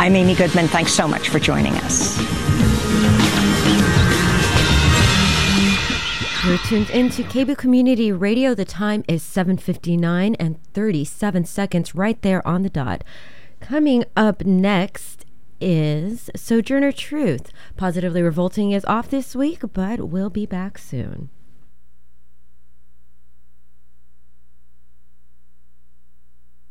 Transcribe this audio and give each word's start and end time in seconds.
I'm 0.00 0.16
Amy 0.16 0.34
Goodman. 0.34 0.66
Thanks 0.66 0.94
so 0.94 1.06
much 1.06 1.28
for 1.28 1.38
joining 1.38 1.74
us. 1.74 2.18
You're 6.42 6.56
tuned 6.56 6.88
into 6.88 7.22
KBOO 7.22 7.58
Community 7.58 8.10
Radio. 8.10 8.54
The 8.54 8.64
time 8.64 9.04
is 9.08 9.22
7:59 9.22 10.36
and 10.40 10.56
37 10.72 11.44
seconds 11.44 11.94
right 11.94 12.18
there 12.22 12.40
on 12.48 12.62
the 12.62 12.70
dot. 12.70 13.04
Coming 13.60 14.06
up 14.16 14.42
next 14.46 15.26
is 15.60 16.30
Sojourner 16.34 16.92
Truth. 16.92 17.52
Positively 17.76 18.22
Revolting 18.22 18.72
is 18.72 18.86
off 18.86 19.10
this 19.10 19.36
week, 19.36 19.60
but 19.74 20.08
we'll 20.08 20.30
be 20.30 20.46
back 20.46 20.78
soon. 20.78 21.28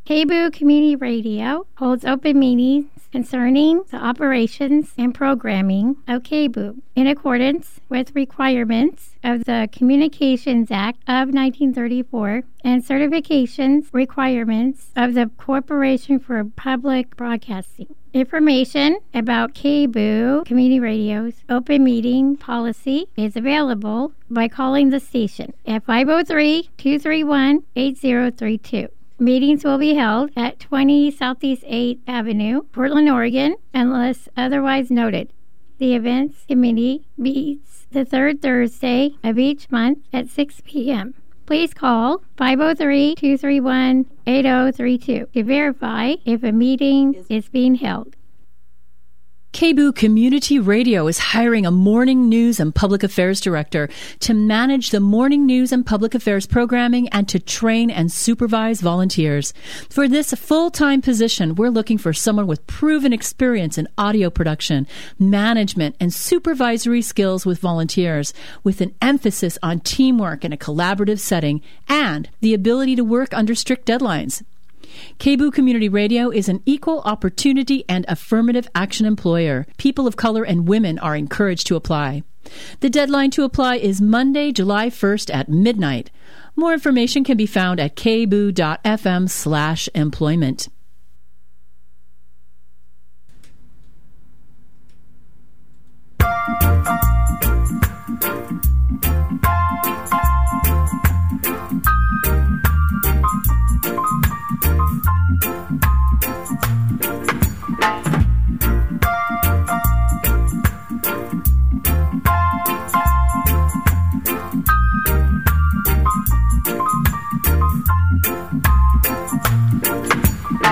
KBOO 0.09 0.51
Community 0.51 0.95
Radio 0.95 1.67
holds 1.75 2.03
open 2.03 2.39
meetings 2.39 2.87
concerning 3.11 3.83
the 3.91 3.97
operations 3.97 4.91
and 4.97 5.13
programming 5.13 5.97
of 6.07 6.23
KBOO 6.23 6.77
in 6.95 7.05
accordance 7.05 7.79
with 7.89 8.15
requirements 8.15 9.13
of 9.23 9.45
the 9.45 9.69
Communications 9.71 10.71
Act 10.71 10.97
of 11.03 11.29
1934 11.29 12.41
and 12.63 12.83
certifications 12.83 13.89
requirements 13.93 14.87
of 14.95 15.13
the 15.13 15.29
Corporation 15.37 16.17
for 16.17 16.43
Public 16.43 17.15
Broadcasting. 17.15 17.93
Information 18.11 18.97
about 19.13 19.53
KBOO 19.53 20.43
Community 20.43 20.79
Radio's 20.79 21.43
open 21.49 21.83
meeting 21.83 22.35
policy 22.35 23.05
is 23.15 23.35
available 23.35 24.13
by 24.27 24.47
calling 24.47 24.89
the 24.89 24.99
station 24.99 25.53
at 25.67 25.83
503 25.83 26.63
231 26.79 27.61
8032. 27.75 28.87
Meetings 29.21 29.65
will 29.65 29.77
be 29.77 29.95
held 29.95 30.31
at 30.37 30.61
20 30.61 31.11
Southeast 31.11 31.63
8th 31.63 31.99
Avenue, 32.07 32.61
Portland, 32.71 33.09
Oregon, 33.09 33.57
unless 33.73 34.29
otherwise 34.37 34.89
noted. 34.89 35.33
The 35.77 35.93
events 35.93 36.45
committee 36.47 37.03
meets 37.17 37.85
the 37.91 38.05
third 38.05 38.41
Thursday 38.41 39.15
of 39.21 39.37
each 39.37 39.69
month 39.69 39.99
at 40.13 40.29
6 40.29 40.61
p.m. 40.63 41.15
Please 41.45 41.73
call 41.73 42.21
503 42.37 43.15
231 43.15 44.05
8032 44.25 45.27
to 45.33 45.43
verify 45.43 46.13
if 46.23 46.41
a 46.41 46.53
meeting 46.53 47.25
is 47.27 47.49
being 47.49 47.75
held. 47.75 48.15
KBOO 49.51 49.95
Community 49.95 50.59
Radio 50.59 51.07
is 51.07 51.17
hiring 51.17 51.65
a 51.65 51.71
morning 51.71 52.29
news 52.29 52.59
and 52.59 52.73
public 52.73 53.01
affairs 53.01 53.41
director 53.41 53.89
to 54.19 54.33
manage 54.35 54.91
the 54.91 54.99
morning 54.99 55.47
news 55.47 55.71
and 55.71 55.83
public 55.83 56.13
affairs 56.13 56.45
programming 56.45 57.09
and 57.09 57.27
to 57.27 57.39
train 57.39 57.89
and 57.89 58.11
supervise 58.11 58.79
volunteers. 58.79 59.51
For 59.89 60.07
this 60.07 60.33
full-time 60.33 61.01
position, 61.01 61.55
we're 61.55 61.71
looking 61.71 61.97
for 61.97 62.13
someone 62.13 62.45
with 62.45 62.65
proven 62.67 63.11
experience 63.11 63.79
in 63.79 63.87
audio 63.97 64.29
production, 64.29 64.85
management, 65.17 65.95
and 65.99 66.13
supervisory 66.13 67.01
skills 67.01 67.43
with 67.43 67.59
volunteers, 67.59 68.35
with 68.63 68.81
an 68.81 68.93
emphasis 69.01 69.57
on 69.63 69.79
teamwork 69.79 70.45
in 70.45 70.53
a 70.53 70.57
collaborative 70.57 71.19
setting 71.19 71.61
and 71.89 72.29
the 72.39 72.53
ability 72.53 72.95
to 72.95 73.03
work 73.03 73.33
under 73.33 73.55
strict 73.55 73.87
deadlines. 73.87 74.43
KBOO 75.19 75.51
Community 75.53 75.89
Radio 75.89 76.29
is 76.29 76.49
an 76.49 76.61
equal 76.65 77.01
opportunity 77.01 77.83
and 77.89 78.05
affirmative 78.07 78.69
action 78.73 79.05
employer. 79.05 79.65
People 79.77 80.07
of 80.07 80.17
color 80.17 80.43
and 80.43 80.67
women 80.67 80.99
are 80.99 81.15
encouraged 81.15 81.67
to 81.67 81.75
apply. 81.75 82.23
The 82.79 82.89
deadline 82.89 83.31
to 83.31 83.43
apply 83.43 83.75
is 83.77 84.01
Monday, 84.01 84.51
July 84.51 84.89
1st 84.89 85.33
at 85.33 85.49
midnight. 85.49 86.09
More 86.55 86.73
information 86.73 87.23
can 87.23 87.37
be 87.37 87.45
found 87.45 87.79
at 87.79 87.95
kboo.fm 87.95 89.29
slash 89.29 89.89
employment. 89.93 90.69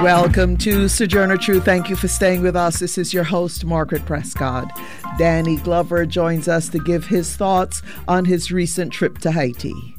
Welcome 0.04 0.58
to 0.58 0.88
Sojourner 0.88 1.38
Truth. 1.38 1.66
Thank 1.66 1.90
you 1.90 1.96
for 1.96 2.08
staying 2.08 2.44
with 2.44 2.56
us. 2.56 2.80
This 2.80 3.00
is 3.00 3.16
your 3.16 3.24
host, 3.24 3.66
Margaret 3.66 4.06
Prescott. 4.06 4.72
Danny 5.18 5.58
Glover 5.58 6.06
joins 6.06 6.48
us 6.48 6.70
to 6.70 6.78
give 6.78 7.08
his 7.08 7.36
thoughts 7.36 7.82
on 8.08 8.24
his 8.24 8.52
recent 8.52 8.94
trip 8.94 9.18
to 9.20 9.32
Haiti. 9.32 9.96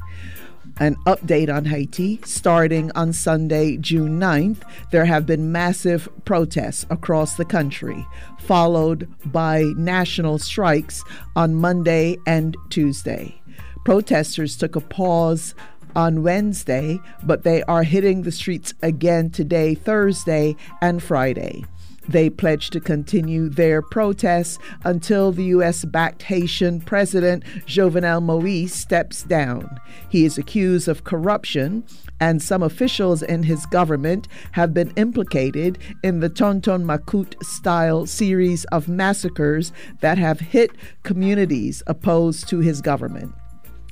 An 0.79 0.95
update 1.05 1.53
on 1.53 1.65
Haiti 1.65 2.21
starting 2.23 2.93
on 2.95 3.11
Sunday, 3.11 3.75
June 3.75 4.17
9th. 4.17 4.61
There 4.91 5.03
have 5.03 5.25
been 5.25 5.51
massive 5.51 6.07
protests 6.23 6.85
across 6.89 7.35
the 7.35 7.43
country, 7.43 8.07
followed 8.39 9.13
by 9.25 9.63
national 9.75 10.39
strikes 10.39 11.03
on 11.35 11.55
Monday 11.55 12.17
and 12.25 12.55
Tuesday. 12.69 13.39
Protesters 13.83 14.55
took 14.55 14.77
a 14.77 14.81
pause 14.81 15.55
on 15.95 16.23
Wednesday, 16.23 16.99
but 17.23 17.43
they 17.43 17.63
are 17.63 17.83
hitting 17.83 18.23
the 18.23 18.31
streets 18.31 18.73
again 18.81 19.29
today, 19.29 19.75
Thursday, 19.75 20.55
and 20.81 21.01
Friday. 21.01 21.65
They 22.09 22.31
pledge 22.31 22.71
to 22.71 22.79
continue 22.79 23.49
their 23.49 23.83
protests 23.83 24.57
until 24.83 25.31
the 25.31 25.43
U.S. 25.45 25.85
backed 25.85 26.23
Haitian 26.23 26.81
President 26.81 27.43
Jovenel 27.67 28.23
Moise 28.23 28.73
steps 28.73 29.21
down. 29.21 29.79
He 30.09 30.25
is 30.25 30.35
accused 30.39 30.87
of 30.87 31.03
corruption, 31.03 31.83
and 32.19 32.41
some 32.41 32.63
officials 32.63 33.21
in 33.21 33.43
his 33.43 33.63
government 33.67 34.27
have 34.53 34.73
been 34.73 34.91
implicated 34.95 35.77
in 36.03 36.19
the 36.19 36.29
Tonton 36.29 36.83
Macoute 36.83 37.41
style 37.43 38.07
series 38.07 38.65
of 38.65 38.89
massacres 38.89 39.71
that 40.01 40.17
have 40.17 40.39
hit 40.39 40.71
communities 41.03 41.83
opposed 41.85 42.49
to 42.49 42.57
his 42.57 42.81
government. 42.81 43.35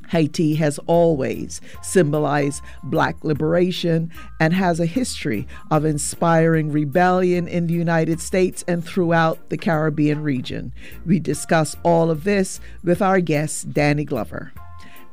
Haiti 0.09 0.55
has 0.55 0.79
always 0.87 1.61
symbolized 1.81 2.63
black 2.83 3.23
liberation 3.23 4.11
and 4.39 4.53
has 4.53 4.79
a 4.79 4.85
history 4.85 5.47
of 5.71 5.85
inspiring 5.85 6.71
rebellion 6.71 7.47
in 7.47 7.67
the 7.67 7.73
United 7.73 8.19
States 8.19 8.63
and 8.67 8.83
throughout 8.83 9.49
the 9.49 9.57
Caribbean 9.57 10.21
region. 10.21 10.73
We 11.05 11.19
discuss 11.19 11.75
all 11.83 12.09
of 12.09 12.23
this 12.23 12.59
with 12.83 13.01
our 13.01 13.19
guest, 13.19 13.71
Danny 13.73 14.05
Glover. 14.05 14.53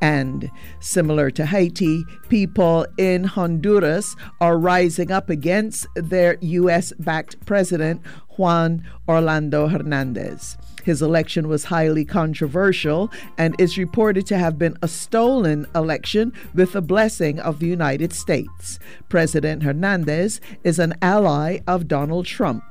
And 0.01 0.51
similar 0.81 1.31
to 1.31 1.47
Haiti, 1.47 2.05
people 2.29 2.87
in 2.99 3.25
Honduras 3.25 4.17
are 4.41 4.59
rising 4.59 5.11
up 5.11 5.31
against 5.31 5.87
their 5.95 6.37
U.S. 6.41 6.93
backed 6.99 7.45
president, 7.47 8.03
Juan 8.37 8.87
Orlando 9.09 9.69
Hernandez. 9.69 10.59
His 10.85 11.03
election 11.03 11.49
was 11.49 11.65
highly 11.65 12.05
controversial 12.05 13.11
and 13.39 13.59
is 13.59 13.79
reported 13.79 14.27
to 14.27 14.39
have 14.39 14.59
been 14.59 14.77
a 14.83 14.89
stolen 14.89 15.67
election 15.75 16.33
with 16.55 16.73
the 16.73 16.83
blessing 16.83 17.41
of 17.41 17.59
the 17.59 17.67
United 17.67 18.13
States. 18.13 18.79
President 19.09 19.63
Hernandez 19.63 20.41
is 20.63 20.79
an 20.79 20.95
ally 21.03 21.61
of 21.67 21.89
Donald 21.89 22.27
Trump. 22.27 22.63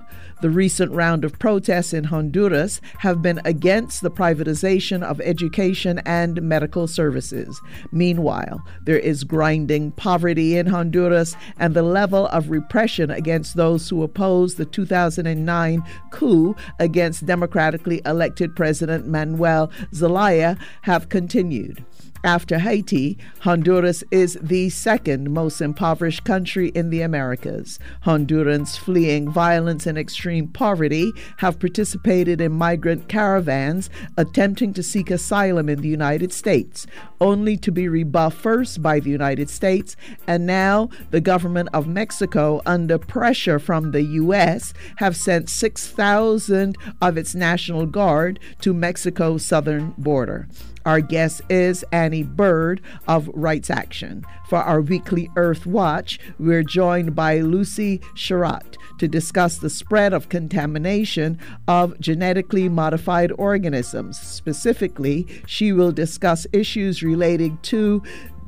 The 0.43 0.49
recent 0.49 0.91
round 0.91 1.23
of 1.23 1.39
protests 1.39 1.93
in 1.93 2.03
Honduras 2.03 2.81
have 2.97 3.21
been 3.21 3.39
against 3.45 4.01
the 4.01 4.11
privatization 4.11 5.01
of 5.01 5.21
education 5.21 6.01
and 6.05 6.41
medical 6.41 6.85
services. 6.85 7.61
Meanwhile, 7.93 8.61
there 8.83 8.99
is 8.99 9.23
grinding 9.23 9.91
poverty 9.91 10.57
in 10.57 10.67
Honduras, 10.67 11.37
and 11.57 11.73
the 11.73 11.81
level 11.81 12.27
of 12.27 12.49
repression 12.49 13.09
against 13.09 13.55
those 13.55 13.87
who 13.87 14.03
oppose 14.03 14.55
the 14.55 14.65
2009 14.65 15.81
coup 16.11 16.55
against 16.77 17.25
democratically 17.25 18.02
elected 18.05 18.55
President 18.55 19.07
Manuel 19.07 19.71
Zelaya 19.93 20.57
have 20.83 21.09
continued. 21.09 21.83
After 22.25 22.59
Haiti, 22.59 23.17
Honduras 23.41 24.01
is 24.09 24.37
the 24.41 24.69
second 24.69 25.31
most 25.31 25.59
impoverished 25.59 26.23
country 26.23 26.69
in 26.69 26.89
the 26.89 27.01
Americas. 27.01 27.79
Hondurans 28.05 28.77
fleeing 28.77 29.29
violence 29.29 29.85
and 29.85 29.97
extreme 29.97 30.47
poverty 30.47 31.11
have 31.39 31.59
participated 31.59 32.39
in 32.39 32.53
migrant 32.53 33.09
caravans 33.09 33.89
attempting 34.15 34.71
to 34.71 34.81
seek 34.81 35.11
asylum 35.11 35.67
in 35.67 35.81
the 35.81 35.89
United 35.89 36.31
States, 36.31 36.87
only 37.19 37.57
to 37.57 37.73
be 37.73 37.89
rebuffed 37.89 38.37
first 38.37 38.81
by 38.81 39.01
the 39.01 39.09
United 39.09 39.49
States 39.49 39.97
and 40.25 40.45
now 40.45 40.87
the 41.11 41.19
government 41.19 41.67
of 41.73 41.87
Mexico, 41.87 42.61
under 42.65 42.97
pressure 42.97 43.59
from 43.59 43.91
the 43.91 44.03
U.S., 44.03 44.73
have 44.97 45.17
sent 45.17 45.49
6,000 45.49 46.77
of 47.01 47.17
its 47.17 47.35
National 47.35 47.85
Guard 47.85 48.39
to 48.61 48.73
Mexico's 48.73 49.43
southern 49.43 49.93
border. 49.97 50.47
Our 50.85 50.99
guest 50.99 51.41
is 51.49 51.85
Annie 51.93 52.23
Bird 52.23 52.81
of 53.07 53.29
Rights 53.33 53.69
Action. 53.69 54.25
For 54.49 54.57
our 54.57 54.81
weekly 54.81 55.29
Earth 55.37 55.65
Watch, 55.65 56.19
we're 56.39 56.63
joined 56.63 57.15
by 57.15 57.39
Lucy 57.39 57.99
Sharratt 58.15 58.75
to 58.99 59.07
discuss 59.07 59.57
the 59.57 59.69
spread 59.69 60.13
of 60.13 60.27
contamination 60.27 61.39
of 61.69 61.97
genetically 62.01 62.67
modified 62.67 63.31
organisms. 63.37 64.19
Specifically, 64.19 65.25
she 65.47 65.71
will 65.71 65.93
discuss 65.93 66.45
issues 66.51 67.01
relating 67.01 67.57
to 67.63 68.03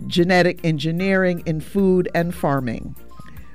genetic 0.08 0.60
engineering 0.66 1.42
in 1.46 1.62
food 1.62 2.10
and 2.14 2.36
farming. 2.36 2.96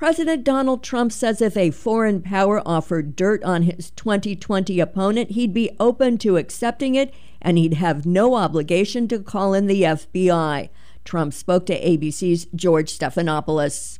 President 0.00 0.44
Donald 0.44 0.82
Trump 0.82 1.12
says 1.12 1.42
if 1.42 1.58
a 1.58 1.70
foreign 1.70 2.22
power 2.22 2.66
offered 2.66 3.14
dirt 3.14 3.44
on 3.44 3.64
his 3.64 3.90
2020 3.90 4.80
opponent, 4.80 5.32
he'd 5.32 5.52
be 5.52 5.76
open 5.78 6.16
to 6.16 6.38
accepting 6.38 6.94
it 6.94 7.12
and 7.42 7.58
he'd 7.58 7.74
have 7.74 8.06
no 8.06 8.34
obligation 8.34 9.06
to 9.08 9.18
call 9.18 9.52
in 9.52 9.66
the 9.66 9.82
FBI. 9.82 10.70
Trump 11.04 11.34
spoke 11.34 11.66
to 11.66 11.78
ABC's 11.78 12.46
George 12.54 12.90
Stephanopoulos. 12.90 13.98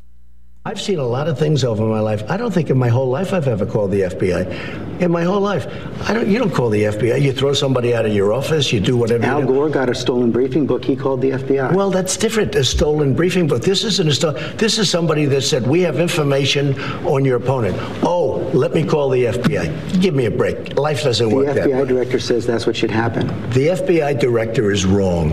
I've 0.63 0.81
seen 0.81 0.99
a 0.99 1.07
lot 1.07 1.27
of 1.27 1.39
things 1.39 1.65
over 1.65 1.87
my 1.87 2.01
life. 2.01 2.23
I 2.31 2.37
don't 2.37 2.53
think 2.53 2.69
in 2.69 2.77
my 2.77 2.89
whole 2.89 3.09
life 3.09 3.33
I've 3.33 3.49
ever 3.49 3.65
called 3.65 3.93
the 3.93 4.03
FBI. 4.03 5.01
In 5.01 5.11
my 5.11 5.23
whole 5.23 5.41
life, 5.41 5.67
I 6.07 6.13
don't. 6.13 6.29
You 6.29 6.39
don't 6.39 6.53
call 6.53 6.69
the 6.69 6.83
FBI. 6.83 7.23
You 7.23 7.33
throw 7.33 7.55
somebody 7.55 7.95
out 7.95 8.05
of 8.05 8.13
your 8.13 8.35
office. 8.35 8.71
You 8.71 8.79
do 8.79 8.95
whatever. 8.95 9.25
Al 9.25 9.47
Gore 9.47 9.71
got 9.71 9.89
a 9.89 9.95
stolen 9.95 10.31
briefing 10.31 10.67
book. 10.67 10.85
He 10.85 10.97
called 10.97 11.23
the 11.23 11.31
FBI. 11.31 11.73
Well, 11.73 11.91
that's 11.91 12.19
different. 12.19 12.55
A 12.57 12.63
stolen 12.63 13.15
briefing 13.15 13.47
book. 13.47 13.63
This 13.63 13.85
isn't 13.85 14.07
a 14.07 14.13
stolen. 14.13 14.57
This 14.59 14.79
is 14.79 14.91
somebody 14.91 15.25
that 15.25 15.41
said 15.41 15.67
we 15.67 15.81
have 15.81 15.99
information 15.99 16.79
on 17.07 17.25
your 17.25 17.39
opponent. 17.39 17.75
Oh, 18.05 18.51
let 18.53 18.75
me 18.75 18.85
call 18.85 19.09
the 19.09 19.25
FBI. 19.25 20.03
Give 20.03 20.15
me 20.15 20.27
a 20.27 20.31
break. 20.31 20.79
Life 20.79 21.05
doesn't 21.05 21.27
the 21.31 21.35
work 21.35 21.47
FBI 21.47 21.55
that 21.55 21.67
way. 21.69 21.73
The 21.73 21.85
FBI 21.85 21.89
director 21.89 22.19
says 22.19 22.45
that's 22.47 22.67
what 22.67 22.77
should 22.77 22.91
happen. 22.91 23.29
The 23.53 23.69
FBI 23.69 24.21
director 24.21 24.71
is 24.71 24.85
wrong. 24.85 25.33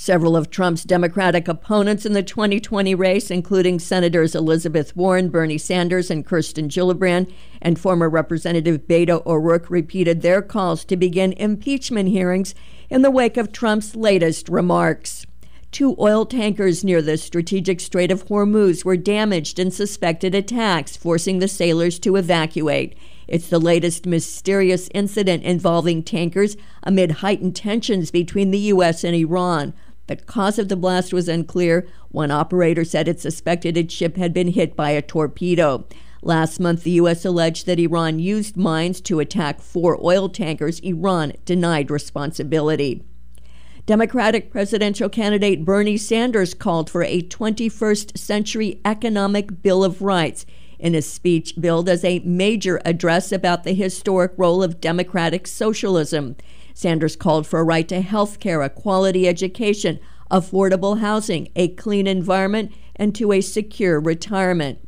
Several 0.00 0.36
of 0.36 0.48
Trump's 0.48 0.84
Democratic 0.84 1.48
opponents 1.48 2.06
in 2.06 2.12
the 2.12 2.22
2020 2.22 2.94
race, 2.94 3.32
including 3.32 3.80
Senators 3.80 4.32
Elizabeth 4.32 4.94
Warren, 4.94 5.28
Bernie 5.28 5.58
Sanders, 5.58 6.08
and 6.08 6.24
Kirsten 6.24 6.68
Gillibrand, 6.68 7.28
and 7.60 7.80
former 7.80 8.08
Representative 8.08 8.86
Beto 8.86 9.26
O'Rourke, 9.26 9.68
repeated 9.68 10.22
their 10.22 10.40
calls 10.40 10.84
to 10.84 10.96
begin 10.96 11.32
impeachment 11.32 12.10
hearings 12.10 12.54
in 12.88 13.02
the 13.02 13.10
wake 13.10 13.36
of 13.36 13.50
Trump's 13.50 13.96
latest 13.96 14.48
remarks. 14.48 15.26
Two 15.72 15.96
oil 15.98 16.24
tankers 16.24 16.84
near 16.84 17.02
the 17.02 17.18
strategic 17.18 17.80
Strait 17.80 18.12
of 18.12 18.26
Hormuz 18.26 18.84
were 18.84 18.96
damaged 18.96 19.58
in 19.58 19.72
suspected 19.72 20.32
attacks, 20.32 20.96
forcing 20.96 21.40
the 21.40 21.48
sailors 21.48 21.98
to 21.98 22.14
evacuate. 22.14 22.96
It's 23.26 23.48
the 23.48 23.58
latest 23.58 24.06
mysterious 24.06 24.88
incident 24.94 25.42
involving 25.42 26.02
tankers 26.02 26.56
amid 26.84 27.10
heightened 27.10 27.56
tensions 27.56 28.10
between 28.10 28.52
the 28.52 28.58
U.S. 28.58 29.04
and 29.04 29.14
Iran. 29.14 29.74
The 30.08 30.16
cause 30.16 30.58
of 30.58 30.68
the 30.68 30.76
blast 30.76 31.12
was 31.12 31.28
unclear. 31.28 31.86
One 32.10 32.30
operator 32.30 32.84
said 32.84 33.08
it 33.08 33.20
suspected 33.20 33.76
its 33.76 33.94
ship 33.94 34.16
had 34.16 34.32
been 34.32 34.48
hit 34.48 34.74
by 34.74 34.90
a 34.90 35.02
torpedo. 35.02 35.86
Last 36.22 36.58
month, 36.58 36.82
the 36.82 36.92
U.S. 36.92 37.24
alleged 37.24 37.66
that 37.66 37.78
Iran 37.78 38.18
used 38.18 38.56
mines 38.56 39.00
to 39.02 39.20
attack 39.20 39.60
four 39.60 39.98
oil 40.02 40.28
tankers. 40.28 40.80
Iran 40.80 41.34
denied 41.44 41.90
responsibility. 41.90 43.04
Democratic 43.84 44.50
presidential 44.50 45.08
candidate 45.08 45.64
Bernie 45.64 45.96
Sanders 45.96 46.54
called 46.54 46.90
for 46.90 47.02
a 47.02 47.22
21st 47.22 48.18
century 48.18 48.80
economic 48.84 49.62
bill 49.62 49.84
of 49.84 50.02
rights 50.02 50.44
in 50.78 50.94
a 50.94 51.02
speech 51.02 51.54
billed 51.60 51.88
as 51.88 52.04
a 52.04 52.18
major 52.20 52.80
address 52.84 53.30
about 53.30 53.64
the 53.64 53.74
historic 53.74 54.32
role 54.36 54.62
of 54.62 54.80
democratic 54.80 55.46
socialism. 55.46 56.36
Sanders 56.78 57.16
called 57.16 57.44
for 57.44 57.58
a 57.58 57.64
right 57.64 57.88
to 57.88 58.00
health 58.00 58.38
care, 58.38 58.62
a 58.62 58.70
quality 58.70 59.26
education, 59.26 59.98
affordable 60.30 61.00
housing, 61.00 61.48
a 61.56 61.66
clean 61.74 62.06
environment, 62.06 62.70
and 62.94 63.16
to 63.16 63.32
a 63.32 63.40
secure 63.40 63.98
retirement. 63.98 64.78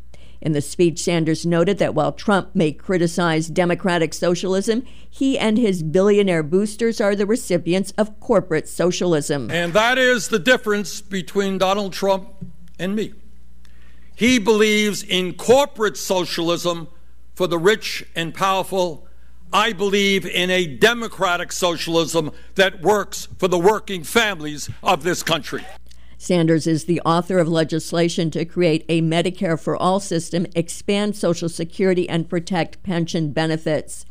In 0.41 0.53
the 0.53 0.61
speech, 0.61 1.01
Sanders 1.01 1.45
noted 1.45 1.79
that 1.79 1.97
while 1.97 2.13
Trump 2.13 2.55
may 2.55 2.71
criticize 2.71 3.49
democratic 3.49 4.15
socialism, 4.15 4.85
he 5.11 5.37
and 5.37 5.59
his 5.59 5.83
billionaire 5.83 6.45
boosters 6.45 7.01
are 7.01 7.17
the 7.17 7.27
recipients 7.27 7.91
of 7.99 8.21
corporate 8.21 8.69
socialism. 8.69 9.51
And 9.51 9.73
that 9.73 9.99
is 9.99 10.29
the 10.29 10.39
difference 10.39 11.01
between 11.01 11.59
Donald 11.59 11.93
Trump 11.93 12.29
and 12.79 12.95
me. 12.95 13.15
He 14.15 14.39
believes 14.39 15.03
in 15.03 15.35
corporate 15.35 15.97
socialism 15.97 16.87
for 17.35 17.49
the 17.49 17.59
rich 17.59 18.07
and 18.15 18.33
powerful 18.33 19.09
I 19.53 19.73
believe 19.73 20.25
in 20.25 20.49
a 20.49 20.67
democratic 20.67 21.51
socialism 21.51 22.31
that 22.55 22.83
works 22.83 23.27
for 23.37 23.49
the 23.49 23.59
working 23.59 24.05
families 24.05 24.71
of 24.81 25.03
this 25.03 25.25
country. 25.25 25.67
Sanders 26.19 26.69
is 26.69 26.85
the 26.85 27.01
author 27.01 27.39
of 27.39 27.49
legislation 27.49 28.31
to 28.31 28.45
create 28.45 28.85
a 28.89 29.03
Medicare 29.03 29.59
for 29.59 29.77
All 29.77 29.99
system, 29.99 30.47
expand 30.55 31.17
Social 31.17 31.49
Security, 31.49 32.09
and 32.09 32.29
protect 32.29 32.81
pension 32.85 33.33
benefits. 33.33 34.07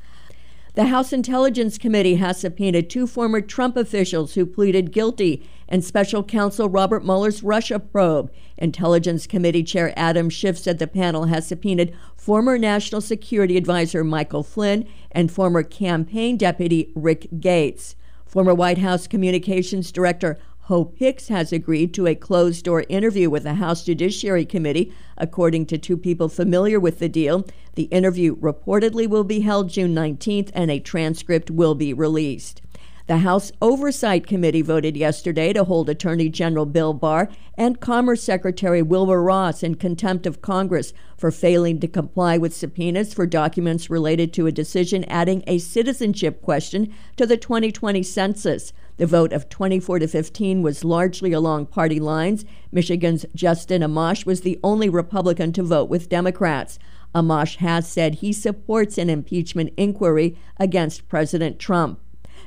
The 0.75 0.87
House 0.87 1.13
Intelligence 1.13 1.77
Committee 1.77 2.15
has 2.15 2.39
subpoenaed 2.39 2.89
two 2.89 3.07
former 3.07 3.41
Trump 3.41 3.75
officials 3.75 4.33
who 4.33 4.45
pleaded 4.45 4.91
guilty 4.91 5.47
in 5.67 5.81
special 5.81 6.23
counsel 6.23 6.69
Robert 6.69 7.03
Mueller's 7.03 7.43
Russia 7.43 7.79
probe. 7.79 8.31
Intelligence 8.57 9.25
Committee 9.25 9.63
Chair 9.63 9.93
Adam 9.95 10.29
Schiff 10.29 10.57
said 10.57 10.79
the 10.79 10.87
panel 10.87 11.25
has 11.25 11.47
subpoenaed 11.47 11.95
former 12.19 12.57
National 12.57 12.99
Security 12.99 13.55
Advisor 13.55 14.03
Michael 14.03 14.43
Flynn 14.43 14.85
and 15.09 15.31
former 15.31 15.63
campaign 15.63 16.35
deputy 16.35 16.91
Rick 16.93 17.29
Gates. 17.39 17.95
Former 18.25 18.53
White 18.53 18.77
House 18.77 19.07
Communications 19.07 19.89
Director 19.89 20.37
Hope 20.63 20.97
Hicks 20.97 21.29
has 21.29 21.53
agreed 21.53 21.93
to 21.93 22.07
a 22.07 22.15
closed 22.15 22.65
door 22.65 22.83
interview 22.89 23.29
with 23.29 23.43
the 23.43 23.53
House 23.55 23.85
Judiciary 23.85 24.45
Committee, 24.45 24.93
according 25.17 25.65
to 25.67 25.77
two 25.77 25.95
people 25.95 26.27
familiar 26.27 26.77
with 26.77 26.99
the 26.99 27.09
deal. 27.09 27.47
The 27.75 27.83
interview 27.83 28.35
reportedly 28.35 29.07
will 29.07 29.23
be 29.23 29.39
held 29.39 29.69
June 29.69 29.95
19th 29.95 30.51
and 30.53 30.69
a 30.69 30.79
transcript 30.79 31.49
will 31.49 31.73
be 31.73 31.93
released. 31.93 32.61
The 33.09 33.17
House 33.17 33.51
Oversight 33.59 34.27
Committee 34.27 34.61
voted 34.61 34.95
yesterday 34.95 35.51
to 35.53 35.63
hold 35.63 35.89
Attorney 35.89 36.29
General 36.29 36.67
Bill 36.67 36.93
Barr 36.93 37.27
and 37.55 37.79
Commerce 37.79 38.21
Secretary 38.21 38.83
Wilbur 38.83 39.23
Ross 39.23 39.63
in 39.63 39.73
contempt 39.73 40.27
of 40.27 40.43
Congress 40.43 40.93
for 41.17 41.31
failing 41.31 41.79
to 41.79 41.87
comply 41.87 42.37
with 42.37 42.55
subpoenas 42.55 43.11
for 43.15 43.25
documents 43.25 43.89
related 43.89 44.31
to 44.33 44.45
a 44.45 44.51
decision 44.51 45.05
adding 45.05 45.43
a 45.47 45.57
citizenship 45.57 46.43
question 46.43 46.93
to 47.17 47.25
the 47.25 47.35
2020 47.35 48.03
census. 48.03 48.73
The 48.97 49.07
vote 49.07 49.33
of 49.33 49.49
24 49.49 49.97
to 49.97 50.07
15 50.07 50.61
was 50.61 50.83
largely 50.83 51.33
along 51.33 51.65
party 51.65 51.99
lines. 51.99 52.45
Michigan's 52.71 53.25
Justin 53.33 53.81
Amash 53.81 54.27
was 54.27 54.41
the 54.41 54.59
only 54.63 54.87
Republican 54.87 55.51
to 55.53 55.63
vote 55.63 55.89
with 55.89 56.09
Democrats. 56.09 56.77
Amash 57.15 57.55
has 57.55 57.89
said 57.89 58.15
he 58.15 58.31
supports 58.31 58.99
an 58.99 59.09
impeachment 59.09 59.73
inquiry 59.77 60.37
against 60.59 61.07
President 61.07 61.57
Trump. 61.57 61.99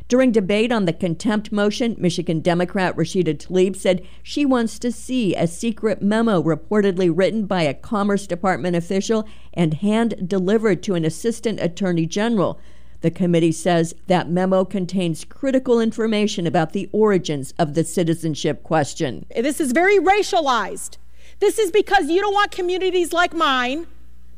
During 0.09 0.33
debate 0.33 0.73
on 0.73 0.85
the 0.85 0.93
contempt 0.93 1.53
motion, 1.53 1.97
Michigan 1.99 2.41
Democrat 2.41 2.95
Rashida 2.97 3.35
Tlaib 3.37 3.77
said 3.77 4.07
she 4.23 4.45
wants 4.45 4.79
to 4.81 4.93
see 4.93 5.35
a 5.35 5.47
secret 5.47 6.03
memo 6.03 6.43
reportedly 6.43 7.11
written 7.13 7.47
by 7.47 7.63
a 7.63 7.75
Commerce 7.75 8.27
Department 8.27 8.77
official 8.77 9.27
and 9.55 9.75
hand 9.75 10.29
delivered 10.29 10.83
to 10.83 10.95
an 10.95 11.05
assistant 11.05 11.61
attorney 11.61 12.07
general. 12.07 12.61
The 13.01 13.11
committee 13.11 13.53
says 13.53 13.95
that 14.07 14.31
memo 14.31 14.65
contains 14.65 15.25
critical 15.25 15.81
information 15.81 16.47
about 16.47 16.73
the 16.73 16.89
origins 16.93 17.53
of 17.59 17.75
the 17.75 17.83
citizenship 17.83 18.63
question. 18.63 19.27
This 19.35 19.61
is 19.61 19.73
very 19.73 19.99
racialized. 19.99 20.99
This 21.41 21.59
is 21.59 21.73
because 21.73 22.09
you 22.09 22.21
don't 22.21 22.35
want 22.35 22.53
communities 22.53 23.13
like 23.13 23.35
mine 23.35 23.87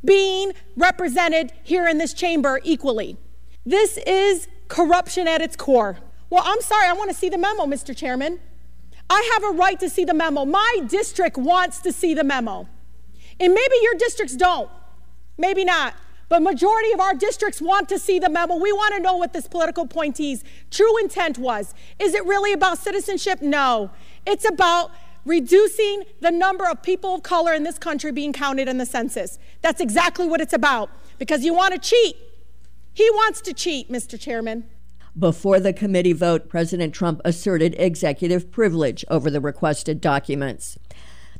being 0.04 0.52
represented 0.76 1.52
here 1.62 1.86
in 1.86 1.98
this 1.98 2.14
chamber 2.14 2.60
equally. 2.64 3.18
This 3.66 3.98
is 4.06 4.48
corruption 4.68 5.28
at 5.28 5.40
its 5.40 5.56
core. 5.56 5.98
Well, 6.30 6.42
I'm 6.44 6.60
sorry, 6.60 6.86
I 6.86 6.92
want 6.92 7.10
to 7.10 7.16
see 7.16 7.28
the 7.28 7.38
memo, 7.38 7.64
Mr. 7.64 7.96
Chairman. 7.96 8.40
I 9.10 9.30
have 9.34 9.44
a 9.44 9.56
right 9.56 9.78
to 9.80 9.90
see 9.90 10.04
the 10.04 10.14
memo. 10.14 10.44
My 10.44 10.80
district 10.88 11.36
wants 11.36 11.80
to 11.80 11.92
see 11.92 12.14
the 12.14 12.24
memo. 12.24 12.68
And 13.38 13.52
maybe 13.52 13.74
your 13.82 13.94
districts 13.94 14.34
don't. 14.36 14.70
Maybe 15.36 15.64
not. 15.64 15.94
but 16.28 16.42
majority 16.42 16.90
of 16.92 17.00
our 17.00 17.14
districts 17.14 17.60
want 17.60 17.88
to 17.88 17.98
see 17.98 18.18
the 18.18 18.28
memo. 18.28 18.56
We 18.56 18.72
want 18.72 18.94
to 18.94 19.00
know 19.00 19.16
what 19.16 19.32
this 19.32 19.46
political 19.46 19.84
appointee's 19.84 20.42
true 20.70 20.98
intent 20.98 21.38
was. 21.38 21.74
Is 21.98 22.14
it 22.14 22.24
really 22.24 22.52
about 22.52 22.78
citizenship? 22.78 23.42
No. 23.42 23.90
It's 24.26 24.48
about 24.48 24.90
reducing 25.24 26.04
the 26.20 26.30
number 26.30 26.66
of 26.68 26.82
people 26.82 27.14
of 27.14 27.22
color 27.22 27.52
in 27.52 27.62
this 27.62 27.78
country 27.78 28.10
being 28.10 28.32
counted 28.32 28.68
in 28.68 28.78
the 28.78 28.86
census. 28.86 29.38
That's 29.62 29.80
exactly 29.80 30.26
what 30.26 30.40
it's 30.40 30.52
about. 30.52 30.90
Because 31.18 31.44
you 31.44 31.54
want 31.54 31.74
to 31.74 31.78
cheat. 31.78 32.16
He 32.94 33.10
wants 33.10 33.40
to 33.42 33.52
cheat, 33.52 33.90
Mr. 33.90 34.18
Chairman. 34.18 34.64
Before 35.18 35.58
the 35.58 35.72
committee 35.72 36.12
vote, 36.12 36.48
President 36.48 36.94
Trump 36.94 37.20
asserted 37.24 37.74
executive 37.76 38.52
privilege 38.52 39.04
over 39.10 39.30
the 39.30 39.40
requested 39.40 40.00
documents. 40.00 40.78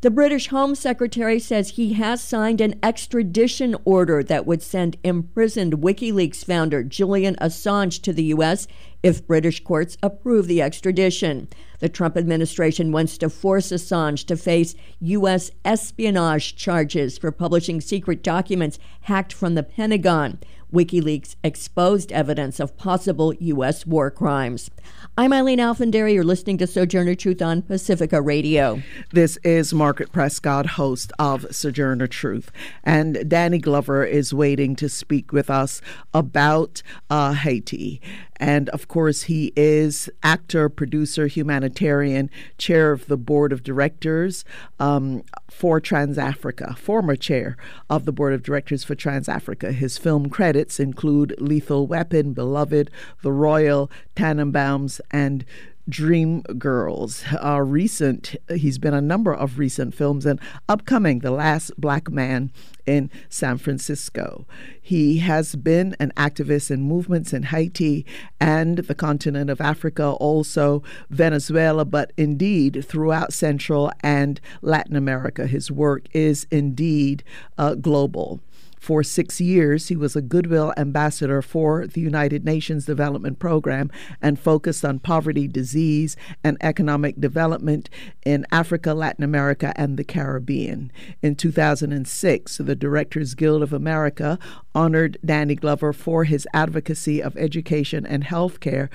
The 0.01 0.11
British 0.11 0.49
Home 0.49 0.75
Secretary 0.75 1.39
says 1.39 1.71
he 1.71 1.95
has 1.95 2.21
signed 2.21 2.61
an 2.61 2.79
extradition 2.83 3.77
order 3.85 4.23
that 4.25 4.47
would 4.47 4.63
send 4.63 4.99
imprisoned 5.03 5.75
WikiLeaks 5.75 6.45
founder 6.45 6.83
Julian 6.83 7.37
Assange 7.37 8.03
to 8.03 8.13
the 8.13 8.25
U.S. 8.25 8.67
if 9.03 9.27
British 9.27 9.63
courts 9.63 9.97
approve 10.03 10.47
the 10.47 10.61
extradition. 10.61 11.49
The 11.79 11.89
Trump 11.89 12.17
administration 12.17 12.93
wants 12.93 13.17
to 13.19 13.31
force 13.31 13.71
Assange 13.71 14.27
to 14.27 14.37
face 14.37 14.75
U.S. 15.01 15.53
espionage 15.65 16.57
charges 16.57 17.17
for 17.17 17.33
publishing 17.33 17.81
secret 17.81 18.23
documents 18.23 18.79
hacked 19.03 19.33
from 19.33 19.55
the 19.55 19.63
Pentagon. 19.63 20.39
WikiLeaks 20.73 21.37
exposed 21.43 22.13
evidence 22.13 22.61
of 22.61 22.77
possible 22.77 23.35
U.S. 23.35 23.87
war 23.87 24.11
crimes. 24.11 24.71
I'm 25.17 25.33
Eileen 25.33 25.61
Alfandary. 25.61 26.15
You're 26.15 26.25
listening 26.25 26.59
to 26.59 26.67
Sojourner 26.67 27.15
Truth 27.15 27.41
on 27.41 27.63
Pacifica 27.63 28.21
Radio. 28.21 28.83
This 29.13 29.37
is 29.45 29.73
Margaret 29.73 30.11
Prescott, 30.11 30.67
host 30.67 31.13
of 31.19 31.47
Sojourner 31.55 32.09
Truth. 32.09 32.51
And 32.83 33.29
Danny 33.29 33.59
Glover 33.59 34.05
is 34.05 34.35
waiting 34.35 34.75
to 34.77 34.89
speak 34.89 35.33
with 35.33 35.51
us 35.51 35.81
about 36.13 36.83
uh, 37.11 37.35
Haiti. 37.35 38.01
And 38.37 38.69
of 38.71 38.89
course, 38.89 39.23
he 39.23 39.53
is 39.57 40.11
actor, 40.23 40.69
producer, 40.69 41.27
humanitarian, 41.27 42.31
chair 42.59 42.93
of 42.93 43.07
the 43.07 43.17
board 43.17 43.53
of 43.53 43.63
directors 43.63 44.45
um, 44.81 45.23
for 45.51 45.81
TransAfrica, 45.81 46.77
former 46.77 47.17
chair 47.17 47.57
of 47.89 48.05
the 48.05 48.13
board 48.13 48.35
of 48.35 48.43
directors 48.43 48.83
for 48.83 48.95
TransAfrica. 48.95 49.73
His 49.73 49.99
film 49.99 50.29
credits 50.29 50.81
include 50.81 51.35
Lethal 51.39 51.87
Weapon, 51.87 52.33
Beloved, 52.33 52.91
The 53.23 53.33
Royal, 53.33 53.91
Tenenbaums, 54.17 55.01
and 55.11 55.45
Dream 55.89 56.41
Girls. 56.43 57.25
Uh, 57.43 57.61
recent, 57.61 58.37
he's 58.49 58.79
been 58.79 58.95
a 58.95 59.01
number 59.01 59.35
of 59.35 59.59
recent 59.59 59.95
films 59.95 60.25
and 60.25 60.41
upcoming 60.69 61.19
The 61.19 61.31
Last 61.31 61.73
Black 61.79 62.11
Man 62.11 62.51
in 62.87 63.11
San 63.29 63.59
Francisco. 63.59 64.47
He 64.81 65.19
has 65.19 65.57
been 65.57 65.95
an 66.01 66.13
activist 66.17 66.71
in 66.71 66.83
movements 66.83 67.33
in 67.33 67.45
Haiti 67.45 68.07
and 68.41 68.79
the 68.79 68.95
continent 68.95 69.51
of 69.51 69.61
Africa, 69.61 70.11
also 70.11 70.83
Venezuela, 71.11 71.85
but 71.85 72.13
indeed 72.17 72.85
throughout 72.87 73.33
Central 73.33 73.93
and 74.01 74.41
Latin 74.63 74.97
America. 74.97 75.47
His 75.47 75.71
work 75.71 76.07
is 76.13 76.47
indeed 76.51 77.25
uh, 77.59 77.75
global. 77.75 78.41
For 78.85 79.03
six 79.03 79.41
years, 79.41 79.89
he 79.89 79.97
was 79.97 80.15
a 80.15 80.21
Goodwill 80.21 80.75
Ambassador 80.77 81.41
for 81.41 81.87
the 81.87 82.03
United 82.03 82.45
Nations 82.45 82.85
Development 82.85 83.39
Program 83.39 83.91
and 84.21 84.39
focused 84.39 84.85
on 84.85 84.99
poverty, 84.99 85.49
disease, 85.49 86.19
and 86.45 86.59
economic 86.61 87.19
development 87.19 87.89
in 88.27 88.45
Africa, 88.53 88.93
Latin 88.93 89.25
America, 89.25 89.73
and 89.75 89.97
the 89.97 90.05
Caribbean. 90.05 90.93
In 91.23 91.35
2006, 91.35 92.59
the 92.59 92.77
Directors 92.77 93.35
Guild 93.35 93.63
of 93.63 93.73
America 93.73 94.39
honored 94.75 95.17
Danny 95.25 95.55
Glover 95.55 95.95
for 95.95 96.25
his 96.25 96.47
advocacy 96.53 97.23
of 97.23 97.39
education 97.39 98.05
and 98.05 98.23
health 98.23 98.61
care 98.61 98.91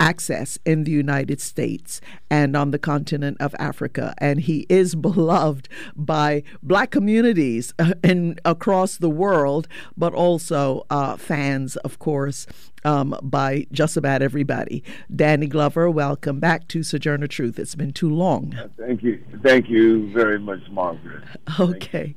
access 0.00 0.58
in 0.64 0.84
the 0.84 0.90
United 0.90 1.40
States 1.40 2.00
and 2.30 2.56
on 2.56 2.70
the 2.70 2.78
continent 2.78 3.36
of 3.40 3.54
Africa. 3.58 4.14
And 4.18 4.40
he 4.40 4.66
is 4.68 4.94
beloved 5.08 5.68
by 5.96 6.42
black 6.62 6.90
communities 6.90 7.74
and 8.02 8.40
uh, 8.44 8.50
across 8.58 8.96
the 8.96 9.10
world, 9.10 9.68
but 9.96 10.14
also 10.14 10.84
uh, 10.90 11.16
fans, 11.16 11.76
of 11.76 11.98
course, 11.98 12.46
um, 12.84 13.18
by 13.22 13.66
just 13.72 13.96
about 13.96 14.22
everybody. 14.22 14.82
Danny 15.14 15.46
Glover, 15.46 15.90
welcome 15.90 16.40
back 16.40 16.68
to 16.68 16.82
Sojourner 16.82 17.26
Truth. 17.26 17.58
It's 17.58 17.74
been 17.74 17.92
too 17.92 18.12
long. 18.12 18.56
Thank 18.78 19.02
you. 19.02 19.22
Thank 19.42 19.68
you 19.68 20.10
very 20.12 20.38
much, 20.38 20.60
Margaret. 20.70 21.24
Okay. 21.60 22.14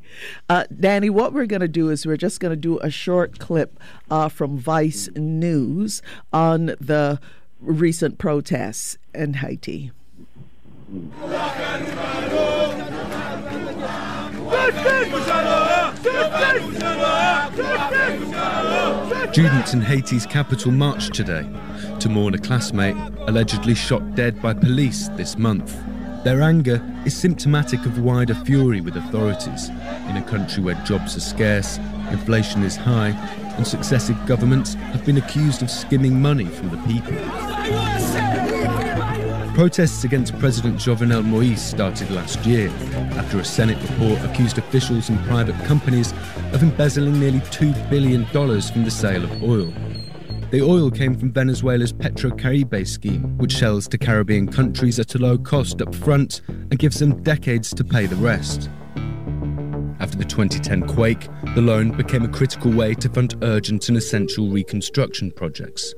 Uh, 0.50 0.66
Danny, 0.78 1.10
what 1.10 1.34
we're 1.34 1.46
going 1.46 1.62
to 1.62 1.68
do 1.68 1.90
is 1.90 2.06
we're 2.06 2.18
just 2.18 2.40
going 2.40 2.52
to 2.52 2.56
do 2.56 2.78
a 2.80 2.90
short 2.90 3.40
clip 3.40 3.80
uh, 4.10 4.30
from 4.30 4.58
Vice 4.58 5.10
News 5.16 6.02
on 6.32 6.68
the 6.80 7.20
recent 7.62 8.18
protests 8.18 8.98
in 9.14 9.36
Haiti. 9.36 9.92
Students 19.32 19.74
in 19.74 19.82
Haiti's 19.82 20.26
capital 20.26 20.72
marched 20.72 21.14
today 21.14 21.48
to 22.00 22.10
mourn 22.10 22.34
a 22.34 22.38
classmate 22.38 22.98
allegedly 23.28 23.76
shot 23.76 24.16
dead 24.16 24.42
by 24.42 24.54
police 24.54 25.08
this 25.10 25.38
month. 25.38 25.82
Their 26.24 26.42
anger 26.42 26.82
is 27.06 27.16
symptomatic 27.16 27.86
of 27.86 28.00
wider 28.00 28.36
fury 28.36 28.82
with 28.82 28.98
authorities 28.98 29.70
in 29.70 30.18
a 30.18 30.26
country 30.28 30.62
where 30.62 30.76
jobs 30.84 31.16
are 31.16 31.22
scarce, 31.22 31.78
inflation 32.12 32.64
is 32.64 32.76
high, 32.76 33.12
and 33.58 33.66
successive 33.66 34.18
governments 34.26 34.74
have 34.74 35.06
been 35.06 35.18
accused 35.18 35.62
of 35.62 35.70
skimming 35.70 36.22
money 36.22 36.46
from 36.46 36.70
the 36.70 36.78
people. 36.88 37.14
Protests 39.54 40.04
against 40.06 40.38
President 40.40 40.78
Jovenel 40.78 41.26
Moise 41.26 41.62
started 41.62 42.10
last 42.12 42.46
year 42.46 42.70
after 43.18 43.38
a 43.40 43.46
Senate 43.46 43.78
report 43.90 44.20
accused 44.24 44.58
officials 44.58 45.10
and 45.10 45.20
private 45.26 45.56
companies 45.66 46.14
of 46.54 46.64
embezzling 46.64 47.20
nearly 47.20 47.42
$2 47.42 47.90
billion 47.90 48.26
from 48.26 48.84
the 48.84 48.92
sale 48.92 49.24
of 49.24 49.44
oil. 49.44 49.72
The 50.52 50.62
oil 50.62 50.90
came 50.90 51.16
from 51.16 51.32
Venezuela's 51.32 51.94
PetroCaribe 51.94 52.88
scheme, 52.88 53.38
which 53.38 53.58
sells 53.58 53.88
to 53.90 53.98
Caribbean 53.98 54.52
countries 54.52 55.00
at 55.00 55.16
a 55.16 55.18
low 55.18 55.38
cost 55.38 55.82
up 55.82 55.94
front 55.96 56.42
and 56.48 56.80
gives 56.80 57.00
them 57.00 57.22
decades 57.24 57.74
to 57.74 57.84
pay 57.84 58.06
the 58.06 58.16
rest. 58.18 58.70
After 60.02 60.18
the 60.18 60.26
2010 60.26 60.88
quake, 60.88 61.28
the 61.54 61.62
loan 61.62 61.92
became 61.96 62.24
a 62.24 62.28
critical 62.28 62.72
way 62.72 62.96
to 62.96 63.08
fund 63.08 63.36
urgent 63.44 63.88
and 63.88 63.96
essential 63.96 64.50
reconstruction 64.50 65.30
projects. 65.30 65.94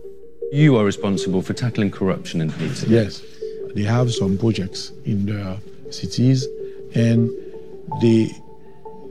You 0.51 0.75
are 0.75 0.83
responsible 0.83 1.41
for 1.41 1.53
tackling 1.53 1.89
corruption 1.89 2.41
in 2.41 2.49
Haiti. 2.49 2.87
Yes. 2.87 3.23
They 3.73 3.83
have 3.83 4.13
some 4.13 4.37
projects 4.37 4.91
in 5.05 5.27
the 5.27 5.57
cities 5.89 6.45
and 6.93 7.31
they 8.01 8.29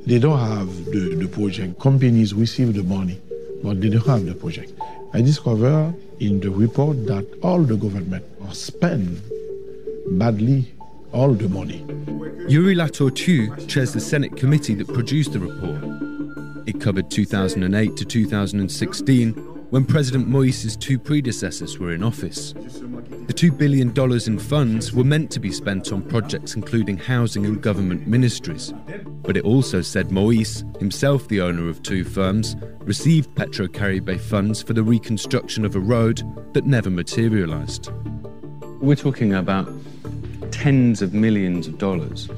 they 0.05 0.19
don't 0.19 0.39
have 0.39 0.85
the, 0.85 1.15
the 1.17 1.27
project. 1.27 1.81
Companies 1.81 2.35
receive 2.35 2.75
the 2.75 2.83
money, 2.83 3.19
but 3.63 3.81
they 3.81 3.89
don't 3.89 4.07
have 4.07 4.27
the 4.27 4.35
project. 4.35 4.75
I 5.15 5.23
discover 5.23 5.95
in 6.21 6.41
the 6.41 6.51
report 6.51 7.07
that 7.07 7.27
all 7.43 7.63
the 7.63 7.77
government 7.77 8.27
are 8.47 8.53
spend 8.55 9.23
badly 10.19 10.67
all 11.13 11.33
the 11.35 11.49
money. 11.49 11.85
Youri 12.49 12.75
Latortue 12.75 13.69
chairs 13.69 13.93
the 13.93 14.01
Senate 14.01 14.37
committee 14.37 14.75
that 14.75 14.89
produced 14.89 15.33
the 15.33 15.39
report. 15.39 15.83
It 16.67 16.81
covered 16.81 17.11
2008 17.11 17.97
to 17.97 18.05
2016 18.05 19.33
when 19.71 19.85
President 19.85 20.29
Moise's 20.29 20.77
two 20.77 20.99
predecessors 20.99 21.79
were 21.79 21.93
in 21.93 22.03
office. 22.03 22.53
The 22.53 23.33
$2 23.33 23.57
billion 23.57 23.93
in 24.27 24.39
funds 24.39 24.93
were 24.93 25.05
meant 25.05 25.31
to 25.31 25.41
be 25.41 25.51
spent 25.51 25.93
on 25.93 26.03
projects 26.03 26.55
including 26.55 26.99
housing 26.99 27.47
and 27.47 27.63
government 27.63 28.07
ministries. 28.07 28.75
But 29.23 29.37
it 29.37 29.45
also 29.45 29.81
said 29.81 30.11
Moise, 30.11 30.65
himself 30.79 31.29
the 31.29 31.41
owner 31.41 31.69
of 31.69 31.83
two 31.83 32.05
firms, 32.05 32.57
received 32.81 33.35
PetroCaribe 33.35 34.21
funds 34.21 34.63
for 34.63 34.73
the 34.73 34.83
reconstruction 34.83 35.65
of 35.65 35.77
a 35.77 35.81
road 35.81 36.23
that 36.53 36.67
never 36.67 36.91
materialized. 36.91 37.91
We're 38.81 38.97
talking 38.97 39.33
about 39.35 39.73
tens 40.53 41.03
of 41.03 41.13
millions 41.13 41.67
of 41.67 41.79
dollars. 41.79 42.29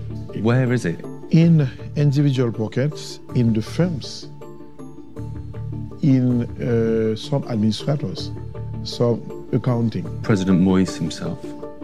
Where 0.40 0.72
is 0.72 0.86
it? 0.86 1.04
In 1.30 1.68
individual 1.96 2.52
pockets, 2.52 3.18
in 3.34 3.52
the 3.52 3.62
firms, 3.62 4.28
in 6.02 6.44
uh, 6.62 7.16
some 7.16 7.44
administrators, 7.48 8.30
some 8.84 9.48
accounting. 9.52 10.06
President 10.22 10.60
Moise 10.60 10.96
himself. 10.96 11.38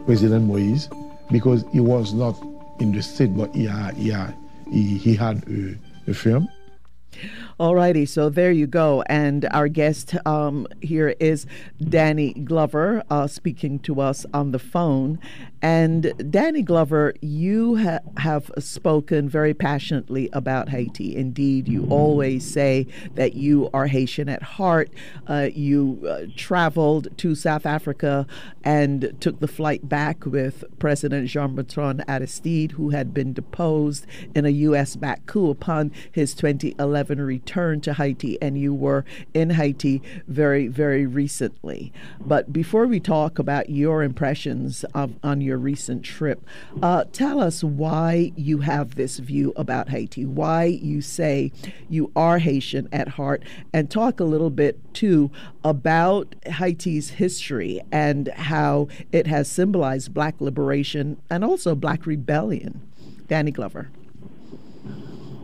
President 0.07 0.47
Moise, 0.47 0.89
because 1.31 1.65
he 1.73 1.81
was 1.81 2.15
not 2.15 2.41
in 2.81 2.93
the 2.93 3.03
state, 3.03 3.37
but 3.37 3.55
he 3.55 3.67
had, 3.67 3.95
he 3.97 4.09
had, 4.09 4.35
he, 4.71 4.97
he 4.99 5.15
had 5.15 5.43
a, 5.49 6.11
a 6.11 6.15
firm. 6.15 6.49
Alrighty, 7.61 8.09
so 8.09 8.31
there 8.31 8.51
you 8.53 8.67
go. 8.67 9.03
And 9.03 9.47
our 9.51 9.69
guest 9.69 10.15
um, 10.25 10.67
here 10.81 11.15
is 11.21 11.45
Danny 11.79 12.33
Glover 12.33 13.03
uh, 13.11 13.27
speaking 13.27 13.79
to 13.81 14.01
us 14.01 14.25
on 14.33 14.53
the 14.53 14.59
phone. 14.59 15.19
And 15.61 16.15
Danny 16.33 16.63
Glover, 16.63 17.13
you 17.21 17.77
ha- 17.77 17.99
have 18.17 18.51
spoken 18.59 19.29
very 19.29 19.53
passionately 19.53 20.31
about 20.33 20.71
Haiti. 20.71 21.15
Indeed, 21.15 21.69
you 21.69 21.87
always 21.91 22.51
say 22.51 22.87
that 23.15 23.35
you 23.35 23.69
are 23.75 23.89
Haitian 23.89 24.31
at 24.31 24.43
heart. 24.43 24.91
Uh, 25.27 25.51
you 25.53 26.03
uh, 26.09 26.33
traveled 26.35 27.09
to 27.19 27.35
South 27.35 27.67
Africa 27.67 28.27
and 28.65 29.15
took 29.21 29.41
the 29.41 29.47
flight 29.49 29.87
back 29.87 30.25
with 30.25 30.65
President 30.79 31.29
Jean 31.29 31.55
Bertrand 31.55 32.05
Aristide, 32.09 32.73
who 32.73 32.89
had 32.89 33.13
been 33.13 33.35
deposed 33.35 34.07
in 34.35 34.47
a 34.47 34.51
U.S. 34.51 34.97
backed 34.97 35.27
coup 35.27 35.51
upon 35.51 35.93
his 36.11 36.33
2011 36.33 37.21
return 37.21 37.50
to 37.51 37.95
Haiti. 37.95 38.41
And 38.41 38.57
you 38.57 38.75
were 38.75 39.05
in 39.35 39.51
Haiti 39.51 40.03
very, 40.29 40.69
very 40.69 41.07
recently. 41.07 41.93
But 42.21 42.53
before 42.53 42.87
we 42.87 43.01
talk 43.01 43.39
about 43.39 43.71
your 43.71 44.03
impressions 44.03 44.85
of, 44.95 45.15
on 45.23 45.41
your 45.41 45.59
recent 45.59 46.05
trip, 46.05 46.45
uh, 46.83 47.05
tell 47.13 47.41
us 47.41 47.65
why 47.65 48.33
you 48.37 48.59
have 48.59 48.95
this 48.95 49.19
view 49.19 49.53
about 49.57 49.89
Haiti, 49.89 50.25
why 50.25 50.65
you 50.65 51.01
say 51.01 51.53
you 51.89 52.11
are 52.15 52.39
Haitian 52.39 52.89
at 52.93 53.09
heart, 53.09 53.43
and 53.73 53.91
talk 53.91 54.21
a 54.21 54.25
little 54.25 54.51
bit 54.51 54.79
too 54.95 55.31
about 55.65 56.35
Haiti's 56.47 57.11
history 57.11 57.81
and 57.91 58.29
how 58.29 58.89
it 59.13 59.27
has 59.27 59.49
symbolized 59.49 60.15
black 60.15 60.41
liberation 60.41 61.21
and 61.29 61.45
also 61.45 61.75
black 61.75 62.07
rebellion. 62.07 62.81
Danny 63.29 63.51
Glover. 63.51 63.91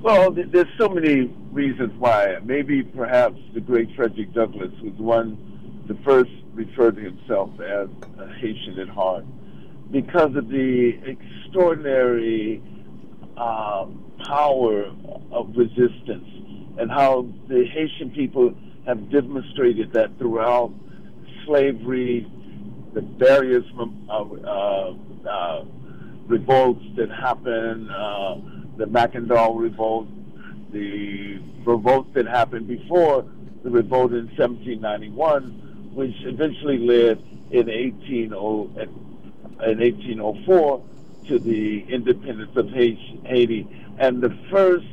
Well, 0.06 0.30
there's 0.30 0.68
so 0.78 0.88
many 0.88 1.22
reasons 1.50 1.92
why. 1.98 2.36
Maybe 2.44 2.84
perhaps 2.84 3.40
the 3.54 3.60
great 3.60 3.88
Frederick 3.96 4.32
Douglass 4.32 4.70
was 4.80 4.92
one, 4.98 5.82
the 5.88 5.96
first 6.04 6.30
referred 6.54 6.94
to 6.94 7.02
himself 7.02 7.50
as 7.58 7.88
a 8.16 8.32
Haitian 8.34 8.78
at 8.78 8.88
heart 8.88 9.24
because 9.90 10.36
of 10.36 10.48
the 10.48 10.92
extraordinary 11.04 12.62
um, 13.36 14.04
power 14.24 14.84
of 15.32 15.50
resistance 15.56 16.28
and 16.78 16.88
how 16.88 17.26
the 17.48 17.66
Haitian 17.66 18.12
people 18.12 18.54
have 18.86 19.10
demonstrated 19.10 19.92
that 19.94 20.16
throughout 20.18 20.72
slavery, 21.44 22.30
the 22.94 23.00
various 23.00 23.64
uh, 23.76 24.22
uh, 24.22 24.94
uh, 25.28 25.64
revolts 26.28 26.84
that 26.96 27.10
happened, 27.10 27.90
uh, 27.90 28.36
the 28.76 28.86
Mackandal 28.86 29.58
revolt, 29.58 30.08
the 30.72 31.38
revolt 31.64 32.12
that 32.14 32.26
happened 32.26 32.68
before 32.68 33.24
the 33.62 33.70
revolt 33.70 34.12
in 34.12 34.26
1791, 34.36 35.90
which 35.94 36.14
eventually 36.20 36.78
led 36.78 37.18
in 37.50 37.66
1800, 37.66 38.88
in 38.88 39.78
1804 39.78 40.84
to 41.28 41.38
the 41.38 41.84
independence 41.88 42.56
of 42.56 42.68
Haiti. 42.70 43.66
And 43.98 44.20
the 44.20 44.36
first 44.50 44.86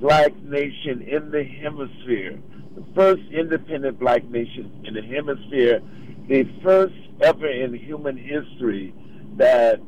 black 0.00 0.36
nation 0.42 1.02
in 1.02 1.30
the 1.30 1.44
hemisphere, 1.44 2.38
the 2.74 2.84
first 2.94 3.22
independent 3.30 3.98
black 3.98 4.24
nation 4.24 4.70
in 4.84 4.94
the 4.94 5.02
hemisphere, 5.02 5.80
the 6.28 6.44
first 6.62 6.94
ever 7.20 7.48
in 7.48 7.74
human 7.74 8.16
history 8.16 8.94
that 9.36 9.80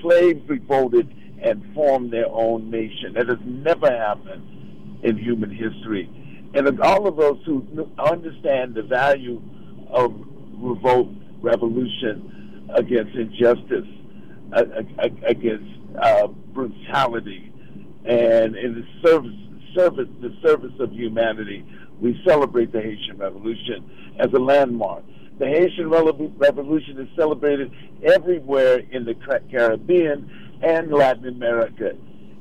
slaves 0.00 0.46
revolted 0.48 1.08
and 1.42 1.74
form 1.74 2.10
their 2.10 2.28
own 2.28 2.70
nation. 2.70 3.14
That 3.14 3.28
has 3.28 3.38
never 3.44 3.90
happened 3.90 5.00
in 5.02 5.18
human 5.18 5.50
history. 5.50 6.08
And 6.54 6.80
all 6.80 7.08
of 7.08 7.16
those 7.16 7.38
who 7.44 7.66
understand 7.98 8.74
the 8.74 8.82
value 8.82 9.42
of 9.88 10.14
revolt, 10.54 11.08
revolution 11.40 12.68
against 12.74 13.14
injustice, 13.14 13.88
against 14.52 15.70
uh, 16.00 16.26
brutality, 16.26 17.52
and 18.04 18.56
in 18.56 18.74
the 18.74 19.08
service, 19.08 19.32
service, 19.74 20.08
the 20.20 20.34
service 20.42 20.72
of 20.78 20.92
humanity, 20.92 21.64
we 22.00 22.20
celebrate 22.26 22.72
the 22.72 22.80
Haitian 22.80 23.16
Revolution 23.16 23.88
as 24.18 24.32
a 24.32 24.38
landmark. 24.38 25.04
The 25.38 25.46
Haitian 25.46 25.88
Revolution 25.88 26.98
is 27.00 27.08
celebrated 27.16 27.72
everywhere 28.02 28.82
in 28.90 29.04
the 29.04 29.14
Caribbean 29.50 30.51
and 30.62 30.92
Latin 30.92 31.26
America. 31.26 31.96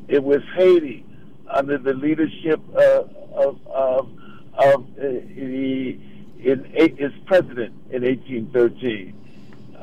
It 0.07 0.23
was 0.23 0.41
Haiti 0.55 1.05
under 1.49 1.77
the 1.77 1.93
leadership 1.93 2.61
uh, 2.75 3.03
of, 3.33 3.67
of, 3.67 4.09
of 4.53 4.81
uh, 4.81 5.01
the, 5.01 5.99
in, 6.39 6.65
its 6.73 7.15
president 7.25 7.73
in 7.91 8.03
1813, 8.03 9.13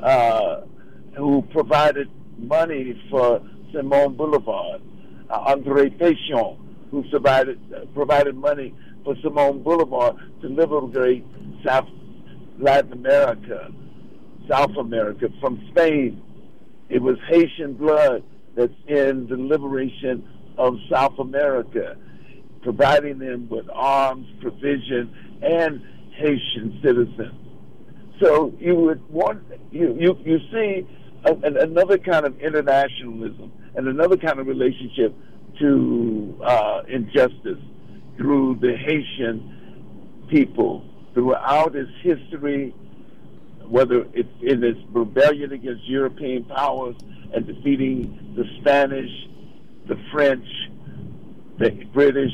uh, 0.03 0.63
who 1.17 1.43
provided 1.51 2.09
money 2.39 3.01
for 3.11 3.43
Simon 3.73 4.15
Bolivar, 4.15 4.79
uh, 5.31 5.35
Andre 5.47 5.91
Pétion, 5.91 6.59
who 6.91 7.03
provided, 7.11 7.61
uh, 7.75 7.85
provided 7.95 8.37
money 8.37 8.75
for 9.05 9.15
Simon 9.23 9.63
Bolivar 9.63 10.15
to 10.41 10.49
liberate 10.49 11.25
South 11.65 11.89
Latin 12.59 12.93
America, 12.93 13.73
South 14.49 14.77
America 14.77 15.29
from 15.41 15.63
Spain. 15.71 16.23
It 16.89 17.03
was 17.03 17.17
Haitian 17.29 17.75
blood 17.75 18.25
that's 18.57 18.73
in 18.87 19.27
the 19.29 19.37
liberation 19.37 20.29
of 20.57 20.77
South 20.91 21.19
America, 21.19 21.97
providing 22.63 23.19
them 23.19 23.49
with 23.49 23.67
arms, 23.73 24.27
provision, 24.41 25.15
and 25.43 25.81
Haitian 26.17 26.81
citizens. 26.83 27.35
So 28.21 28.53
you 28.59 28.75
would 28.75 29.09
want 29.11 29.43
you 29.71 29.97
you 29.99 30.19
you 30.25 30.39
see 30.51 30.87
a, 31.25 31.35
another 31.63 31.99
kind 31.99 32.27
of 32.27 32.41
internationalism 32.41 33.53
and 33.77 33.87
another 33.87 34.17
kind 34.17 34.41
of 34.41 34.47
relationship 34.47 35.15
to 35.61 36.41
uh, 36.45 36.83
injustice 36.89 37.63
through 38.17 38.59
the 38.61 38.77
Haitian 38.77 40.27
people 40.29 40.85
throughout 41.15 41.75
its 41.75 41.91
history, 42.03 42.75
whether 43.69 44.07
it's 44.15 44.29
in 44.43 44.65
its 44.65 44.79
rebellion 44.91 45.53
against 45.53 45.85
European 45.85 46.45
powers 46.45 46.97
and 47.35 47.47
defeating 47.47 48.35
the 48.37 48.45
Spanish, 48.61 49.11
the 49.87 49.97
French, 50.11 50.47
the 51.59 51.71
British, 51.93 52.33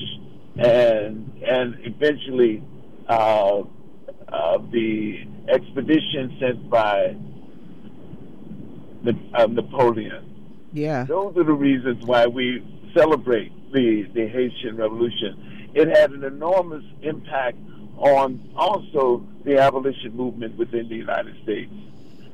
and 0.56 1.30
and 1.42 1.76
eventually 1.80 2.62
uh, 3.08 3.62
uh, 4.28 4.58
the 4.70 5.26
expedition 5.48 6.36
sent 6.40 6.70
by 6.70 7.16
uh, 9.34 9.46
Napoleon. 9.46 10.30
Yeah, 10.72 11.04
those 11.04 11.36
are 11.36 11.44
the 11.44 11.52
reasons 11.52 12.04
why 12.04 12.26
we 12.26 12.62
celebrate 12.96 13.52
the 13.72 14.08
the 14.14 14.28
Haitian 14.28 14.76
Revolution. 14.76 15.72
It 15.74 15.88
had 15.88 16.12
an 16.12 16.22
enormous 16.22 16.84
impact 17.02 17.58
on 18.04 18.50
also 18.54 19.26
the 19.44 19.58
abolition 19.58 20.14
movement 20.14 20.56
within 20.58 20.88
the 20.88 20.94
United 20.94 21.42
States. 21.42 21.72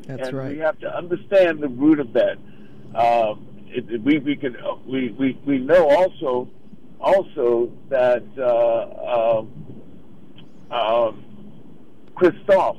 That's 0.07 0.29
and 0.29 0.37
right. 0.37 0.51
We 0.51 0.59
have 0.59 0.79
to 0.81 0.95
understand 0.95 1.61
the 1.61 1.69
root 1.69 2.01
of 2.01 2.13
that. 2.15 2.39
Um, 2.95 3.47
it, 3.69 4.03
we 4.03 4.19
we 4.19 4.35
can 4.35 4.57
we, 4.85 5.11
we 5.11 5.39
we 5.47 5.59
know 5.59 5.89
also 5.89 6.49
also 7.01 7.73
that 7.89 8.25
uh, 8.37 9.39
um, 9.39 10.73
um, 10.73 11.25
Christophe 12.17 12.79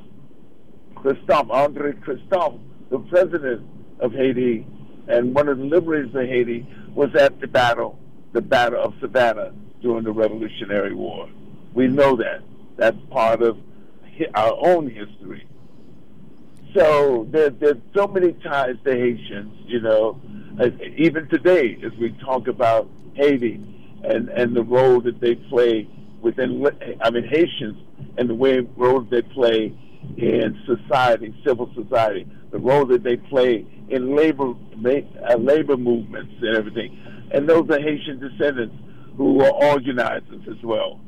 Christophe 0.95 1.49
Andre 1.49 1.93
Christophe, 1.93 2.59
the 2.89 2.99
president 2.99 3.65
of 4.01 4.11
Haiti 4.11 4.67
and 5.07 5.33
one 5.33 5.47
of 5.47 5.57
the 5.57 5.63
liberators 5.63 6.13
of 6.13 6.27
Haiti, 6.27 6.67
was 6.93 7.15
at 7.15 7.39
the 7.39 7.47
battle, 7.47 7.97
the 8.33 8.41
battle 8.41 8.81
of 8.83 8.93
Savannah 8.99 9.53
during 9.81 10.03
the 10.03 10.11
Revolutionary 10.11 10.93
War. 10.93 11.29
We 11.73 11.87
know 11.87 12.17
that. 12.17 12.41
That's 12.77 12.97
part 13.09 13.41
of 13.41 13.57
our 14.35 14.55
own 14.67 14.89
history. 14.89 15.47
So 16.75 17.27
there, 17.29 17.49
there's 17.49 17.81
so 17.95 18.07
many 18.07 18.33
ties 18.33 18.75
to 18.85 18.91
Haitians, 18.91 19.53
you 19.65 19.81
know, 19.81 20.21
uh, 20.59 20.69
even 20.97 21.27
today 21.27 21.77
as 21.85 21.91
we 21.99 22.11
talk 22.23 22.47
about 22.47 22.89
Haiti 23.13 23.59
and, 24.03 24.29
and 24.29 24.55
the 24.55 24.63
role 24.63 25.01
that 25.01 25.19
they 25.19 25.35
play 25.35 25.87
within, 26.21 26.65
I 27.01 27.09
mean, 27.09 27.27
Haitians 27.27 27.77
and 28.17 28.29
the 28.29 28.35
way 28.35 28.59
role 28.77 29.01
they 29.01 29.21
play 29.21 29.73
in 30.17 30.59
society, 30.65 31.33
civil 31.45 31.69
society, 31.75 32.25
the 32.51 32.59
role 32.59 32.85
that 32.85 33.03
they 33.03 33.17
play 33.17 33.65
in 33.89 34.15
labor 34.15 34.53
uh, 34.53 35.35
labor 35.37 35.77
movements 35.77 36.33
and 36.41 36.55
everything. 36.55 36.97
And 37.31 37.47
those 37.47 37.69
are 37.69 37.79
Haitian 37.79 38.19
descendants 38.19 38.75
who 39.17 39.41
are 39.43 39.51
organizers 39.51 40.41
as 40.49 40.63
well. 40.63 40.99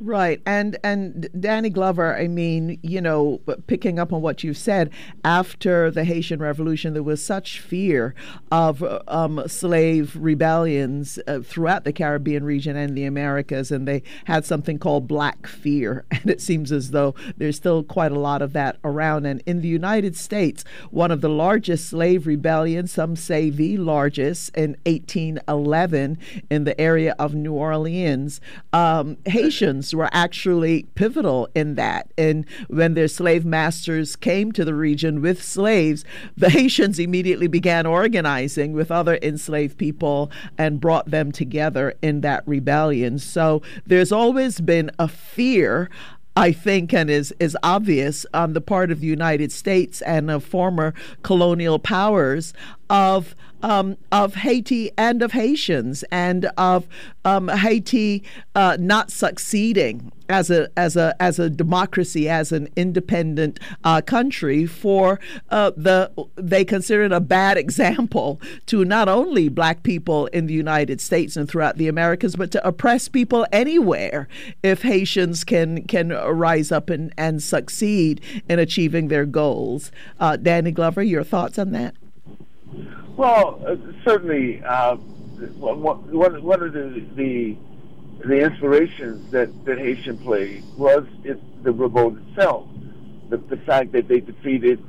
Right, 0.00 0.42
and 0.44 0.76
and 0.82 1.28
Danny 1.38 1.70
Glover. 1.70 2.16
I 2.16 2.26
mean, 2.26 2.78
you 2.82 3.00
know, 3.00 3.40
picking 3.68 3.98
up 4.00 4.12
on 4.12 4.22
what 4.22 4.42
you 4.42 4.52
said, 4.52 4.90
after 5.24 5.88
the 5.90 6.02
Haitian 6.02 6.40
Revolution, 6.40 6.94
there 6.94 7.02
was 7.02 7.24
such 7.24 7.60
fear 7.60 8.14
of 8.50 8.82
um, 9.06 9.46
slave 9.46 10.16
rebellions 10.16 11.20
uh, 11.28 11.40
throughout 11.40 11.84
the 11.84 11.92
Caribbean 11.92 12.44
region 12.44 12.76
and 12.76 12.96
the 12.98 13.04
Americas, 13.04 13.70
and 13.70 13.86
they 13.86 14.02
had 14.24 14.44
something 14.44 14.78
called 14.78 15.06
Black 15.06 15.46
Fear, 15.46 16.04
and 16.10 16.28
it 16.28 16.40
seems 16.40 16.72
as 16.72 16.90
though 16.90 17.14
there's 17.36 17.56
still 17.56 17.84
quite 17.84 18.10
a 18.12 18.18
lot 18.18 18.42
of 18.42 18.52
that 18.52 18.78
around. 18.82 19.26
And 19.26 19.42
in 19.46 19.60
the 19.60 19.68
United 19.68 20.16
States, 20.16 20.64
one 20.90 21.12
of 21.12 21.20
the 21.20 21.28
largest 21.28 21.88
slave 21.88 22.26
rebellions, 22.26 22.90
some 22.90 23.14
say 23.14 23.48
the 23.48 23.76
largest, 23.76 24.54
in 24.56 24.76
1811 24.86 26.18
in 26.50 26.64
the 26.64 26.78
area 26.80 27.14
of 27.18 27.34
New 27.34 27.52
Orleans, 27.52 28.40
um, 28.72 29.18
Haitians 29.26 29.83
were 29.92 30.08
actually 30.12 30.84
pivotal 30.94 31.48
in 31.54 31.74
that. 31.74 32.12
And 32.16 32.46
when 32.68 32.94
their 32.94 33.08
slave 33.08 33.44
masters 33.44 34.14
came 34.14 34.52
to 34.52 34.64
the 34.64 34.74
region 34.74 35.20
with 35.20 35.42
slaves, 35.42 36.04
the 36.36 36.50
Haitians 36.50 37.00
immediately 37.00 37.48
began 37.48 37.86
organizing 37.86 38.72
with 38.72 38.92
other 38.92 39.18
enslaved 39.20 39.76
people 39.76 40.30
and 40.56 40.80
brought 40.80 41.10
them 41.10 41.32
together 41.32 41.94
in 42.02 42.20
that 42.20 42.46
rebellion. 42.46 43.18
So 43.18 43.62
there's 43.84 44.12
always 44.12 44.60
been 44.60 44.90
a 44.98 45.08
fear 45.08 45.90
I 46.36 46.50
think, 46.50 46.92
and 46.92 47.08
is, 47.10 47.32
is 47.38 47.56
obvious 47.62 48.26
on 48.34 48.54
the 48.54 48.60
part 48.60 48.90
of 48.90 49.00
the 49.00 49.06
United 49.06 49.52
States 49.52 50.02
and 50.02 50.30
of 50.30 50.42
former 50.42 50.92
colonial 51.22 51.78
powers 51.78 52.52
of 52.90 53.34
um, 53.64 53.96
of 54.12 54.34
Haiti 54.34 54.90
and 54.98 55.22
of 55.22 55.32
Haitians 55.32 56.04
and 56.12 56.50
of 56.58 56.86
um, 57.24 57.48
Haiti 57.48 58.22
uh, 58.54 58.76
not 58.78 59.10
succeeding 59.10 60.12
as 60.28 60.50
a 60.50 60.68
as 60.76 60.96
a 60.96 61.14
as 61.20 61.38
a 61.38 61.48
democracy 61.48 62.28
as 62.28 62.52
an 62.52 62.68
independent 62.76 63.58
uh, 63.82 64.02
country 64.02 64.66
for 64.66 65.18
uh, 65.50 65.70
the 65.76 66.10
they 66.36 66.64
consider 66.64 67.04
it 67.04 67.12
a 67.12 67.20
bad 67.20 67.56
example 67.56 68.40
to 68.66 68.84
not 68.84 69.08
only 69.08 69.48
black 69.48 69.82
people 69.82 70.26
in 70.26 70.46
the 70.46 70.54
United 70.54 71.00
States 71.00 71.36
and 71.36 71.48
throughout 71.48 71.78
the 71.78 71.88
Americas 71.88 72.36
but 72.36 72.50
to 72.50 72.66
oppress 72.66 73.08
people 73.08 73.46
anywhere 73.50 74.28
if 74.62 74.82
Haitians 74.82 75.42
can 75.42 75.84
can 75.84 76.10
rise 76.10 76.70
up 76.70 76.90
and, 76.90 77.14
and 77.16 77.42
succeed 77.42 78.20
in 78.48 78.58
achieving 78.58 79.08
their 79.08 79.24
goals. 79.24 79.90
Uh, 80.20 80.36
Danny 80.36 80.70
Glover, 80.70 81.02
your 81.02 81.24
thoughts 81.24 81.58
on 81.58 81.72
that? 81.72 81.94
Well, 83.16 83.60
uh, 83.66 83.76
certainly, 84.04 84.62
uh, 84.62 84.96
one, 84.96 86.42
one 86.42 86.62
of 86.62 86.72
the, 86.72 87.04
the 87.14 87.56
the 88.24 88.40
inspirations 88.40 89.30
that, 89.32 89.64
that 89.64 89.78
Haitian 89.78 90.18
played 90.18 90.64
was 90.76 91.04
it, 91.24 91.38
the 91.62 91.72
revolt 91.72 92.16
itself. 92.28 92.66
The, 93.28 93.36
the 93.36 93.56
fact 93.58 93.92
that 93.92 94.08
they 94.08 94.20
defeated 94.20 94.82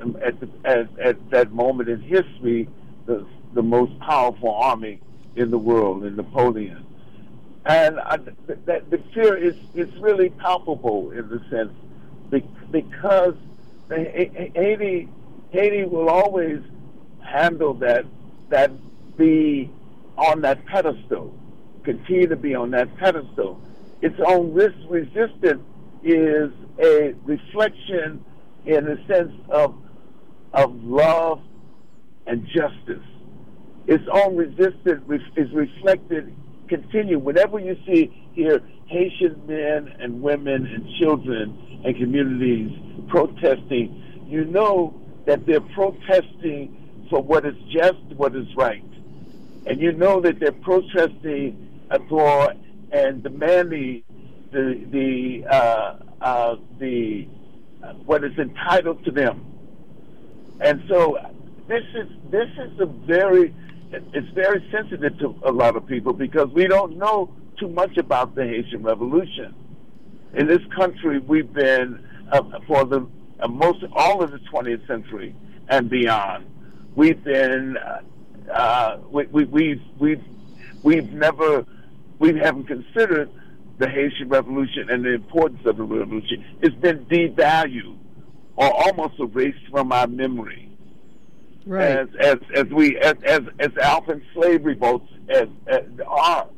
um, 0.00 0.16
at, 0.24 0.40
the, 0.40 0.48
at, 0.64 0.98
at 0.98 1.30
that 1.30 1.52
moment 1.52 1.88
in 1.88 2.00
history 2.00 2.68
the, 3.06 3.26
the 3.52 3.62
most 3.62 3.98
powerful 4.00 4.54
army 4.54 5.00
in 5.36 5.50
the 5.50 5.58
world, 5.58 6.04
in 6.04 6.16
Napoleon. 6.16 6.84
And 7.64 8.00
I, 8.00 8.16
that, 8.66 8.90
the 8.90 8.98
fear 9.12 9.36
is, 9.36 9.54
is 9.74 9.94
really 9.96 10.30
palpable 10.30 11.10
in 11.10 11.28
the 11.28 11.40
sense 11.50 11.72
because 12.70 13.34
Haiti, 13.88 15.08
Haiti 15.50 15.84
will 15.84 16.08
always 16.08 16.60
handle 17.22 17.74
that 17.74 18.04
that 18.48 18.70
be 19.16 19.70
on 20.16 20.40
that 20.42 20.64
pedestal, 20.66 21.34
continue 21.84 22.26
to 22.26 22.36
be 22.36 22.54
on 22.54 22.70
that 22.72 22.94
pedestal. 22.98 23.60
Its 24.02 24.16
own 24.26 24.52
risk 24.52 24.76
resistance 24.88 25.62
is 26.02 26.50
a 26.82 27.14
reflection 27.24 28.24
in 28.66 28.84
the 28.84 28.98
sense 29.06 29.32
of 29.50 29.74
of 30.52 30.74
love 30.82 31.40
and 32.26 32.46
justice. 32.46 33.04
Its 33.86 34.04
own 34.12 34.36
resistance 34.36 35.02
is 35.36 35.50
reflected 35.52 36.34
continue 36.70 37.18
whenever 37.18 37.58
you 37.58 37.76
see 37.84 38.10
here 38.32 38.62
Haitian 38.86 39.42
men 39.46 39.94
and 39.98 40.22
women 40.22 40.66
and 40.66 40.88
children 41.00 41.82
and 41.84 41.96
communities 41.96 42.70
protesting, 43.08 44.24
you 44.26 44.44
know 44.44 44.94
that 45.26 45.44
they're 45.46 45.60
protesting 45.60 46.79
for 47.10 47.22
what 47.22 47.44
is 47.44 47.56
just, 47.70 47.98
what 48.16 48.34
is 48.34 48.46
right. 48.56 48.84
And 49.66 49.80
you 49.80 49.92
know 49.92 50.20
that 50.22 50.40
they're 50.40 50.52
protesting 50.52 51.66
for 52.08 52.54
and 52.92 53.22
demanding 53.22 54.02
the 54.52 54.84
the 54.90 55.46
uh, 55.48 55.96
uh, 56.20 56.56
the 56.78 57.28
uh, 57.82 57.92
what 58.06 58.24
is 58.24 58.36
entitled 58.38 59.04
to 59.04 59.10
them. 59.10 59.44
And 60.60 60.82
so 60.88 61.18
this 61.68 61.84
is 61.94 62.08
this 62.30 62.48
is 62.58 62.80
a 62.80 62.86
very 62.86 63.54
it's 63.92 64.28
very 64.34 64.66
sensitive 64.70 65.18
to 65.18 65.34
a 65.44 65.52
lot 65.52 65.76
of 65.76 65.86
people 65.86 66.12
because 66.12 66.48
we 66.50 66.66
don't 66.66 66.96
know 66.96 67.34
too 67.58 67.68
much 67.68 67.96
about 67.96 68.34
the 68.34 68.44
Haitian 68.44 68.82
Revolution. 68.82 69.54
In 70.34 70.46
this 70.46 70.60
country, 70.76 71.18
we've 71.18 71.52
been 71.52 72.06
uh, 72.30 72.42
for 72.66 72.84
the 72.84 73.06
uh, 73.40 73.48
most 73.48 73.84
all 73.92 74.22
of 74.22 74.30
the 74.30 74.38
20th 74.52 74.86
century 74.86 75.34
and 75.68 75.90
beyond 75.90 76.46
we've 77.00 77.24
been 77.24 77.78
uh, 77.78 78.00
uh, 78.52 78.98
we, 79.10 79.24
we, 79.26 79.44
we've 79.44 79.82
we've 79.98 80.24
we've 80.82 81.10
never 81.12 81.64
we 82.18 82.38
haven't 82.38 82.66
considered 82.66 83.30
the 83.78 83.88
Haitian 83.88 84.28
Revolution 84.28 84.90
and 84.90 85.02
the 85.02 85.14
importance 85.14 85.64
of 85.64 85.78
the 85.78 85.82
revolution. 85.82 86.44
It's 86.60 86.74
been 86.74 87.06
devalued 87.06 87.96
or 88.56 88.70
almost 88.84 89.18
erased 89.18 89.66
from 89.70 89.92
our 89.92 90.06
memory. 90.06 90.68
Right. 91.64 91.96
As 92.00 92.08
as 92.20 92.36
as 92.54 92.66
we 92.66 92.98
as 92.98 93.14
as, 93.24 93.40
as 93.58 93.70
Alpha 93.78 94.20
slave 94.34 94.66
revolts 94.66 95.10
as, 95.30 95.48
as 95.68 95.84
are. 96.06 96.48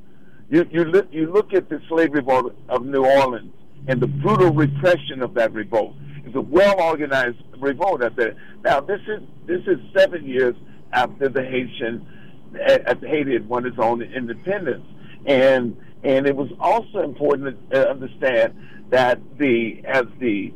You 0.50 0.66
you 0.72 0.84
look 0.84 1.06
you 1.12 1.32
look 1.32 1.54
at 1.54 1.68
the 1.68 1.80
slave 1.88 2.14
revolt 2.14 2.56
of 2.68 2.84
New 2.84 3.04
Orleans 3.06 3.54
and 3.86 4.00
the 4.00 4.08
brutal 4.08 4.52
repression 4.52 5.22
of 5.22 5.34
that 5.34 5.52
revolt. 5.52 5.94
It's 6.24 6.36
a 6.36 6.40
well 6.40 6.80
organized 6.80 7.38
revolt 7.58 8.02
at 8.02 8.16
that. 8.16 8.36
Now 8.64 8.80
this 8.80 9.00
is 9.08 9.22
this 9.46 9.62
is 9.66 9.78
seven 9.96 10.24
years 10.24 10.54
after 10.92 11.28
the 11.28 11.42
Haitian 11.42 12.06
uh, 12.54 12.94
Haiti 13.00 13.32
had 13.32 13.48
won 13.48 13.66
its 13.66 13.78
own 13.78 14.02
independence, 14.02 14.84
and 15.26 15.76
and 16.04 16.26
it 16.26 16.36
was 16.36 16.50
also 16.60 17.00
important 17.00 17.70
to 17.70 17.88
understand 17.88 18.54
that 18.90 19.20
the 19.38 19.82
as 19.84 20.04
the 20.18 20.52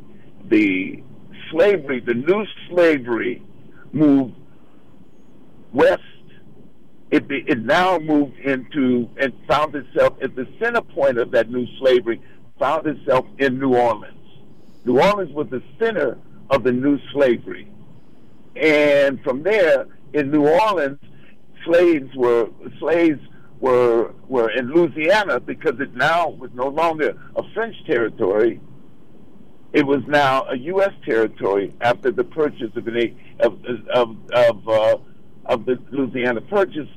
the 0.49 1.03
slavery, 1.51 1.99
the 1.99 2.13
new 2.13 2.45
slavery, 2.69 3.41
moved 3.91 4.35
west. 5.73 6.01
It, 7.09 7.23
it 7.29 7.59
now 7.59 7.99
moved 7.99 8.37
into 8.39 9.09
and 9.15 9.31
found 9.47 9.73
itself 9.75 10.15
at 10.21 10.35
the 10.35 10.45
center 10.61 10.81
point 10.81 11.17
of 11.17 11.31
that 11.31 11.49
new 11.49 11.65
slavery, 11.79 12.21
found 12.59 12.85
itself 12.85 13.25
in 13.37 13.59
New 13.59 13.75
Orleans. 13.75 14.26
New 14.87 15.01
Orleans 15.01 15.33
was 15.33 15.47
the 15.49 15.61
center 15.77 16.17
of 16.49 16.63
the 16.63 16.71
new 16.71 16.97
slavery. 17.11 17.69
And 18.55 19.21
from 19.21 19.43
there, 19.43 19.85
in 20.13 20.31
New 20.31 20.47
Orleans, 20.47 20.99
slaves 21.65 22.09
were 22.15 22.47
slaves 22.79 23.19
were 23.59 24.13
were 24.29 24.49
in 24.51 24.71
Louisiana 24.71 25.41
because 25.41 25.79
it 25.81 25.93
now 25.93 26.29
was 26.29 26.49
no 26.53 26.67
longer 26.67 27.17
a 27.35 27.43
French 27.53 27.75
territory. 27.85 28.61
It 29.73 29.85
was 29.85 30.01
now 30.07 30.45
a 30.49 30.55
U.S. 30.55 30.93
territory 31.05 31.73
after 31.81 32.09
the 32.09 32.23
purchase 32.23 32.71
of 32.77 32.87
an 32.87 33.17
of 33.41 33.59
of 33.93 34.15
of, 34.31 34.69
uh, 34.69 34.97
of 35.47 35.65
the 35.65 35.77
Louisiana 35.91 36.39
Purchase 36.41 36.89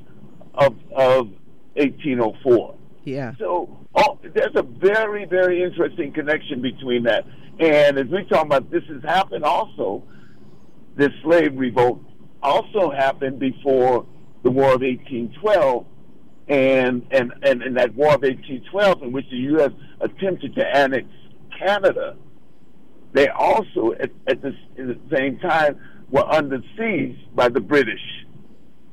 of 0.55 0.77
of 0.93 1.29
1804. 1.75 2.77
Yeah. 3.05 3.35
So 3.39 3.79
oh, 3.95 4.19
there's 4.23 4.55
a 4.55 4.63
very 4.63 5.25
very 5.25 5.63
interesting 5.63 6.13
connection 6.13 6.61
between 6.61 7.05
that. 7.05 7.27
And 7.59 7.99
as 7.99 8.07
we 8.07 8.25
talk 8.25 8.47
about, 8.47 8.71
this 8.71 8.85
has 8.89 9.03
happened 9.03 9.45
also. 9.45 10.03
This 10.97 11.11
slave 11.23 11.57
revolt 11.57 12.03
also 12.43 12.91
happened 12.91 13.39
before 13.39 14.07
the 14.43 14.51
War 14.51 14.75
of 14.75 14.83
1812, 14.83 15.87
and 16.49 17.07
and 17.11 17.33
and, 17.43 17.63
and 17.63 17.77
that 17.77 17.95
War 17.95 18.15
of 18.15 18.23
1812, 18.23 19.03
in 19.03 19.13
which 19.13 19.29
the 19.31 19.37
U.S. 19.37 19.71
attempted 20.01 20.55
to 20.55 20.77
annex 20.77 21.07
Canada, 21.59 22.17
they 23.13 23.29
also 23.29 23.93
at, 23.93 24.11
at 24.27 24.43
the, 24.43 24.55
at 24.79 24.87
the 24.87 24.99
same 25.17 25.39
time 25.39 25.79
were 26.11 26.27
under 26.27 26.63
siege 26.77 27.17
by 27.35 27.49
the 27.49 27.61
British. 27.61 28.01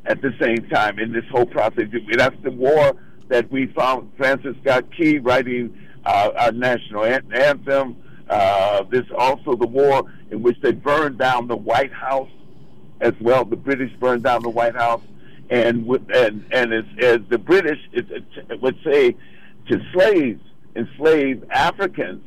At 0.06 0.22
the 0.22 0.32
same 0.39 0.70
time, 0.70 1.00
in 1.00 1.12
this 1.12 1.26
whole 1.30 1.46
process, 1.46 1.84
that's 2.15 2.36
the 2.41 2.52
war 2.52 2.93
that 3.30 3.52
we 3.52 3.68
found 3.68 4.12
Francis 4.18 4.56
Scott 4.62 4.86
Key 4.96 5.20
writing 5.20 5.78
uh, 6.06 6.32
our 6.38 6.52
national 6.52 7.04
anthem 7.06 7.98
uh, 8.30 8.84
there's 8.90 9.10
also 9.18 9.56
the 9.56 9.68
war 9.68 10.04
in 10.32 10.42
which 10.42 10.60
they 10.62 10.72
burned 10.72 11.18
down 11.18 11.48
the 11.48 11.56
White 11.56 11.94
House 11.94 12.30
as 13.00 13.13
well. 13.22 13.46
The 13.46 13.56
British 13.56 13.92
burned 14.00 14.24
down 14.24 14.44
the 14.44 14.50
White 14.50 14.76
House, 14.76 15.02
and 15.50 15.88
and 16.13 16.46
and 16.52 16.74
as, 16.74 16.86
as 17.00 17.20
the 17.30 17.38
British 17.38 17.80
would 18.62 18.78
say 18.84 19.16
to 19.70 19.82
slaves 19.94 20.42
enslaved 20.76 21.50
Africans, 21.52 22.24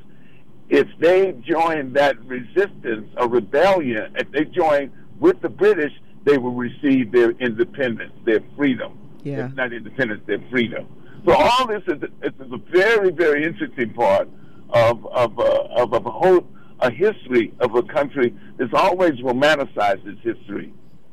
if 0.68 0.86
they 0.98 1.32
joined 1.42 1.94
that 1.94 2.22
resistance 2.24 3.08
or 3.16 3.28
rebellion, 3.28 4.14
if 4.16 4.30
they 4.30 4.44
joined 4.44 4.92
with 5.18 5.40
the 5.42 5.48
British, 5.48 5.92
they 6.24 6.38
will 6.38 6.54
receive 6.54 7.12
their 7.12 7.32
independence, 7.32 8.12
their 8.24 8.40
freedom. 8.56 8.98
Yeah. 9.24 9.46
It's 9.46 9.56
not 9.56 9.72
independence, 9.72 10.22
their 10.26 10.42
freedom. 10.50 10.86
So 11.24 11.34
all 11.34 11.66
this 11.66 11.82
is, 11.86 12.02
is 12.22 12.52
a 12.52 12.56
very, 12.70 13.10
very 13.10 13.44
interesting 13.44 13.92
part 13.92 14.28
of 14.70 15.06
of 15.06 15.38
uh, 15.38 15.82
of 15.82 15.92
a 15.92 16.00
whole 16.00 16.46
a 16.80 16.90
history 16.90 17.52
of 17.60 17.74
a 17.74 17.82
country 17.82 18.34
that's 18.56 18.72
always 18.72 19.12
romanticized 19.20 20.06
its 20.06 20.20
history. 20.22 20.72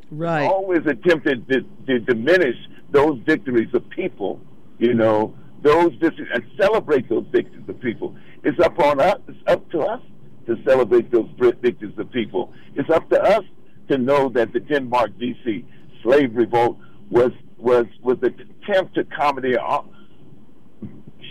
Right. 0.09 0.45
Always 0.45 0.85
attempted 0.85 1.47
to, 1.49 1.61
to 1.87 1.99
diminish 1.99 2.55
those 2.91 3.19
victories 3.25 3.67
of 3.73 3.89
people, 3.89 4.39
you 4.79 4.93
know, 4.93 5.35
those 5.61 5.93
victories 5.95 6.29
and 6.33 6.43
celebrate 6.57 7.09
those 7.09 7.25
victories 7.31 7.67
of 7.67 7.79
people. 7.81 8.15
It's 8.43 8.59
up 8.63 8.79
on 8.79 9.01
us. 9.01 9.19
It's 9.27 9.37
up 9.47 9.69
to 9.71 9.81
us 9.81 10.01
to 10.45 10.55
celebrate 10.65 11.11
those 11.11 11.29
victories 11.37 11.97
of 11.97 12.09
people. 12.11 12.53
It's 12.75 12.89
up 12.89 13.09
to 13.09 13.21
us 13.21 13.43
to 13.89 13.97
know 13.97 14.29
that 14.29 14.53
the 14.53 14.61
Denmark 14.61 15.11
Vesey 15.17 15.65
slave 16.01 16.33
revolt 16.35 16.77
was 17.09 17.31
was 17.57 17.85
was 18.01 18.17
an 18.21 18.35
attempt 18.63 18.95
to 18.95 19.03
commandeer 19.05 19.59
uh, 19.59 19.81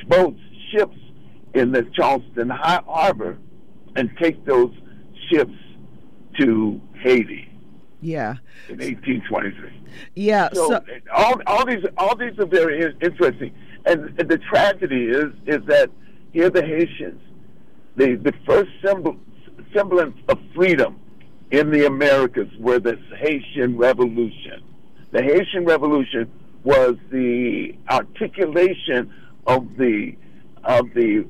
boats, 0.08 0.40
ships 0.72 0.96
in 1.54 1.72
the 1.72 1.82
Charleston 1.94 2.50
Harbor, 2.50 3.38
and 3.96 4.10
take 4.20 4.44
those 4.44 4.72
ships 5.30 5.54
to 6.38 6.80
Haiti. 7.02 7.50
Yeah. 8.00 8.36
In 8.68 8.78
1823. 8.78 9.70
Yeah. 10.14 10.48
So, 10.52 10.68
so 10.68 10.84
all, 11.14 11.40
all 11.46 11.66
these 11.66 11.84
all 11.96 12.16
these 12.16 12.38
are 12.38 12.46
very 12.46 12.94
interesting, 13.00 13.54
and, 13.84 14.18
and 14.20 14.28
the 14.28 14.38
tragedy 14.38 15.06
is 15.06 15.32
is 15.46 15.64
that 15.66 15.90
here 16.32 16.50
the 16.50 16.62
Haitians, 16.62 17.20
the 17.96 18.16
the 18.16 18.32
first 18.46 18.70
symbol, 18.84 19.16
semblance 19.74 20.16
of 20.28 20.38
freedom 20.54 21.00
in 21.50 21.70
the 21.70 21.86
Americas 21.86 22.48
were 22.58 22.78
the 22.78 22.98
Haitian 23.18 23.76
Revolution. 23.76 24.62
The 25.16 25.22
Haitian 25.22 25.64
Revolution 25.64 26.30
was 26.62 26.96
the 27.10 27.74
articulation 27.88 29.10
of 29.46 29.66
the 29.78 30.14
of 30.62 30.92
the 30.92 31.26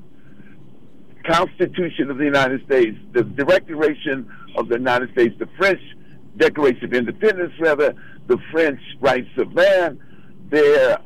Constitution 1.24 2.10
of 2.10 2.18
the 2.18 2.24
United 2.24 2.64
States, 2.64 2.98
the 3.12 3.22
Declaration 3.22 4.28
of 4.56 4.68
the 4.68 4.78
United 4.78 5.12
States, 5.12 5.36
the 5.38 5.48
French 5.56 5.80
Declaration 6.36 6.86
of 6.86 6.94
Independence, 6.94 7.52
rather, 7.60 7.94
the 8.26 8.38
French 8.50 8.80
Rights 8.98 9.30
of 9.38 9.54
Man. 9.54 10.00
There, 10.50 10.98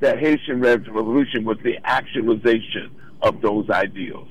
the 0.00 0.16
Haitian 0.16 0.60
Revolution 0.60 1.44
was 1.44 1.58
the 1.62 1.78
actualization 1.84 2.90
of 3.22 3.42
those 3.42 3.70
ideals. 3.70 4.26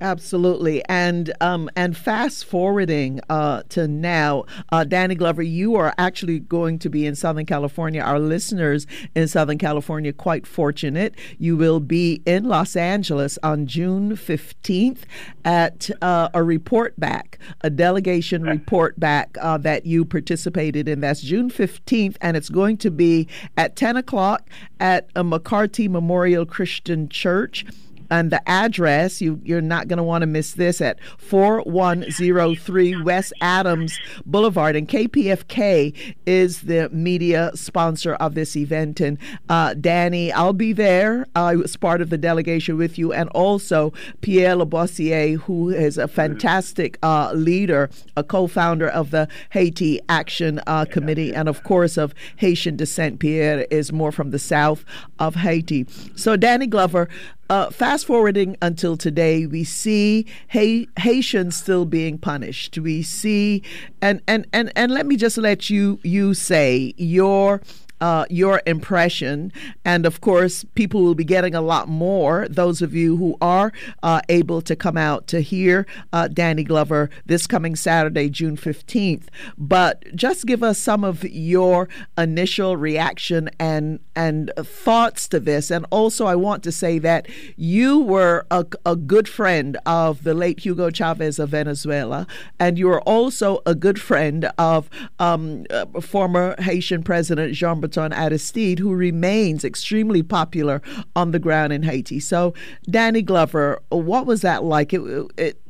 Absolutely, 0.00 0.84
and 0.86 1.32
um, 1.40 1.70
and 1.76 1.96
fast 1.96 2.44
forwarding 2.44 3.20
uh, 3.30 3.62
to 3.68 3.86
now, 3.86 4.44
uh, 4.70 4.82
Danny 4.82 5.14
Glover, 5.14 5.42
you 5.42 5.76
are 5.76 5.94
actually 5.98 6.40
going 6.40 6.80
to 6.80 6.90
be 6.90 7.06
in 7.06 7.14
Southern 7.14 7.46
California. 7.46 8.02
Our 8.02 8.18
listeners 8.18 8.88
in 9.14 9.28
Southern 9.28 9.56
California 9.56 10.12
quite 10.12 10.46
fortunate. 10.48 11.14
You 11.38 11.56
will 11.56 11.78
be 11.78 12.22
in 12.26 12.44
Los 12.44 12.74
Angeles 12.74 13.38
on 13.44 13.66
June 13.66 14.16
fifteenth 14.16 15.06
at 15.44 15.90
uh, 16.02 16.28
a 16.34 16.42
report 16.42 16.98
back, 16.98 17.38
a 17.60 17.70
delegation 17.70 18.42
report 18.42 18.98
back 18.98 19.36
uh, 19.40 19.58
that 19.58 19.86
you 19.86 20.04
participated 20.04 20.88
in. 20.88 21.00
That's 21.00 21.20
June 21.20 21.50
fifteenth, 21.50 22.18
and 22.20 22.36
it's 22.36 22.48
going 22.48 22.78
to 22.78 22.90
be 22.90 23.28
at 23.56 23.76
ten 23.76 23.96
o'clock 23.96 24.50
at 24.80 25.08
a 25.14 25.22
McCarty 25.22 25.88
Memorial 25.88 26.44
Christian 26.44 27.08
Church 27.08 27.64
and 28.10 28.30
the 28.30 28.46
address 28.48 29.20
you 29.20 29.40
you're 29.44 29.60
not 29.60 29.88
going 29.88 29.96
to 29.96 30.02
want 30.02 30.22
to 30.22 30.26
miss 30.26 30.52
this 30.52 30.80
at 30.80 30.98
4103 31.18 33.02
West 33.02 33.32
Adams 33.40 33.98
Boulevard. 34.26 34.76
And 34.76 34.88
KPFK 34.88 36.14
is 36.26 36.62
the 36.62 36.88
media 36.90 37.50
sponsor 37.54 38.14
of 38.14 38.34
this 38.34 38.56
event. 38.56 39.00
And 39.00 39.18
uh, 39.48 39.74
Danny 39.74 40.32
I'll 40.32 40.52
be 40.52 40.72
there. 40.72 41.26
I 41.34 41.56
was 41.56 41.76
part 41.76 42.00
of 42.00 42.10
the 42.10 42.18
delegation 42.18 42.76
with 42.76 42.98
you 42.98 43.12
and 43.12 43.28
also 43.30 43.92
Pierre 44.20 44.56
Labossiere 44.56 45.36
who 45.36 45.70
is 45.70 45.98
a 45.98 46.08
fantastic 46.08 46.98
uh, 47.02 47.32
leader 47.32 47.90
a 48.16 48.24
co-founder 48.24 48.88
of 48.88 49.10
the 49.10 49.28
Haiti 49.50 50.00
Action 50.08 50.60
uh, 50.66 50.84
Committee 50.84 51.34
and 51.34 51.48
of 51.48 51.62
course 51.64 51.96
of 51.96 52.14
Haitian 52.36 52.76
descent. 52.76 53.18
Pierre 53.18 53.66
is 53.70 53.92
more 53.92 54.12
from 54.12 54.30
the 54.30 54.38
south 54.38 54.84
of 55.18 55.36
Haiti. 55.36 55.86
So 56.14 56.36
Danny 56.36 56.66
Glover 56.66 57.08
uh, 57.54 57.70
fast 57.70 58.04
forwarding 58.04 58.56
until 58.60 58.96
today, 58.96 59.46
we 59.46 59.62
see 59.62 60.26
Haitians 60.48 61.54
still 61.54 61.84
being 61.84 62.18
punished. 62.18 62.76
We 62.78 63.02
see, 63.02 63.62
and 64.02 64.20
and 64.26 64.44
and 64.52 64.72
and 64.74 64.90
let 64.90 65.06
me 65.06 65.14
just 65.14 65.38
let 65.38 65.70
you 65.70 66.00
you 66.02 66.34
say 66.34 66.94
your 66.96 67.62
uh, 68.00 68.26
your 68.28 68.60
impression. 68.66 69.52
And 69.84 70.06
of 70.06 70.20
course, 70.20 70.64
people 70.74 71.02
will 71.02 71.14
be 71.14 71.24
getting 71.24 71.54
a 71.54 71.60
lot 71.60 71.88
more. 71.88 72.46
Those 72.48 72.82
of 72.82 72.94
you 72.94 73.16
who 73.16 73.36
are 73.40 73.72
uh, 74.02 74.20
able 74.28 74.60
to 74.62 74.76
come 74.76 74.96
out 74.96 75.26
to 75.28 75.40
hear 75.40 75.86
uh, 76.12 76.28
Danny 76.28 76.64
Glover 76.64 77.10
this 77.26 77.46
coming 77.46 77.76
Saturday, 77.76 78.28
June 78.28 78.56
15th. 78.56 79.24
But 79.56 80.14
just 80.14 80.46
give 80.46 80.62
us 80.62 80.78
some 80.78 81.04
of 81.04 81.24
your 81.24 81.88
initial 82.18 82.76
reaction 82.76 83.50
and 83.58 84.00
and 84.16 84.52
thoughts 84.58 85.26
to 85.28 85.40
this. 85.40 85.70
And 85.70 85.86
also, 85.90 86.26
I 86.26 86.36
want 86.36 86.62
to 86.64 86.72
say 86.72 86.98
that 87.00 87.26
you 87.56 88.00
were 88.00 88.46
a, 88.50 88.64
a 88.86 88.96
good 88.96 89.28
friend 89.28 89.76
of 89.86 90.22
the 90.24 90.34
late 90.34 90.60
Hugo 90.60 90.90
Chavez 90.90 91.38
of 91.38 91.50
Venezuela, 91.50 92.26
and 92.58 92.78
you 92.78 92.88
are 92.90 93.02
also 93.02 93.60
a 93.66 93.74
good 93.74 94.00
friend 94.00 94.50
of 94.58 94.88
um, 95.18 95.64
uh, 95.70 95.86
former 96.00 96.54
Haitian 96.60 97.02
President 97.02 97.54
Jean 97.54 97.80
Bertrand 97.84 98.14
Aristide, 98.14 98.78
who 98.78 98.94
remains 98.94 99.62
extremely 99.62 100.22
popular 100.22 100.80
on 101.14 101.32
the 101.32 101.38
ground 101.38 101.70
in 101.70 101.82
Haiti. 101.82 102.18
So, 102.18 102.54
Danny 102.88 103.20
Glover, 103.20 103.82
what 103.90 104.24
was 104.24 104.40
that 104.40 104.64
like? 104.64 104.94
It, 104.94 105.02
it 105.36 105.60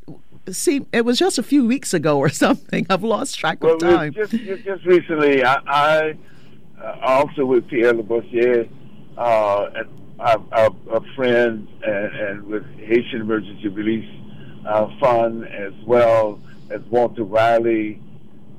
seemed 0.53 0.87
it 0.93 1.05
was 1.05 1.19
just 1.19 1.39
a 1.39 1.43
few 1.43 1.67
weeks 1.67 1.93
ago 1.93 2.19
or 2.19 2.29
something. 2.45 2.87
I've 2.89 3.03
lost 3.03 3.37
track 3.37 3.65
well, 3.65 3.75
of 3.75 3.81
time. 3.81 4.13
Just, 4.13 4.31
just 4.31 4.85
recently, 4.85 5.45
I, 5.45 5.57
I 5.67 6.15
uh, 6.81 6.99
also 7.03 7.45
with 7.47 7.67
Pierre 7.67 7.95
Labossiere, 7.95 8.69
uh, 9.19 9.71
and 9.75 9.89
a, 10.21 10.71
a, 10.93 11.01
friend, 11.17 11.67
and, 11.85 12.17
and, 12.17 12.45
with 12.45 12.65
Haitian 12.77 13.23
Emergency 13.23 13.67
Relief 13.67 14.09
uh, 14.69 14.87
Fund, 15.01 15.49
as 15.49 15.73
well 15.85 16.41
as 16.71 16.81
Walter 16.83 17.25
Riley, 17.25 18.01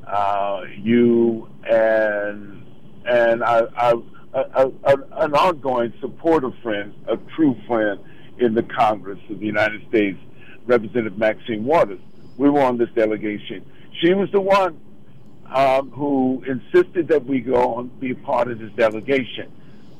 uh, 0.05 0.63
you, 0.77 1.47
and 1.63 2.64
and 3.05 3.43
I, 3.43 3.61
I, 3.75 3.93
I, 4.33 4.71
I, 4.85 4.93
an 5.23 5.33
ongoing 5.33 5.93
supportive 5.99 6.53
friend, 6.61 6.93
a 7.07 7.17
true 7.35 7.55
friend 7.67 7.99
in 8.37 8.53
the 8.53 8.63
Congress 8.63 9.19
of 9.29 9.39
the 9.39 9.45
United 9.45 9.87
States, 9.87 10.19
Representative 10.65 11.17
Maxine 11.17 11.63
Waters. 11.63 11.99
We 12.37 12.49
were 12.49 12.61
on 12.61 12.77
this 12.77 12.89
delegation. 12.95 13.65
She 14.01 14.13
was 14.13 14.29
the 14.31 14.41
one 14.41 14.79
um, 15.47 15.91
who 15.91 16.43
insisted 16.47 17.07
that 17.09 17.25
we 17.25 17.39
go 17.39 17.79
and 17.79 17.99
be 17.99 18.13
part 18.13 18.49
of 18.49 18.59
this 18.59 18.71
delegation 18.73 19.51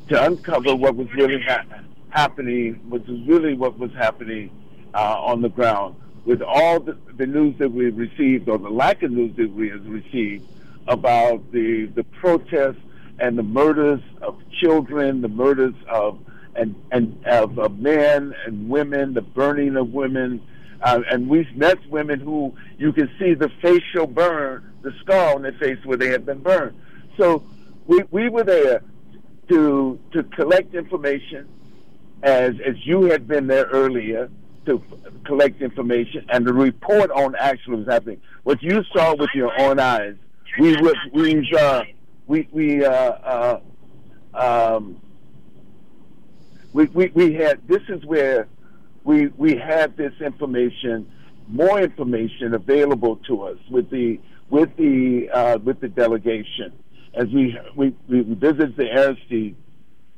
to 0.10 0.24
uncover 0.26 0.76
what 0.76 0.96
was 0.96 1.12
really 1.14 1.42
ha- 1.42 1.64
happening, 2.10 2.76
what 2.90 3.08
was 3.08 3.22
really 3.28 3.54
what 3.54 3.78
was 3.80 3.92
happening 3.94 4.50
uh, 4.94 5.22
on 5.22 5.42
the 5.42 5.50
ground. 5.50 5.96
With 6.26 6.42
all 6.42 6.80
the, 6.80 6.98
the 7.18 7.28
news 7.28 7.58
that 7.60 7.72
we 7.72 7.90
received, 7.92 8.50
or 8.50 8.58
the 8.58 8.70
lack 8.70 9.04
of 9.04 9.12
news 9.12 9.36
that 9.38 9.52
we 9.52 9.70
have 9.70 9.86
received 9.88 10.48
about 10.88 11.52
the 11.52 11.86
the 11.86 12.04
protests 12.04 12.82
and 13.20 13.38
the 13.38 13.44
murders 13.44 14.02
of 14.22 14.38
children, 14.62 15.22
the 15.22 15.28
murders 15.28 15.76
of 15.90 16.20
and 16.56 16.76
and 16.92 17.26
of, 17.26 17.58
of 17.60 17.80
men 17.80 18.34
and 18.46 18.70
women, 18.70 19.14
the 19.14 19.22
burning 19.22 19.76
of 19.76 19.90
women, 19.90 20.42
uh, 20.82 21.02
and 21.10 21.28
we've 21.28 21.54
met 21.56 21.78
women 21.90 22.20
who 22.20 22.54
you 22.78 22.94
can 22.94 23.10
see 23.20 23.34
the 23.34 23.50
facial 23.62 24.08
burn, 24.08 24.74
the 24.82 24.92
scar 25.02 25.36
on 25.36 25.42
their 25.42 25.54
face 25.54 25.78
where 25.86 25.98
they 25.98 26.10
had 26.10 26.26
been 26.26 26.40
burned. 26.40 26.78
So 27.18 27.44
we 27.88 28.04
we 28.12 28.30
were 28.30 28.44
there 28.44 28.82
to 29.50 30.00
to 30.14 30.24
collect 30.24 30.74
information, 30.74 31.48
as 32.24 32.54
as 32.66 32.76
you 32.86 33.04
had 33.04 33.28
been 33.28 33.48
there 33.48 33.66
earlier 33.66 34.30
to 34.66 34.82
collect 35.26 35.62
information 35.62 36.26
and 36.30 36.46
to 36.46 36.54
report 36.54 37.12
on 37.12 37.36
actually 37.36 37.78
what's 37.78 37.90
happening. 37.90 38.22
What 38.44 38.62
you 38.62 38.84
saw 38.96 39.16
with 39.16 39.30
your 39.34 39.52
own 39.60 39.80
eyes, 39.80 40.16
we 40.60 40.76
would 40.78 40.98
we 41.14 41.52
uh, 41.58 41.84
we 42.28 42.48
we 42.52 42.86
uh, 42.86 42.92
uh, 42.92 43.60
um, 44.34 45.02
we, 46.74 46.86
we 46.86 47.12
we 47.14 47.34
had 47.34 47.68
this 47.68 47.82
is 47.90 48.06
where 48.06 48.48
we 49.04 49.28
we 49.38 49.56
had 49.56 49.96
this 49.96 50.14
information, 50.20 51.10
more 51.48 51.80
information 51.80 52.54
available 52.54 53.18
to 53.28 53.44
us 53.44 53.58
with 53.70 53.90
the 53.90 54.20
with 54.50 54.76
the 54.78 55.30
uh, 55.30 55.58
with 55.64 55.80
the 55.80 55.88
delegation 55.88 56.74
as 57.16 57.28
we 57.30 57.58
we, 57.76 57.96
we 58.08 58.22
visited 58.22 58.76
the 58.76 58.92
Aristide 58.92 59.56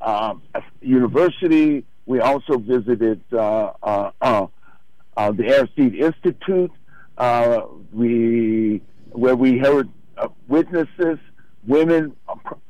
um, 0.02 0.41
University. 0.82 1.86
we 2.06 2.20
also 2.20 2.58
visited 2.58 3.22
uh, 3.34 3.72
uh, 3.84 4.12
uh, 4.22 4.48
uh 5.15 5.32
the 5.32 5.43
Aristide 5.43 5.96
Institute. 5.96 6.72
Uh, 7.17 7.62
we 7.91 8.82
where 9.12 9.36
we 9.36 9.58
heard 9.58 9.89
witnesses, 10.48 11.20
women, 11.67 12.15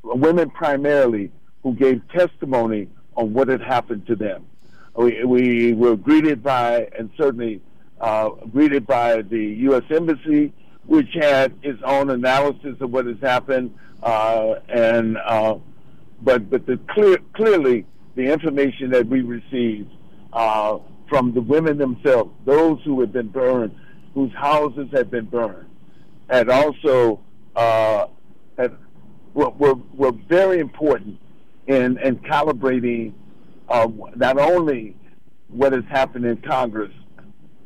women 0.03 0.49
primarily, 0.49 1.31
who 1.63 1.73
gave 1.75 2.01
testimony 2.09 2.89
on 3.15 3.33
what 3.33 3.47
had 3.47 3.61
happened 3.61 4.05
to 4.07 4.15
them. 4.15 4.45
We, 4.95 5.23
we 5.23 5.73
were 5.73 5.95
greeted 5.95 6.43
by, 6.43 6.89
and 6.97 7.09
certainly 7.17 7.61
greeted 8.51 8.85
by 8.87 9.21
the 9.21 9.39
U.S. 9.39 9.83
Embassy, 9.89 10.53
which 10.85 11.09
had 11.13 11.53
its 11.61 11.81
own 11.83 12.09
analysis 12.09 12.75
of 12.79 12.91
what 12.91 13.05
has 13.05 13.19
happened, 13.21 13.73
and 14.03 15.17
but 16.21 16.49
but 16.49 16.65
the 16.65 16.79
clear 16.89 17.17
clearly 17.33 17.85
the 18.15 18.23
information 18.23 18.89
that 18.89 19.05
we 19.07 19.21
received 19.21 19.91
uh, 20.33 20.79
from 21.07 21.33
the 21.33 21.41
women 21.41 21.77
themselves, 21.77 22.31
those 22.45 22.79
who 22.83 22.99
had 22.99 23.13
been 23.13 23.27
burned, 23.27 23.75
whose 24.13 24.33
houses 24.33 24.87
had 24.91 25.11
been 25.11 25.25
burned, 25.25 25.69
and 26.29 26.49
also 26.49 27.19
uh, 27.55 28.07
had, 28.07 28.16
were, 29.37 29.49
were, 29.51 29.75
were 29.93 30.11
very 30.27 30.59
important 30.59 31.19
in, 31.67 31.99
in 31.99 32.15
calibrating 32.17 33.13
uh, 33.69 33.87
not 34.15 34.39
only 34.39 34.95
what 35.49 35.73
has 35.73 35.83
happened 35.89 36.25
in 36.25 36.37
Congress, 36.37 36.91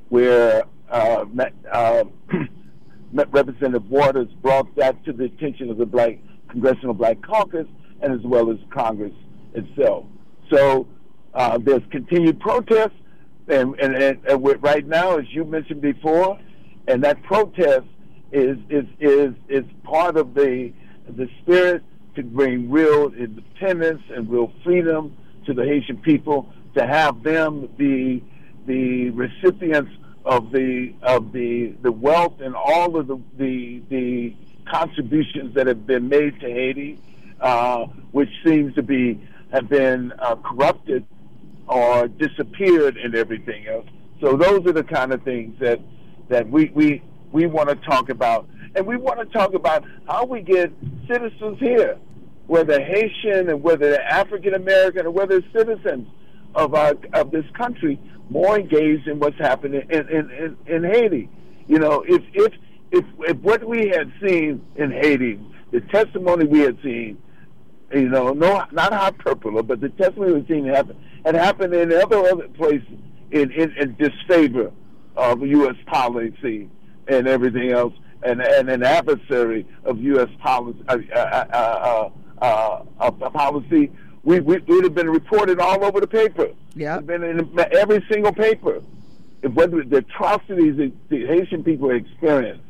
where 0.09 0.63
uh, 0.89 1.25
uh, 1.71 2.03
Representative 3.13 3.89
Waters 3.89 4.27
brought 4.41 4.75
that 4.75 5.03
to 5.05 5.13
the 5.13 5.25
attention 5.25 5.69
of 5.69 5.77
the 5.77 5.85
Black 5.85 6.19
Congressional 6.49 6.93
Black 6.93 7.21
Caucus, 7.21 7.67
and 8.01 8.13
as 8.13 8.21
well 8.25 8.51
as 8.51 8.57
Congress 8.69 9.13
itself. 9.53 10.05
So 10.51 10.87
uh, 11.33 11.57
there's 11.57 11.83
continued 11.89 12.41
protest, 12.41 12.95
and, 13.47 13.79
and, 13.79 13.95
and, 13.95 14.19
and 14.27 14.61
right 14.61 14.85
now, 14.85 15.17
as 15.17 15.25
you 15.29 15.45
mentioned 15.45 15.81
before, 15.81 16.37
and 16.87 17.01
that 17.05 17.23
protest 17.23 17.85
is 18.33 18.57
is 18.69 18.85
is 18.99 19.33
is 19.49 19.63
part 19.83 20.17
of 20.17 20.33
the 20.33 20.73
the 21.07 21.29
spirit 21.41 21.83
to 22.15 22.23
bring 22.23 22.69
real 22.69 23.13
independence 23.13 24.01
and 24.13 24.29
real 24.29 24.51
freedom 24.63 25.15
to 25.45 25.53
the 25.53 25.63
Haitian 25.63 25.97
people, 25.97 26.51
to 26.75 26.85
have 26.85 27.23
them 27.23 27.67
be 27.77 28.23
the 28.67 29.09
recipients 29.11 29.91
of 30.23 30.51
the 30.51 30.93
of 31.01 31.31
the 31.31 31.73
the 31.81 31.91
wealth 31.91 32.41
and 32.41 32.55
all 32.55 32.97
of 32.97 33.07
the 33.07 33.19
the, 33.37 33.81
the 33.89 34.35
contributions 34.69 35.55
that 35.55 35.67
have 35.67 35.87
been 35.87 36.07
made 36.07 36.39
to 36.39 36.47
Haiti, 36.47 36.99
uh, 37.39 37.85
which 38.11 38.29
seems 38.45 38.75
to 38.75 38.83
be 38.83 39.19
have 39.51 39.67
been 39.67 40.13
uh, 40.19 40.35
corrupted 40.35 41.05
or 41.67 42.07
disappeared 42.07 42.97
and 42.97 43.15
everything 43.15 43.67
else. 43.67 43.87
So 44.19 44.37
those 44.37 44.65
are 44.67 44.73
the 44.73 44.83
kind 44.83 45.11
of 45.11 45.23
things 45.23 45.57
that 45.59 45.79
that 46.29 46.49
we 46.49 46.71
we 46.75 47.01
we 47.31 47.47
want 47.47 47.69
to 47.69 47.75
talk 47.75 48.09
about, 48.09 48.47
and 48.75 48.85
we 48.85 48.97
want 48.97 49.19
to 49.19 49.25
talk 49.25 49.53
about 49.53 49.83
how 50.07 50.25
we 50.25 50.41
get 50.41 50.71
citizens 51.07 51.59
here, 51.59 51.97
whether 52.47 52.81
Haitian 52.81 53.49
and 53.49 53.63
whether 53.63 54.01
African 54.01 54.53
American 54.53 55.05
or 55.05 55.11
whether 55.11 55.41
citizens 55.53 56.07
of 56.55 56.73
our 56.73 56.95
of 57.13 57.31
this 57.31 57.45
country, 57.57 57.99
more 58.29 58.59
engaged 58.59 59.07
in 59.07 59.19
what's 59.19 59.37
happening 59.37 59.83
in 59.89 60.09
in, 60.09 60.31
in, 60.31 60.57
in 60.67 60.83
Haiti. 60.83 61.29
You 61.67 61.79
know, 61.79 62.03
if 62.07 62.23
if 62.33 62.53
if 62.91 63.05
if 63.19 63.37
what 63.37 63.63
we 63.63 63.89
had 63.89 64.11
seen 64.25 64.65
in 64.75 64.91
Haiti, 64.91 65.39
the 65.71 65.81
testimony 65.81 66.45
we 66.45 66.59
had 66.59 66.77
seen 66.83 67.17
you 67.93 68.09
know, 68.09 68.31
no, 68.31 68.63
not 68.71 68.93
hyperbole, 68.93 69.61
but 69.63 69.81
the 69.81 69.89
testimony 69.89 70.33
we've 70.33 70.47
seen 70.47 70.65
happen 70.65 70.95
had 71.25 71.35
happened 71.35 71.73
in 71.73 71.91
other 71.91 72.17
other 72.19 72.47
places 72.49 72.87
in, 73.31 73.51
in, 73.51 73.71
in 73.77 73.95
disfavor 73.95 74.71
of 75.15 75.41
U.S. 75.41 75.75
policy 75.87 76.69
and 77.07 77.27
everything 77.27 77.71
else, 77.71 77.93
and, 78.23 78.41
and 78.41 78.69
an 78.69 78.83
adversary 78.83 79.65
of 79.83 80.01
U.S. 80.01 80.29
policy. 80.39 80.79
Uh, 80.87 80.97
uh, 81.13 82.09
uh, 82.41 82.83
uh, 82.99 83.11
policy. 83.11 83.91
We, 84.23 84.39
we 84.39 84.57
would 84.57 84.83
have 84.83 84.95
been 84.95 85.09
reported 85.09 85.59
all 85.59 85.83
over 85.83 85.99
the 85.99 86.07
paper. 86.07 86.49
Yeah, 86.75 86.99
been 86.99 87.23
in 87.23 87.59
every 87.71 88.03
single 88.11 88.33
paper. 88.33 88.81
Whether 89.41 89.83
the 89.83 89.97
atrocities 89.97 90.77
that 90.77 90.91
the 91.09 91.25
Haitian 91.25 91.63
people 91.63 91.89
experienced 91.91 92.63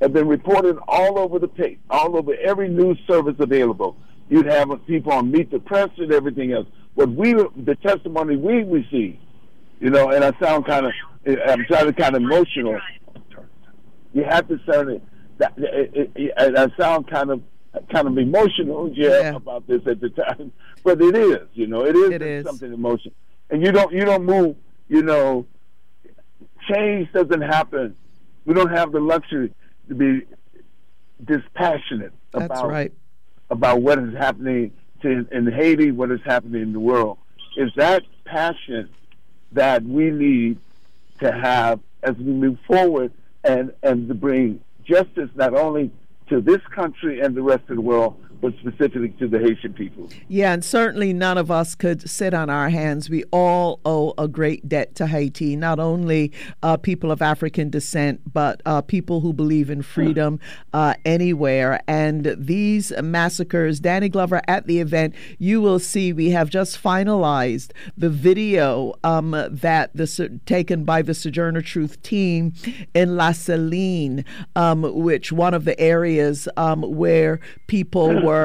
have 0.00 0.12
been 0.12 0.28
reported 0.28 0.78
all 0.88 1.18
over 1.18 1.38
the 1.38 1.48
paper, 1.48 1.80
all 1.88 2.16
over 2.16 2.34
every 2.34 2.68
news 2.68 2.98
service 3.06 3.36
available. 3.38 3.96
You'd 4.28 4.46
have 4.46 4.68
people 4.86 5.12
on 5.12 5.30
Meet 5.30 5.50
the 5.50 5.58
Press 5.58 5.90
and 5.96 6.12
everything 6.12 6.52
else. 6.52 6.66
But 6.96 7.10
we, 7.10 7.32
the 7.32 7.76
testimony 7.82 8.36
we 8.36 8.62
received, 8.62 9.18
you 9.80 9.90
know, 9.90 10.10
and 10.10 10.24
I 10.24 10.32
sound 10.40 10.66
kind 10.66 10.86
of, 10.86 10.92
I'm 11.26 11.64
sounding 11.70 11.94
kind 11.94 12.16
of 12.16 12.22
emotional. 12.22 12.78
You 14.16 14.24
have 14.24 14.48
to 14.48 14.58
sound 14.64 14.88
it, 14.88 15.02
that, 15.36 15.52
it, 15.58 16.10
it, 16.14 16.32
and 16.38 16.56
I 16.56 16.68
sound 16.78 17.06
kind 17.06 17.30
of, 17.30 17.42
kind 17.92 18.08
of 18.08 18.16
emotional, 18.16 18.90
yeah, 18.94 19.20
yeah, 19.20 19.36
about 19.36 19.66
this 19.66 19.86
at 19.86 20.00
the 20.00 20.08
time. 20.08 20.52
But 20.82 21.02
it 21.02 21.14
is, 21.16 21.48
you 21.52 21.66
know, 21.66 21.84
it 21.84 21.96
is, 21.96 22.10
it 22.12 22.22
is. 22.22 22.46
something 22.46 22.72
emotional. 22.72 23.12
And 23.50 23.60
you 23.60 23.72
don't, 23.72 23.92
you 23.92 24.04
don't 24.04 24.24
move, 24.24 24.56
you 24.88 25.02
know, 25.02 25.46
change 26.72 27.12
doesn't 27.12 27.42
happen. 27.42 27.94
We 28.46 28.54
don't 28.54 28.70
have 28.70 28.92
the 28.92 29.00
luxury 29.00 29.52
to 29.88 29.94
be 29.94 30.22
dispassionate 31.22 32.12
That's 32.32 32.46
about 32.46 32.68
right 32.68 32.92
about 33.50 33.82
what 33.82 33.98
is 33.98 34.14
happening 34.14 34.72
to, 35.02 35.26
in 35.30 35.52
Haiti, 35.52 35.90
what 35.90 36.10
is 36.10 36.20
happening 36.24 36.62
in 36.62 36.72
the 36.72 36.80
world. 36.80 37.18
Is 37.56 37.70
that 37.76 38.02
passion 38.24 38.88
that 39.52 39.82
we 39.82 40.10
need 40.10 40.58
to 41.20 41.32
have 41.32 41.80
as 42.02 42.16
we 42.16 42.24
move 42.24 42.58
forward 42.66 43.12
and, 43.46 43.72
and 43.82 44.08
to 44.08 44.14
bring 44.14 44.60
justice 44.84 45.30
not 45.34 45.54
only 45.54 45.90
to 46.28 46.40
this 46.40 46.60
country 46.74 47.20
and 47.20 47.34
the 47.34 47.42
rest 47.42 47.62
of 47.68 47.76
the 47.76 47.82
world, 47.82 48.20
but 48.40 48.52
specifically 48.60 49.10
to 49.18 49.28
the 49.28 49.38
Haitian 49.38 49.72
people. 49.72 50.08
Yeah, 50.28 50.52
and 50.52 50.64
certainly 50.64 51.12
none 51.12 51.38
of 51.38 51.50
us 51.50 51.74
could 51.74 52.08
sit 52.08 52.34
on 52.34 52.50
our 52.50 52.68
hands. 52.68 53.08
We 53.08 53.24
all 53.32 53.80
owe 53.84 54.14
a 54.18 54.28
great 54.28 54.68
debt 54.68 54.94
to 54.96 55.06
Haiti, 55.06 55.56
not 55.56 55.78
only 55.78 56.32
uh, 56.62 56.76
people 56.76 57.10
of 57.10 57.22
African 57.22 57.70
descent, 57.70 58.32
but 58.32 58.62
uh, 58.66 58.82
people 58.82 59.20
who 59.20 59.32
believe 59.32 59.70
in 59.70 59.82
freedom 59.82 60.38
uh, 60.72 60.94
anywhere. 61.04 61.80
And 61.86 62.34
these 62.38 62.92
massacres, 63.02 63.80
Danny 63.80 64.08
Glover 64.08 64.42
at 64.46 64.66
the 64.66 64.80
event, 64.80 65.14
you 65.38 65.60
will 65.60 65.78
see 65.78 66.12
we 66.12 66.30
have 66.30 66.50
just 66.50 66.82
finalized 66.82 67.72
the 67.96 68.10
video 68.10 68.94
um, 69.02 69.30
that 69.50 69.90
the 69.94 70.06
taken 70.46 70.84
by 70.84 71.02
the 71.02 71.14
Sojourner 71.14 71.62
Truth 71.62 72.02
team 72.02 72.52
in 72.94 73.16
La 73.16 73.32
Saline, 73.32 74.24
um, 74.54 74.82
which 74.82 75.32
one 75.32 75.54
of 75.54 75.64
the 75.64 75.78
areas 75.80 76.48
um, 76.56 76.82
where 76.82 77.40
people 77.66 78.22
were 78.24 78.35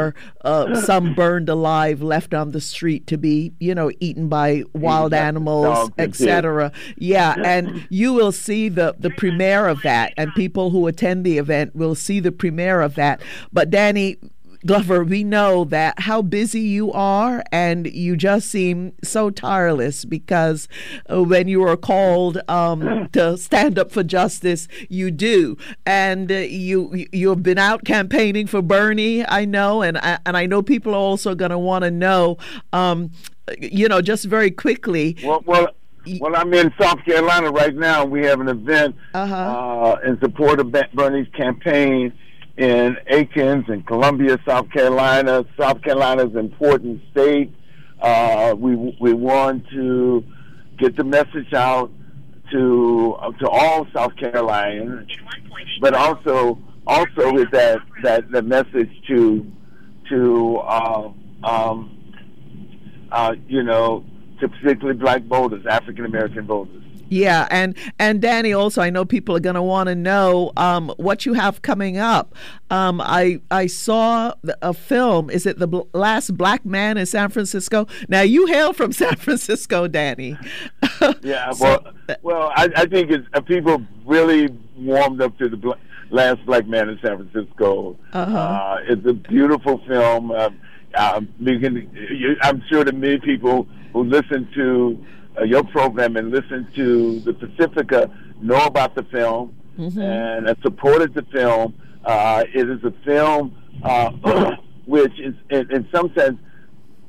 uh, 0.44 0.76
some 0.82 1.14
burned 1.14 1.50
alive, 1.50 2.02
left 2.02 2.34
on 2.34 2.52
the 2.52 2.62
street 2.62 3.08
to 3.08 3.18
be, 3.18 3.54
you 3.60 3.76
know, 3.76 3.92
eaten 4.00 4.28
by 4.28 4.64
wild 4.74 5.14
animals, 5.14 5.92
etc. 5.98 6.72
Yeah, 6.98 7.36
and 7.44 7.88
you 7.90 8.14
will 8.14 8.32
see 8.32 8.70
the 8.70 8.96
the 9.00 9.10
premiere 9.10 9.68
of 9.68 9.82
that, 9.84 10.14
and 10.18 10.34
people 10.36 10.70
who 10.70 10.88
attend 10.88 11.26
the 11.26 11.38
event 11.38 11.76
will 11.76 11.96
see 11.96 12.20
the 12.20 12.32
premiere 12.32 12.82
of 12.82 12.96
that. 12.96 13.22
But 13.52 13.70
Danny, 13.70 14.18
Glover, 14.66 15.04
we 15.04 15.24
know 15.24 15.64
that 15.66 16.02
how 16.02 16.22
busy 16.22 16.62
you 16.62 16.92
are, 16.92 17.44
and 17.52 17.88
you 17.88 18.16
just 18.16 18.50
seem 18.50 18.94
so 19.04 19.32
tireless 19.32 20.06
because 20.06 20.68
uh, 21.12 21.24
when 21.24 21.48
you 21.48 21.64
are 21.64 21.76
called 21.76 22.40
um, 22.48 23.10
to 23.14 23.38
stand 23.38 23.80
up 23.80 23.92
for 23.92 24.04
justice, 24.04 24.68
you 24.88 25.10
do, 25.10 25.58
and 25.86 26.32
uh, 26.32 26.36
you 26.36 27.08
you've 27.12 27.42
been 27.42 27.58
out 27.58 27.86
campaigning 27.86 28.46
for 28.46 28.62
Bernie, 28.62 29.26
I 29.28 29.46
know, 29.46 29.82
and 29.82 29.98
I, 29.98 30.20
and 30.26 30.38
I 30.38 30.46
know 30.46 30.62
people 30.62 30.94
are 30.94 30.98
also 30.98 31.34
going 31.34 31.52
to 31.52 31.58
want 31.58 31.84
to 31.84 31.92
know, 31.92 32.38
um, 32.72 33.12
you 33.60 33.88
know, 33.88 34.02
just 34.02 34.26
very 34.26 34.52
quickly. 34.52 35.18
Well, 35.24 35.44
well. 35.46 35.68
Well, 36.20 36.36
I'm 36.36 36.52
in 36.56 36.74
South 36.82 37.06
Carolina 37.06 37.52
right 37.52 37.76
now. 37.76 38.04
We 38.06 38.26
have 38.26 38.42
an 38.42 38.48
event 38.48 38.96
uh-huh. 39.14 39.36
uh, 39.36 40.00
in 40.04 40.20
support 40.20 40.60
of 40.60 40.72
Bernie's 40.72 41.28
campaign 41.38 42.12
in 42.62 42.96
Aikens 43.08 43.66
and 43.70 43.86
Columbia, 43.88 44.38
South 44.48 44.70
Carolina. 44.70 45.44
South 45.60 45.82
Carolina 45.82 46.28
is 46.28 46.34
an 46.34 46.42
important 46.42 47.02
state. 47.12 47.52
Uh, 48.00 48.54
we 48.56 48.96
we 49.02 49.14
want 49.14 49.68
to 49.70 50.24
get 50.78 50.96
the 50.96 51.04
message 51.04 51.54
out 51.54 51.92
to 52.52 53.18
uh, 53.20 53.32
to 53.32 53.50
all 53.50 53.88
South 53.92 54.16
Carolinians, 54.16 55.10
but 55.82 55.96
also 55.96 56.60
also 56.86 57.34
with 57.34 57.50
that 57.50 57.80
that 58.04 58.30
the 58.32 58.44
message 58.44 58.92
to 59.08 59.52
to 60.10 60.58
uh, 60.58 61.12
um, 61.44 62.14
uh, 63.12 63.34
you 63.48 63.64
know 63.64 64.06
to 64.40 64.48
particularly 64.48 65.00
black 65.00 65.24
voters, 65.24 65.66
African 65.66 66.06
American 66.06 66.46
voters. 66.46 66.84
Yeah, 67.12 67.46
and 67.52 67.76
and 68.00 68.22
Danny, 68.22 68.54
also, 68.54 68.82
I 68.82 68.90
know 68.90 69.04
people 69.04 69.36
are 69.36 69.42
going 69.42 69.56
to 69.56 69.62
want 69.62 69.88
to 69.88 69.96
know 69.96 70.54
um, 70.56 70.94
what 70.96 71.26
you 71.26 71.34
have 71.34 71.62
coming 71.62 71.98
up. 71.98 72.34
Um, 72.70 73.02
I 73.02 73.42
I 73.52 73.68
saw 73.68 74.34
a 74.62 74.74
film. 74.74 75.30
Is 75.30 75.46
it 75.46 75.60
the 75.60 75.84
Last 75.94 76.38
Black 76.38 76.66
Man 76.66 76.98
in 76.98 77.06
San 77.06 77.28
Francisco? 77.28 77.86
Now 78.08 78.22
you 78.22 78.46
hail 78.46 78.72
from 78.72 78.92
San 79.02 79.18
Francisco, 79.18 79.90
Danny. 79.90 80.38
yeah, 81.22 81.52
well, 81.60 81.84
so, 82.08 82.16
well, 82.22 82.54
I, 82.56 82.70
I 82.78 82.86
think 82.86 83.12
it's 83.12 83.28
uh, 83.34 83.42
people 83.42 83.86
really 84.06 84.48
warmed 84.78 85.22
up 85.22 85.38
to 85.40 85.50
the 85.50 85.76
Last 86.12 86.46
Black 86.46 86.66
Man 86.66 86.88
in 86.88 86.98
San 87.04 87.28
Francisco. 87.28 87.98
Uh-huh. 88.14 88.38
Uh, 88.38 88.78
it's 88.88 89.06
a 89.06 89.14
beautiful 89.14 89.82
film. 89.86 90.32
Uh, 90.32 90.50
um, 90.96 91.28
can, 91.46 92.38
I'm 92.42 92.64
sure 92.70 92.86
that 92.86 92.96
many 92.96 93.20
people 93.20 93.68
who 93.92 94.06
listen 94.06 94.48
to 94.56 95.06
uh, 95.38 95.44
your 95.44 95.64
program 95.64 96.18
and 96.18 96.32
listen 96.32 96.68
to 96.76 97.20
the 97.22 97.34
Pacifica 97.34 98.10
know 98.42 98.66
about 98.66 98.96
the 98.96 99.04
film 99.04 99.56
mm-hmm. 99.78 100.02
and 100.02 100.48
have 100.48 100.58
supported 100.62 101.14
the 101.14 101.24
film. 101.24 101.74
Uh, 102.04 102.44
it 102.54 102.70
is 102.70 102.84
a 102.84 102.92
film 103.06 103.56
uh, 103.84 104.56
which 104.86 105.20
is, 105.20 105.36
in, 105.50 105.72
in, 105.72 105.88
some 105.94 106.14
sense, 106.14 106.40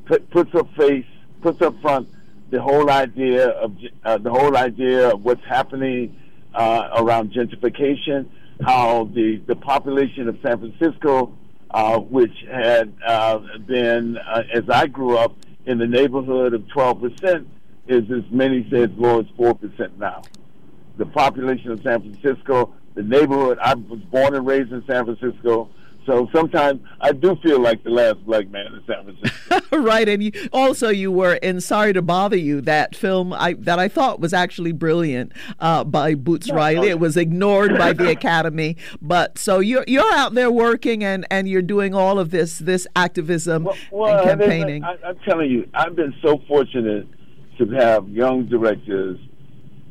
put, 0.05 0.29
puts 0.31 0.55
up 0.55 0.69
face, 0.77 1.07
puts 1.41 1.61
up 1.63 1.81
front 1.81 2.09
the 2.51 2.61
whole 2.61 2.91
idea 2.91 3.49
of 3.49 3.75
uh, 4.05 4.19
the 4.19 4.31
whole 4.31 4.57
idea 4.59 5.09
of 5.15 5.25
what's 5.25 5.45
happening 5.45 6.15
uh, 6.55 6.91
around 6.99 7.33
gentrification, 7.33 8.29
how 8.63 9.05
the 9.15 9.41
the 9.47 9.57
population 9.57 10.29
of 10.29 10.39
San 10.43 10.59
Francisco, 10.59 11.35
uh, 11.71 11.99
which 11.99 12.45
had 12.51 12.95
been, 13.67 14.19
as 14.53 14.69
I 14.69 14.87
grew 14.87 15.17
up, 15.17 15.35
in 15.65 15.79
the 15.79 15.87
neighborhood 15.87 16.53
of 16.53 16.69
12 16.69 17.01
percent, 17.01 17.49
is 17.89 18.05
as 18.11 18.25
many 18.31 18.67
say 18.71 18.83
as 18.83 18.91
low 18.97 19.21
as 19.21 19.27
4% 19.39 19.99
now. 19.99 20.23
The 20.99 21.07
population 21.07 21.73
of 21.73 21.83
San 21.83 22.01
Francisco, 22.01 22.75
the 22.95 23.03
neighborhood, 23.03 23.59
I 23.61 23.75
was 23.75 24.01
born 24.11 24.35
and 24.35 24.47
raised 24.47 24.73
in 24.73 24.85
San 24.87 25.05
Francisco. 25.05 25.71
So 26.07 26.29
sometimes 26.35 26.81
I 27.01 27.13
do 27.13 27.37
feel 27.45 27.61
like 27.61 27.85
the 27.85 27.91
last 27.91 28.25
black 28.27 28.51
man 28.51 28.67
in 28.67 28.83
San 28.87 29.05
Francisco. 29.05 29.79
right, 29.81 30.09
and 30.09 30.23
you, 30.23 30.33
also 30.53 30.89
you 30.89 31.13
were 31.13 31.35
in 31.35 31.61
"Sorry 31.61 31.93
to 31.93 32.03
Bother 32.03 32.37
You," 32.37 32.61
that 32.63 32.97
film 32.97 33.33
I, 33.33 33.53
that 33.61 33.79
I 33.79 33.87
thought 33.87 34.19
was 34.19 34.33
actually 34.33 34.73
brilliant 34.73 35.33
uh, 35.61 35.85
by 35.85 36.17
Boots 36.17 36.49
no, 36.49 36.57
Riley. 36.57 36.89
No. 36.89 36.93
It 36.95 36.99
was 36.99 37.17
ignored 37.17 37.79
by 37.79 37.93
the 37.93 38.11
Academy, 38.11 38.77
but 39.01 39.39
so 39.39 39.61
you're 39.61 39.85
you're 39.87 40.13
out 40.13 40.35
there 40.35 40.51
working 40.51 41.05
and, 41.05 41.25
and 41.31 41.49
you're 41.49 41.63
doing 41.63 41.95
all 41.95 42.19
of 42.19 42.31
this 42.31 42.59
this 42.59 42.87
activism 42.97 43.65
well, 43.65 43.77
well, 43.93 44.19
and 44.19 44.29
campaigning. 44.29 44.83
I, 44.83 44.97
I'm 45.07 45.19
telling 45.21 45.53
you, 45.53 45.69
I've 45.73 45.95
been 45.95 46.15
so 46.21 46.43
fortunate 46.49 47.07
to 47.67 47.77
have 47.77 48.09
young 48.09 48.47
directors, 48.47 49.19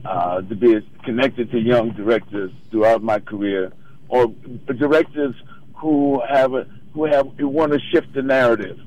uh, 0.05 0.41
to 0.41 0.55
be 0.55 0.79
connected 1.03 1.51
to 1.51 1.59
young 1.59 1.91
directors 1.91 2.51
throughout 2.69 3.03
my 3.03 3.19
career, 3.19 3.71
or 4.09 4.27
directors 4.77 5.35
who 5.75 6.21
have 6.27 6.53
a, 6.53 6.67
who 6.93 7.05
have 7.05 7.27
who 7.37 7.47
want 7.47 7.71
to 7.73 7.79
shift 7.91 8.13
the 8.13 8.21
narrative. 8.21 8.77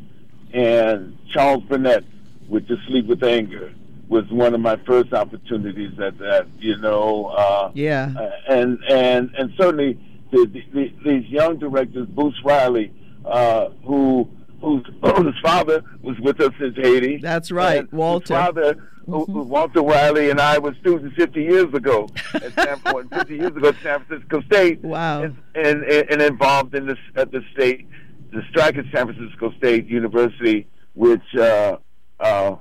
And 0.53 1.19
Charles 1.33 1.65
Burnett 1.65 2.05
with 2.49 2.69
To 2.69 2.77
Sleep 2.87 3.07
with 3.07 3.23
Anger 3.25 3.73
was 4.09 4.25
one 4.31 4.55
of 4.55 4.61
my 4.61 4.77
first 4.87 5.13
opportunities 5.13 5.99
at 5.99 6.19
that. 6.19 6.47
You 6.59 6.77
know, 6.79 7.27
uh, 7.27 7.71
yeah, 7.75 8.13
uh, 8.17 8.31
and 8.49 8.79
and 8.89 9.35
and 9.37 9.53
certainly 9.59 9.99
the, 10.31 10.63
the, 10.73 10.93
these 11.05 11.27
young 11.27 11.59
directors, 11.59 12.07
Boots 12.09 12.37
Riley, 12.45 12.93
uh, 13.25 13.71
who 13.85 14.29
whose, 14.65 14.85
whose 15.17 15.39
father 15.43 15.83
was 16.03 16.19
with 16.21 16.41
us 16.41 16.53
since 16.59 16.77
Haiti. 16.77 17.19
That's 17.19 17.51
right, 17.51 17.91
Walter. 17.93 18.35
His 18.35 18.45
father, 18.45 18.75
mm-hmm. 19.07 19.49
Walter 19.49 19.83
Riley, 19.83 20.31
and 20.31 20.41
I 20.41 20.59
were 20.59 20.75
students 20.81 21.15
50 21.17 21.43
years 21.43 21.75
ago 21.75 22.09
at 22.35 22.53
Stanford, 22.53 23.09
50 23.11 23.35
years 23.35 23.49
ago 23.49 23.69
at 23.69 23.77
San 23.83 24.05
Francisco 24.05 24.43
State. 24.43 24.83
Wow. 24.83 25.23
And, 25.23 25.37
and, 25.55 25.85
and 25.85 26.23
involved 26.23 26.75
in 26.75 26.87
this 26.87 26.99
at 27.17 27.31
the 27.31 27.43
state, 27.53 27.87
the 28.33 28.43
strike 28.51 28.77
at 28.77 28.85
San 28.93 29.13
Francisco 29.13 29.53
State 29.59 29.87
University, 29.87 30.67
which 30.95 31.35
uh, 31.39 31.77
uh, 32.21 32.57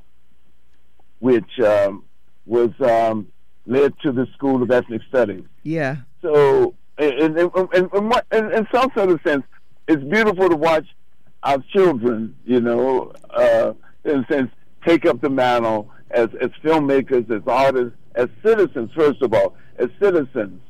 which 1.20 1.60
um, 1.64 2.04
was 2.46 2.72
um, 2.82 3.28
led 3.66 3.94
to 4.00 4.12
the 4.12 4.28
School 4.34 4.62
of 4.62 4.70
Ethnic 4.70 5.02
Studies. 5.08 5.46
Yeah. 5.64 5.98
So, 6.22 6.76
in, 6.98 7.38
in, 7.38 7.52
in, 7.56 7.90
in, 8.32 8.52
in 8.52 8.68
some 8.74 8.92
sort 8.94 9.10
of 9.10 9.20
sense, 9.26 9.44
it's 9.88 10.04
beautiful 10.04 10.50
to 10.50 10.56
watch 10.56 10.86
our 11.44 11.60
children, 11.72 12.36
you 12.46 12.62
know, 12.62 13.12
uh, 13.30 13.74
in 14.04 14.24
a 14.24 14.28
sense, 14.28 14.52
take 14.86 15.06
up 15.06 15.22
the 15.22 15.30
mantle 15.30 15.92
as, 16.12 16.30
as 16.42 16.50
filmmakers, 16.64 17.30
as 17.30 17.42
artists, 17.48 17.98
as 18.16 18.30
citizens, 18.44 18.92
first 18.96 19.22
of 19.22 19.34
all, 19.34 19.56
as 19.78 19.90
citizens 20.00 20.62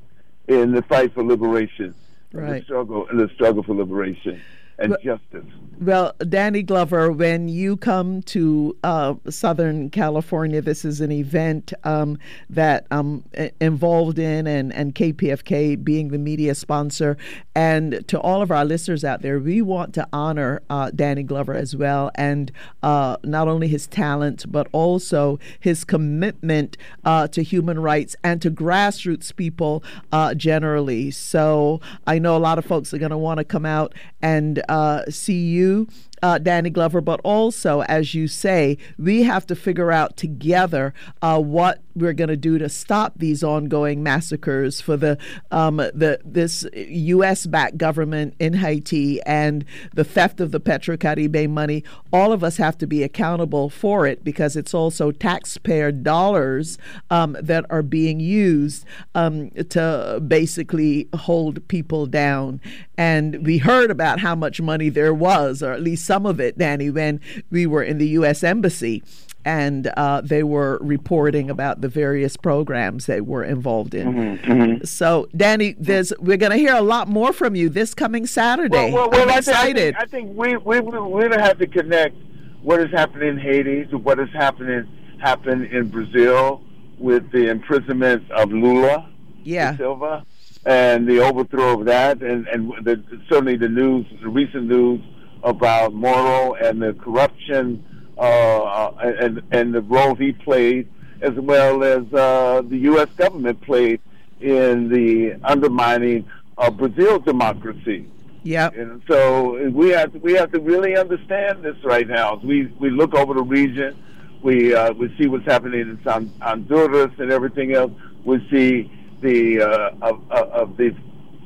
in 0.47 0.71
the 0.71 0.81
fight 0.83 1.13
for 1.13 1.23
liberation, 1.23 1.93
right. 2.31 2.59
the 2.59 2.65
struggle, 2.65 3.07
in 3.07 3.17
the 3.17 3.29
struggle 3.29 3.63
for 3.63 3.75
liberation 3.75 4.41
and 4.79 4.91
well, 4.91 4.99
justice. 5.03 5.45
Well, 5.79 6.13
Danny 6.29 6.63
Glover, 6.63 7.11
when 7.11 7.49
you 7.49 7.77
come 7.77 8.21
to 8.23 8.77
uh, 8.83 9.15
Southern 9.29 9.89
California, 9.89 10.61
this 10.61 10.85
is 10.85 11.01
an 11.01 11.11
event 11.11 11.73
um, 11.83 12.19
that 12.49 12.85
I'm 12.91 13.23
involved 13.59 14.19
in, 14.19 14.47
and, 14.47 14.71
and 14.73 14.95
KPFK 14.95 15.83
being 15.83 16.09
the 16.09 16.17
media 16.17 16.55
sponsor. 16.55 17.17
And 17.55 18.07
to 18.07 18.19
all 18.19 18.41
of 18.41 18.51
our 18.51 18.65
listeners 18.65 19.03
out 19.03 19.21
there, 19.21 19.39
we 19.39 19.61
want 19.61 19.93
to 19.95 20.07
honor 20.13 20.61
uh, 20.69 20.91
Danny 20.91 21.23
Glover 21.23 21.53
as 21.53 21.75
well, 21.75 22.11
and 22.15 22.51
uh, 22.81 23.17
not 23.23 23.47
only 23.47 23.67
his 23.67 23.87
talent, 23.87 24.49
but 24.51 24.67
also 24.71 25.39
his 25.59 25.83
commitment 25.83 26.77
uh, 27.03 27.27
to 27.29 27.43
human 27.43 27.79
rights 27.79 28.15
and 28.23 28.41
to 28.41 28.51
grassroots 28.51 29.35
people 29.35 29.83
uh, 30.11 30.33
generally. 30.33 31.11
So 31.11 31.81
I 32.07 32.19
know 32.19 32.37
a 32.37 32.39
lot 32.39 32.57
of 32.57 32.65
folks 32.65 32.93
are 32.93 32.99
going 32.99 33.11
to 33.11 33.17
want 33.17 33.39
to 33.39 33.43
come 33.43 33.65
out 33.65 33.93
and 34.21 34.62
uh, 34.69 35.03
see 35.09 35.39
you 35.39 35.87
uh, 36.23 36.37
Danny 36.37 36.69
Glover, 36.69 37.01
but 37.01 37.19
also, 37.23 37.81
as 37.81 38.15
you 38.15 38.29
say, 38.29 38.77
we 38.97 39.23
have 39.23 39.45
to 39.47 39.55
figure 39.55 39.91
out 39.91 40.15
together 40.15 40.93
uh, 41.21 41.39
what 41.39 41.83
we're 41.95 42.13
going 42.13 42.29
to 42.29 42.37
do 42.37 42.57
to 42.57 42.69
stop 42.69 43.13
these 43.17 43.43
ongoing 43.43 44.01
massacres 44.01 44.81
for 44.81 44.97
the 44.97 45.17
um, 45.51 45.77
the 45.77 46.19
this 46.23 46.65
U.S.-backed 46.73 47.77
government 47.77 48.35
in 48.39 48.53
Haiti 48.53 49.21
and 49.23 49.65
the 49.93 50.03
theft 50.03 50.39
of 50.39 50.51
the 50.51 50.59
Petrocaribe 50.59 51.49
money. 51.49 51.83
All 52.11 52.31
of 52.31 52.43
us 52.43 52.57
have 52.57 52.77
to 52.79 52.87
be 52.87 53.03
accountable 53.03 53.69
for 53.69 54.07
it 54.07 54.23
because 54.23 54.55
it's 54.55 54.73
also 54.73 55.11
taxpayer 55.11 55.91
dollars 55.91 56.77
um, 57.09 57.35
that 57.41 57.65
are 57.69 57.83
being 57.83 58.21
used 58.21 58.85
um, 59.13 59.51
to 59.51 60.23
basically 60.25 61.09
hold 61.13 61.67
people 61.67 62.05
down. 62.05 62.61
And 62.97 63.45
we 63.45 63.57
heard 63.57 63.91
about 63.91 64.19
how 64.19 64.35
much 64.35 64.61
money 64.61 64.89
there 64.89 65.13
was, 65.13 65.61
or 65.61 65.73
at 65.73 65.81
least 65.81 66.05
some 66.13 66.27
of 66.27 66.39
it, 66.39 66.59
Danny, 66.59 66.91
when 66.91 67.19
we 67.49 67.65
were 67.65 67.81
in 67.81 67.97
the 67.97 68.07
U.S. 68.09 68.43
Embassy 68.43 69.01
and 69.43 69.91
uh, 69.97 70.21
they 70.21 70.43
were 70.43 70.77
reporting 70.79 71.49
about 71.49 71.81
the 71.81 71.87
various 71.87 72.37
programs 72.37 73.07
they 73.07 73.19
were 73.19 73.43
involved 73.43 73.95
in. 73.95 74.13
Mm-hmm, 74.13 74.51
mm-hmm. 74.51 74.85
So, 74.85 75.27
Danny, 75.35 75.73
there's 75.79 76.13
we're 76.19 76.37
going 76.37 76.51
to 76.51 76.57
hear 76.57 76.75
a 76.75 76.83
lot 76.83 77.07
more 77.07 77.33
from 77.33 77.55
you 77.55 77.67
this 77.67 77.95
coming 77.95 78.27
Saturday. 78.27 78.91
Well, 78.91 79.09
well, 79.09 79.09
well 79.09 79.23
I'm 79.23 79.29
I 79.31 79.37
excited. 79.39 79.95
Think, 79.95 79.97
I 79.97 80.05
think, 80.05 80.37
we 80.37 80.55
we 80.55 80.81
we're 80.81 81.29
going 81.29 81.31
to 81.31 81.41
have 81.41 81.57
to 81.57 81.67
connect 81.67 82.15
what 82.61 82.79
is 82.79 82.91
happening 82.91 83.29
in 83.29 83.39
Haiti 83.39 83.85
to 83.85 83.97
what 83.97 84.19
is 84.19 84.29
happening 84.33 84.87
happen 85.19 85.65
in 85.65 85.89
Brazil 85.89 86.61
with 86.99 87.31
the 87.31 87.49
imprisonment 87.49 88.29
of 88.29 88.51
Lula 88.51 89.09
yeah. 89.43 89.75
Silva 89.77 90.25
and 90.65 91.07
the 91.07 91.19
overthrow 91.19 91.79
of 91.79 91.85
that, 91.85 92.21
and 92.21 92.47
and 92.47 92.71
the, 92.85 93.03
certainly 93.29 93.57
the 93.57 93.67
news, 93.67 94.05
the 94.21 94.29
recent 94.29 94.65
news 94.65 95.01
about 95.43 95.93
Moro 95.93 96.53
and 96.53 96.81
the 96.81 96.93
corruption 96.93 97.83
uh, 98.17 98.21
uh, 98.21 99.13
and 99.19 99.41
and 99.51 99.73
the 99.73 99.81
role 99.81 100.15
he 100.15 100.31
played, 100.31 100.87
as 101.21 101.33
well 101.33 101.83
as 101.83 102.11
uh, 102.13 102.61
the 102.67 102.77
U.S. 102.77 103.09
government 103.17 103.61
played 103.61 103.99
in 104.39 104.89
the 104.89 105.39
undermining 105.43 106.25
of 106.57 106.77
Brazil's 106.77 107.23
democracy. 107.23 108.07
Yeah. 108.43 108.69
And 108.75 109.01
so 109.07 109.69
we 109.69 109.89
have 109.89 110.11
to, 110.13 110.19
we 110.19 110.33
have 110.33 110.51
to 110.51 110.59
really 110.59 110.97
understand 110.97 111.63
this 111.63 111.77
right 111.83 112.07
now. 112.07 112.37
As 112.37 112.43
we 112.43 112.67
we 112.79 112.89
look 112.89 113.13
over 113.15 113.33
the 113.33 113.43
region, 113.43 113.97
we 114.43 114.75
uh, 114.75 114.93
we 114.93 115.15
see 115.17 115.27
what's 115.27 115.45
happening 115.45 115.81
in 115.81 116.31
Honduras 116.41 117.11
and 117.17 117.31
everything 117.31 117.73
else. 117.73 117.91
We 118.25 118.45
see 118.51 118.91
the 119.21 119.61
uh, 119.61 119.95
of, 120.01 120.31
of 120.31 120.77
the 120.77 120.95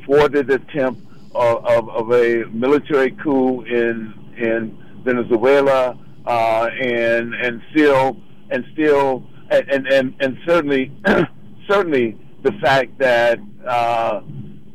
thwarted 0.03 0.49
attempt 0.49 1.06
of, 1.35 1.65
of, 1.65 1.89
of 1.89 2.11
a 2.11 2.45
military 2.51 3.11
coup 3.11 3.61
in 3.63 4.13
in 4.37 4.77
Venezuela, 5.03 5.97
uh, 6.25 6.69
and 6.81 7.33
and 7.33 7.61
still 7.71 8.17
and 8.49 8.65
still 8.73 9.23
and 9.49 9.87
and 9.87 10.15
and 10.19 10.37
certainly 10.45 10.91
certainly 11.69 12.17
the 12.43 12.51
fact 12.53 12.97
that 12.99 13.39
uh, 13.65 14.21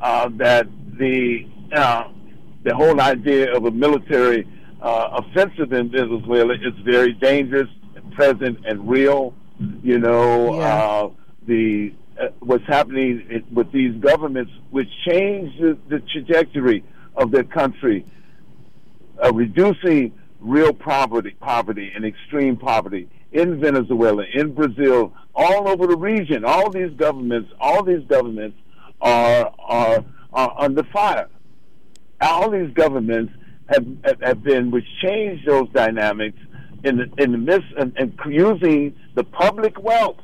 uh, 0.00 0.28
that 0.36 0.66
the 0.98 1.46
uh, 1.74 2.04
the 2.64 2.74
whole 2.74 3.00
idea 3.00 3.54
of 3.54 3.64
a 3.64 3.70
military 3.70 4.46
uh, 4.80 5.20
offensive 5.22 5.72
in 5.72 5.90
Venezuela 5.90 6.54
is 6.54 6.74
very 6.84 7.12
dangerous, 7.14 7.68
and 7.94 8.12
present, 8.12 8.58
and 8.66 8.88
real. 8.88 9.34
You 9.82 9.98
know, 9.98 10.56
yeah. 10.56 10.62
uh, 10.62 11.10
the 11.46 11.94
what's 12.40 12.66
happening 12.66 13.44
with 13.52 13.72
these 13.72 13.94
governments, 14.00 14.52
which 14.70 14.88
change 15.06 15.58
the, 15.60 15.78
the 15.88 16.00
trajectory 16.12 16.84
of 17.16 17.30
their 17.30 17.44
country, 17.44 18.04
uh, 19.22 19.32
reducing 19.32 20.12
real 20.40 20.72
poverty, 20.72 21.36
poverty 21.40 21.92
and 21.94 22.04
extreme 22.04 22.56
poverty 22.56 23.08
in 23.30 23.60
Venezuela, 23.60 24.24
in 24.34 24.52
Brazil, 24.54 25.12
all 25.34 25.68
over 25.68 25.86
the 25.86 25.96
region. 25.96 26.44
All 26.44 26.70
these 26.70 26.92
governments, 26.96 27.50
all 27.60 27.82
these 27.82 28.04
governments 28.06 28.56
are 29.00 29.52
are, 29.58 30.04
are 30.32 30.54
under 30.58 30.82
fire. 30.84 31.28
All 32.20 32.50
these 32.50 32.72
governments 32.74 33.32
have 33.68 33.86
have 34.20 34.42
been 34.42 34.70
which 34.70 34.84
change 35.02 35.44
those 35.46 35.68
dynamics 35.70 36.38
in 36.84 36.98
the 36.98 37.10
in 37.18 37.32
the 37.32 37.38
midst 37.38 37.68
and, 37.78 37.92
and 37.96 38.18
using 38.26 38.94
the 39.14 39.24
public 39.24 39.80
wealth, 39.82 40.18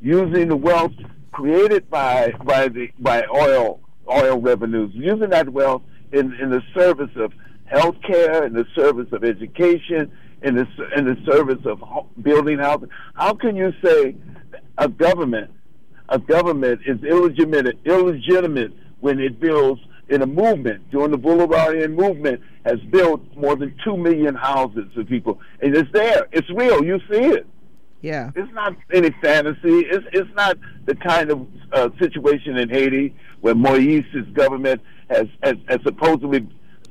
using 0.00 0.48
the 0.48 0.56
wealth 0.56 0.92
created 1.34 1.90
by 1.90 2.32
by 2.44 2.68
the 2.68 2.88
by 2.98 3.24
oil 3.34 3.80
oil 4.08 4.40
revenues, 4.40 4.92
using 4.94 5.30
that 5.30 5.48
wealth 5.50 5.82
in 6.12 6.32
in 6.40 6.50
the 6.50 6.62
service 6.74 7.10
of 7.16 7.32
health 7.66 7.96
care, 8.06 8.44
in 8.46 8.52
the 8.54 8.64
service 8.74 9.08
of 9.12 9.24
education, 9.24 10.10
in 10.42 10.54
the 10.54 10.66
in 10.96 11.04
the 11.04 11.16
service 11.30 11.64
of 11.66 11.82
building 12.22 12.58
houses. 12.58 12.88
How 13.14 13.34
can 13.34 13.56
you 13.56 13.72
say 13.84 14.16
a 14.78 14.88
government 14.88 15.50
a 16.08 16.18
government 16.18 16.80
is 16.86 17.02
illegitimate 17.02 17.78
illegitimate 17.84 18.72
when 19.00 19.18
it 19.18 19.40
builds 19.40 19.80
in 20.08 20.22
a 20.22 20.26
movement 20.26 20.88
during 20.90 21.10
the 21.10 21.18
Bolivarian 21.18 21.94
movement 21.94 22.40
has 22.64 22.78
built 22.90 23.22
more 23.36 23.56
than 23.56 23.74
two 23.82 23.96
million 23.96 24.34
houses 24.34 24.84
for 24.94 25.02
people, 25.02 25.40
and 25.60 25.74
it's 25.74 25.90
there. 25.92 26.28
It's 26.30 26.48
real. 26.50 26.84
You 26.84 27.00
see 27.10 27.24
it. 27.24 27.46
Yeah. 28.04 28.32
It's 28.36 28.52
not 28.52 28.76
any 28.92 29.12
fantasy. 29.22 29.80
It's 29.80 30.04
it's 30.12 30.28
not 30.34 30.58
the 30.84 30.94
kind 30.94 31.30
of 31.30 31.46
uh, 31.72 31.88
situation 31.98 32.58
in 32.58 32.68
Haiti 32.68 33.16
where 33.40 33.54
Moise's 33.54 34.28
government 34.34 34.82
has, 35.08 35.26
has 35.42 35.54
has 35.68 35.80
supposedly 35.84 36.46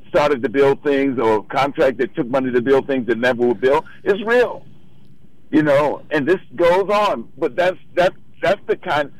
started 0.09 0.41
to 0.41 0.49
build 0.49 0.81
things 0.81 1.19
or 1.19 1.43
contract 1.43 1.99
that 1.99 2.15
took 2.15 2.25
money 2.25 2.51
to 2.51 2.61
build 2.63 2.87
things 2.87 3.05
that 3.05 3.19
never 3.19 3.45
were 3.45 3.53
built. 3.53 3.85
It's 4.03 4.23
real. 4.25 4.65
You 5.51 5.61
know, 5.61 6.01
and 6.09 6.27
this 6.27 6.39
goes 6.55 6.89
on. 6.89 7.31
But 7.37 7.55
that's 7.55 7.77
that's 7.93 8.15
that's 8.41 8.61
the 8.65 8.77
kind 8.77 9.11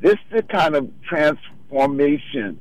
this 0.00 0.16
the 0.32 0.42
kind 0.42 0.74
of 0.74 0.90
transformation 1.06 2.58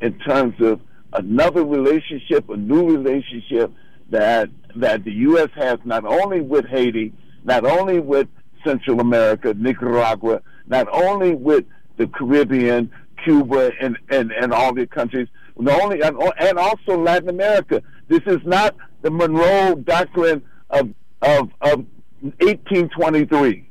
in 0.00 0.18
terms 0.20 0.54
of 0.62 0.80
another 1.12 1.66
relationship, 1.66 2.48
a 2.48 2.56
new 2.56 2.88
relationship 2.96 3.70
that 4.08 4.48
that 4.76 5.04
the 5.04 5.12
U.S. 5.28 5.50
has 5.54 5.78
not 5.84 6.06
only 6.06 6.40
with 6.40 6.64
Haiti, 6.64 7.12
not 7.44 7.64
only 7.64 8.00
with 8.00 8.28
Central 8.64 9.00
America, 9.00 9.54
Nicaragua, 9.54 10.40
not 10.66 10.88
only 10.90 11.34
with 11.34 11.64
the 11.96 12.06
Caribbean, 12.08 12.90
Cuba, 13.22 13.70
and 13.80 13.96
and, 14.10 14.32
and 14.32 14.52
all 14.52 14.74
the 14.74 14.86
countries, 14.86 15.28
not 15.56 15.80
only 15.80 16.00
and, 16.02 16.58
also 16.58 16.98
Latin 16.98 17.28
America. 17.28 17.82
This 18.08 18.22
is 18.26 18.40
not 18.44 18.74
the 19.02 19.10
Monroe 19.10 19.76
Doctrine 19.76 20.42
of 20.70 20.92
of 21.22 21.50
of 21.60 21.86
1823. 22.20 23.68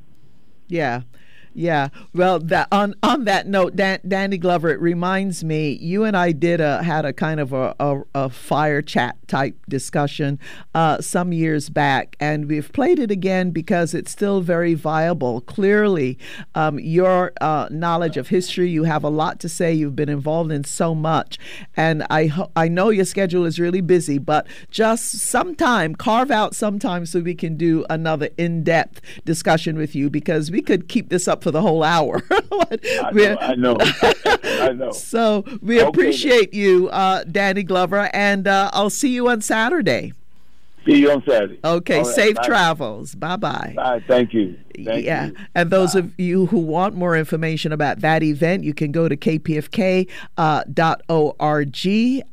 Yeah. 0.67 1.01
Yeah. 1.55 1.89
Well, 2.13 2.39
that 2.39 2.67
on 2.71 2.95
on 3.03 3.25
that 3.25 3.47
note, 3.47 3.75
Dan, 3.75 3.99
Danny 4.07 4.37
Glover, 4.37 4.69
it 4.69 4.79
reminds 4.79 5.43
me 5.43 5.73
you 5.73 6.03
and 6.03 6.17
I 6.17 6.31
did 6.31 6.59
a 6.59 6.81
had 6.81 7.05
a 7.05 7.13
kind 7.13 7.39
of 7.39 7.53
a, 7.53 7.75
a, 7.79 8.01
a 8.15 8.29
fire 8.29 8.81
chat 8.81 9.15
type 9.27 9.55
discussion 9.69 10.39
uh, 10.73 10.99
some 10.99 11.31
years 11.31 11.69
back, 11.69 12.15
and 12.19 12.47
we've 12.47 12.71
played 12.73 12.97
it 12.97 13.11
again 13.11 13.51
because 13.51 13.93
it's 13.93 14.11
still 14.11 14.41
very 14.41 14.73
viable. 14.73 15.41
Clearly, 15.41 16.17
um, 16.55 16.79
your 16.79 17.33
uh, 17.39 17.67
knowledge 17.69 18.17
of 18.17 18.29
history, 18.29 18.69
you 18.69 18.85
have 18.85 19.03
a 19.03 19.09
lot 19.09 19.39
to 19.41 19.49
say. 19.49 19.71
You've 19.73 19.95
been 19.95 20.09
involved 20.09 20.51
in 20.51 20.63
so 20.63 20.95
much, 20.95 21.37
and 21.77 22.03
I 22.09 22.27
ho- 22.27 22.51
I 22.55 22.67
know 22.67 22.89
your 22.89 23.05
schedule 23.05 23.45
is 23.45 23.59
really 23.59 23.81
busy, 23.81 24.17
but 24.17 24.47
just 24.71 25.19
sometime 25.19 25.93
carve 25.93 26.31
out 26.31 26.55
some 26.55 26.79
time 26.79 27.05
so 27.05 27.19
we 27.19 27.35
can 27.35 27.57
do 27.57 27.85
another 27.91 28.29
in 28.37 28.63
depth 28.63 29.01
discussion 29.23 29.77
with 29.77 29.93
you 29.93 30.09
because 30.09 30.49
we 30.49 30.61
could 30.61 30.89
keep 30.89 31.09
this 31.09 31.27
up 31.27 31.42
for 31.43 31.51
the 31.51 31.61
whole 31.61 31.83
hour. 31.83 32.23
I 32.31 33.11
know. 33.13 33.37
I 33.39 33.55
know. 33.55 33.77
I 34.43 34.71
know. 34.73 34.91
So 34.91 35.43
we 35.61 35.79
Okay. 35.79 35.87
appreciate 35.89 36.53
you, 36.53 36.89
uh, 36.89 37.23
Danny 37.25 37.63
Glover, 37.63 38.09
and 38.13 38.47
uh, 38.47 38.71
I'll 38.73 38.89
see 38.89 39.09
you 39.13 39.29
on 39.29 39.41
Saturday. 39.41 40.13
See 40.87 40.97
you 40.99 41.11
on 41.11 41.23
Saturday. 41.27 41.59
Okay, 41.63 41.97
right, 41.97 42.05
safe 42.05 42.35
bye. 42.35 42.41
travels. 42.43 43.15
Bye 43.15 43.35
bye. 43.37 43.73
Bye. 43.75 44.01
Thank 44.07 44.33
you. 44.33 44.57
Thank 44.75 45.05
yeah. 45.05 45.27
you. 45.27 45.35
And 45.55 45.69
those 45.69 45.95
of 45.95 46.17
you 46.19 46.47
who 46.47 46.59
want 46.59 46.95
more 46.95 47.15
information 47.15 47.71
about 47.71 47.99
that 47.99 48.23
event, 48.23 48.63
you 48.63 48.73
can 48.73 48.91
go 48.91 49.07
to 49.07 49.15
kpfk.org 49.15 50.07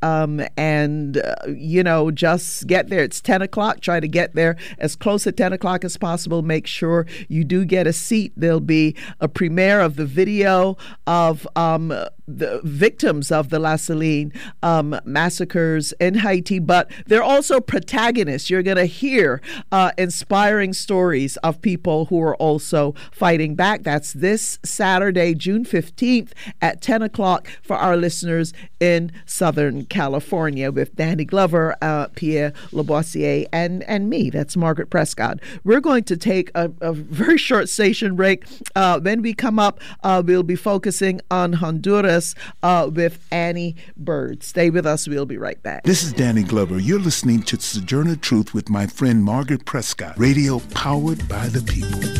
uh, 0.03 0.07
um, 0.07 0.43
and, 0.57 1.17
uh, 1.19 1.35
you 1.49 1.83
know, 1.83 2.11
just 2.11 2.67
get 2.67 2.89
there. 2.89 3.03
It's 3.03 3.21
10 3.21 3.43
o'clock. 3.43 3.81
Try 3.81 4.01
to 4.01 4.09
get 4.09 4.35
there 4.35 4.57
as 4.79 4.97
close 4.97 5.25
to 5.25 5.33
10 5.33 5.53
o'clock 5.53 5.85
as 5.85 5.97
possible. 5.97 6.43
Make 6.43 6.67
sure 6.67 7.07
you 7.29 7.45
do 7.45 7.65
get 7.65 7.87
a 7.87 7.93
seat. 7.93 8.33
There'll 8.37 8.61
be 8.61 8.97
a 9.21 9.29
premiere 9.29 9.81
of 9.81 9.97
the 9.97 10.07
video 10.07 10.77
of 11.07 11.47
um, 11.57 11.93
the 12.37 12.61
victims 12.63 13.33
of 13.33 13.51
the 13.51 13.59
La 13.59 13.77
Saline 13.77 14.33
um, 14.63 14.99
massacres 15.05 15.93
in 16.01 16.15
Haiti, 16.15 16.59
but 16.59 16.91
they're 17.07 17.23
also 17.23 17.61
protagonists. 17.61 18.51
You're 18.51 18.63
going 18.63 18.77
to 18.77 18.85
hear 18.85 19.41
uh, 19.73 19.93
inspiring 19.99 20.73
stories 20.73 21.37
of 21.39 21.61
people 21.61 22.07
who 22.07 22.21
are 22.23 22.30
also 22.37 22.95
fighting 23.13 23.55
back. 23.55 23.83
That's 23.83 24.13
this 24.13 24.59
Saturday, 24.65 25.35
June 25.35 25.65
15th 25.65 26.33
at 26.61 26.81
10 26.81 27.03
o'clock 27.03 27.49
for 27.63 27.77
our 27.77 27.97
listeners 27.97 28.53
in 28.79 29.13
Southern 29.27 29.85
California 29.87 30.71
with 30.71 30.97
Danny 30.97 31.25
Glover, 31.25 31.77
uh, 31.83 32.09
Pierre 32.15 32.53
Labossiere, 32.73 33.47
and, 33.53 33.83
and 33.85 34.09
me. 34.09 34.31
That's 34.31 34.57
Margaret 34.57 34.91
Prescott. 34.91 35.41
We're 35.65 35.81
going 35.81 36.05
to 36.05 36.17
take 36.17 36.51
a, 36.55 36.73
a 36.81 36.93
very 36.93 37.39
short 37.39 37.69
station 37.69 38.17
break. 38.17 38.45
Uh, 38.75 39.01
when 39.01 39.23
we 39.23 39.35
come 39.35 39.59
up, 39.59 39.81
uh, 40.03 40.23
we'll 40.25 40.43
be 40.43 40.57
focusing 40.57 41.21
on 41.31 41.55
Honduras 41.55 42.35
uh, 42.63 42.91
with 42.93 43.19
Annie 43.31 43.77
Bird. 43.97 44.43
Stay 44.43 44.71
with 44.71 44.87
us. 44.87 45.07
We'll 45.09 45.27
be 45.27 45.39
right 45.39 45.63
back. 45.63 45.85
This 45.85 46.03
is 46.03 46.13
Danny 46.13 46.43
Glover. 46.43 46.79
You're 46.79 47.01
listening 47.01 47.43
to 47.45 47.61
Sojourner 47.61 48.17
Truth 48.17 48.55
with 48.55 48.69
my 48.69 48.87
friend 48.87 49.25
Margaret 49.25 49.65
Prescott. 49.65 50.19
Radio 50.19 50.61
powered 50.75 51.29
by 51.29 51.49
the 51.49 51.63
people. 51.63 52.20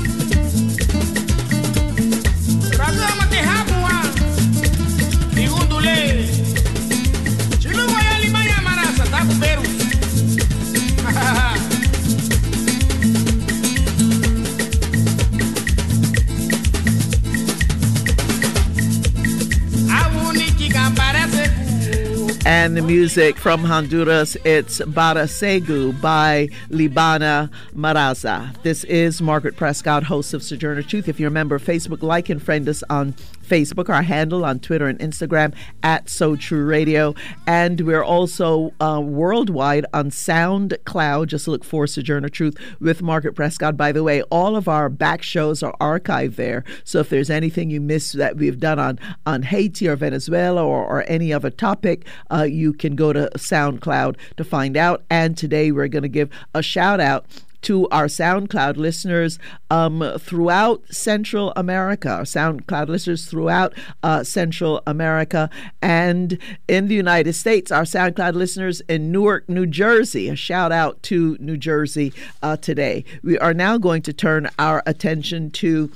And 22.61 22.77
the 22.77 22.83
music 22.83 23.37
from 23.37 23.63
Honduras, 23.63 24.37
it's 24.45 24.81
Barasegu 24.81 25.99
by 25.99 26.47
Libana 26.69 27.49
Maraza. 27.75 28.55
This 28.61 28.83
is 28.83 29.19
Margaret 29.19 29.55
Prescott, 29.55 30.03
host 30.03 30.35
of 30.35 30.43
Sojourner 30.43 30.83
Truth. 30.83 31.09
If 31.09 31.19
you're 31.19 31.29
a 31.29 31.31
member 31.31 31.55
of 31.55 31.63
Facebook, 31.63 32.03
like 32.03 32.29
and 32.29 32.39
friend 32.39 32.69
us 32.69 32.83
on 32.87 33.15
Facebook, 33.51 33.89
our 33.89 34.01
handle 34.01 34.45
on 34.45 34.59
Twitter 34.59 34.87
and 34.87 34.97
Instagram 34.99 35.53
at 35.83 36.09
So 36.09 36.37
True 36.37 36.63
Radio. 36.63 37.13
And 37.45 37.81
we're 37.81 38.03
also 38.03 38.73
uh, 38.79 39.01
worldwide 39.03 39.85
on 39.93 40.09
SoundCloud. 40.09 41.27
Just 41.27 41.49
look 41.49 41.65
for 41.65 41.85
Sojourner 41.85 42.29
Truth 42.29 42.55
with 42.79 43.01
Margaret 43.01 43.33
Prescott. 43.33 43.75
By 43.75 43.91
the 43.91 44.03
way, 44.03 44.21
all 44.23 44.55
of 44.55 44.69
our 44.69 44.87
back 44.87 45.21
shows 45.21 45.61
are 45.61 45.75
archived 45.81 46.37
there. 46.37 46.63
So 46.85 46.99
if 46.99 47.09
there's 47.09 47.29
anything 47.29 47.69
you 47.69 47.81
missed 47.81 48.13
that 48.13 48.37
we've 48.37 48.59
done 48.59 48.79
on, 48.79 48.97
on 49.25 49.43
Haiti 49.43 49.85
or 49.85 49.97
Venezuela 49.97 50.65
or, 50.65 50.85
or 50.85 51.03
any 51.09 51.33
other 51.33 51.49
topic, 51.49 52.05
uh, 52.31 52.43
you 52.43 52.71
can 52.71 52.95
go 52.95 53.11
to 53.11 53.29
SoundCloud 53.35 54.15
to 54.37 54.45
find 54.45 54.77
out. 54.77 55.03
And 55.09 55.37
today 55.37 55.73
we're 55.73 55.89
going 55.89 56.03
to 56.03 56.09
give 56.09 56.29
a 56.53 56.63
shout 56.63 57.01
out 57.01 57.25
to 57.63 57.87
our 57.89 58.05
SoundCloud 58.05 58.77
listeners 58.77 59.39
um, 59.69 60.17
throughout 60.19 60.81
Central 60.93 61.53
America, 61.55 62.09
our 62.09 62.23
SoundCloud 62.23 62.87
listeners 62.87 63.25
throughout 63.25 63.73
uh, 64.03 64.23
Central 64.23 64.81
America 64.87 65.49
and 65.81 66.37
in 66.67 66.87
the 66.87 66.95
United 66.95 67.33
States, 67.33 67.71
our 67.71 67.83
SoundCloud 67.83 68.33
listeners 68.33 68.81
in 68.89 69.11
Newark, 69.11 69.47
New 69.49 69.65
Jersey. 69.65 70.29
A 70.29 70.35
shout 70.35 70.71
out 70.71 71.01
to 71.03 71.37
New 71.39 71.57
Jersey 71.57 72.13
uh, 72.41 72.57
today. 72.57 73.03
We 73.23 73.37
are 73.39 73.53
now 73.53 73.77
going 73.77 74.01
to 74.03 74.13
turn 74.13 74.49
our 74.57 74.83
attention 74.85 75.51
to 75.51 75.91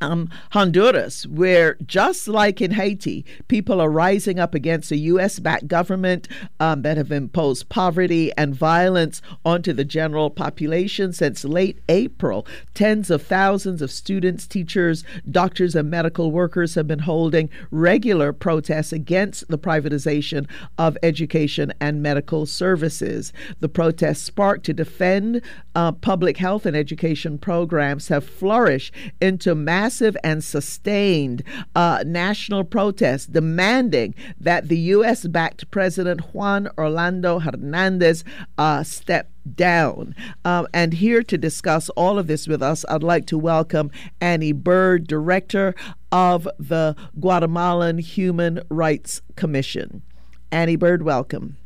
um, 0.00 0.28
Honduras, 0.50 1.26
where 1.26 1.76
just 1.86 2.28
like 2.28 2.60
in 2.60 2.72
Haiti, 2.72 3.24
people 3.48 3.80
are 3.80 3.90
rising 3.90 4.38
up 4.38 4.54
against 4.54 4.90
a 4.90 4.96
U.S. 4.96 5.38
backed 5.38 5.68
government 5.68 6.28
um, 6.60 6.82
that 6.82 6.96
have 6.96 7.10
imposed 7.10 7.68
poverty 7.68 8.32
and 8.36 8.54
violence 8.54 9.22
onto 9.44 9.72
the 9.72 9.84
general 9.84 10.30
population 10.30 11.12
since 11.12 11.44
late 11.44 11.80
April. 11.88 12.46
Tens 12.74 13.10
of 13.10 13.22
thousands 13.22 13.80
of 13.80 13.90
students, 13.90 14.46
teachers, 14.46 15.04
doctors, 15.30 15.74
and 15.74 15.90
medical 15.90 16.30
workers 16.30 16.74
have 16.74 16.86
been 16.86 17.00
holding 17.00 17.48
regular 17.70 18.32
protests 18.32 18.92
against 18.92 19.48
the 19.48 19.58
privatization 19.58 20.46
of 20.76 20.98
education 21.02 21.72
and 21.80 22.02
medical 22.02 22.44
services. 22.44 23.32
The 23.60 23.68
protests 23.68 24.22
sparked 24.22 24.66
to 24.66 24.74
defend 24.74 25.40
uh, 25.74 25.92
public 25.92 26.36
health 26.36 26.66
and 26.66 26.76
education 26.76 27.38
programs 27.38 28.08
have 28.08 28.24
flourished 28.24 28.92
into 29.20 29.54
mass 29.54 29.85
massive 29.86 30.16
and 30.24 30.42
sustained 30.42 31.44
uh, 31.76 32.02
national 32.04 32.64
protests 32.64 33.24
demanding 33.24 34.12
that 34.40 34.66
the 34.66 34.76
U.S. 34.96 35.28
backed 35.28 35.70
President 35.70 36.34
Juan 36.34 36.68
Orlando 36.76 37.38
Hernandez 37.38 38.24
uh, 38.58 38.82
step 38.82 39.30
down. 39.54 40.12
Um, 40.44 40.66
and 40.74 40.92
here 40.92 41.22
to 41.22 41.38
discuss 41.38 41.88
all 41.90 42.18
of 42.18 42.26
this 42.26 42.48
with 42.48 42.64
us, 42.64 42.84
I'd 42.88 43.04
like 43.04 43.26
to 43.26 43.38
welcome 43.38 43.92
Annie 44.20 44.50
Bird, 44.50 45.06
Director 45.06 45.72
of 46.10 46.48
the 46.58 46.96
Guatemalan 47.20 47.98
Human 47.98 48.62
Rights 48.68 49.22
Commission. 49.36 50.02
Annie 50.50 50.74
Bird, 50.74 51.04
welcome. 51.04 51.58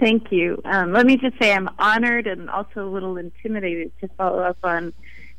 Thank 0.00 0.32
you. 0.32 0.62
Um, 0.64 0.94
let 0.94 1.04
me 1.04 1.18
just 1.18 1.38
say 1.38 1.52
I'm 1.52 1.68
honored 1.78 2.26
and 2.26 2.48
also 2.48 2.88
a 2.88 2.88
little 2.88 3.18
intimidated 3.18 3.92
to 4.00 4.08
follow 4.16 4.38
up 4.38 4.56
on 4.64 4.94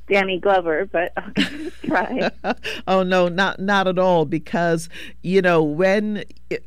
Danny 0.08 0.40
Glover, 0.40 0.86
but 0.86 1.12
I'll 1.18 1.72
try. 1.86 2.32
oh 2.88 3.04
no, 3.04 3.28
not 3.28 3.60
not 3.60 3.88
at 3.88 4.00
all. 4.00 4.26
Because 4.26 4.90
you 5.22 5.42
know 5.42 5.62
when 5.62 6.24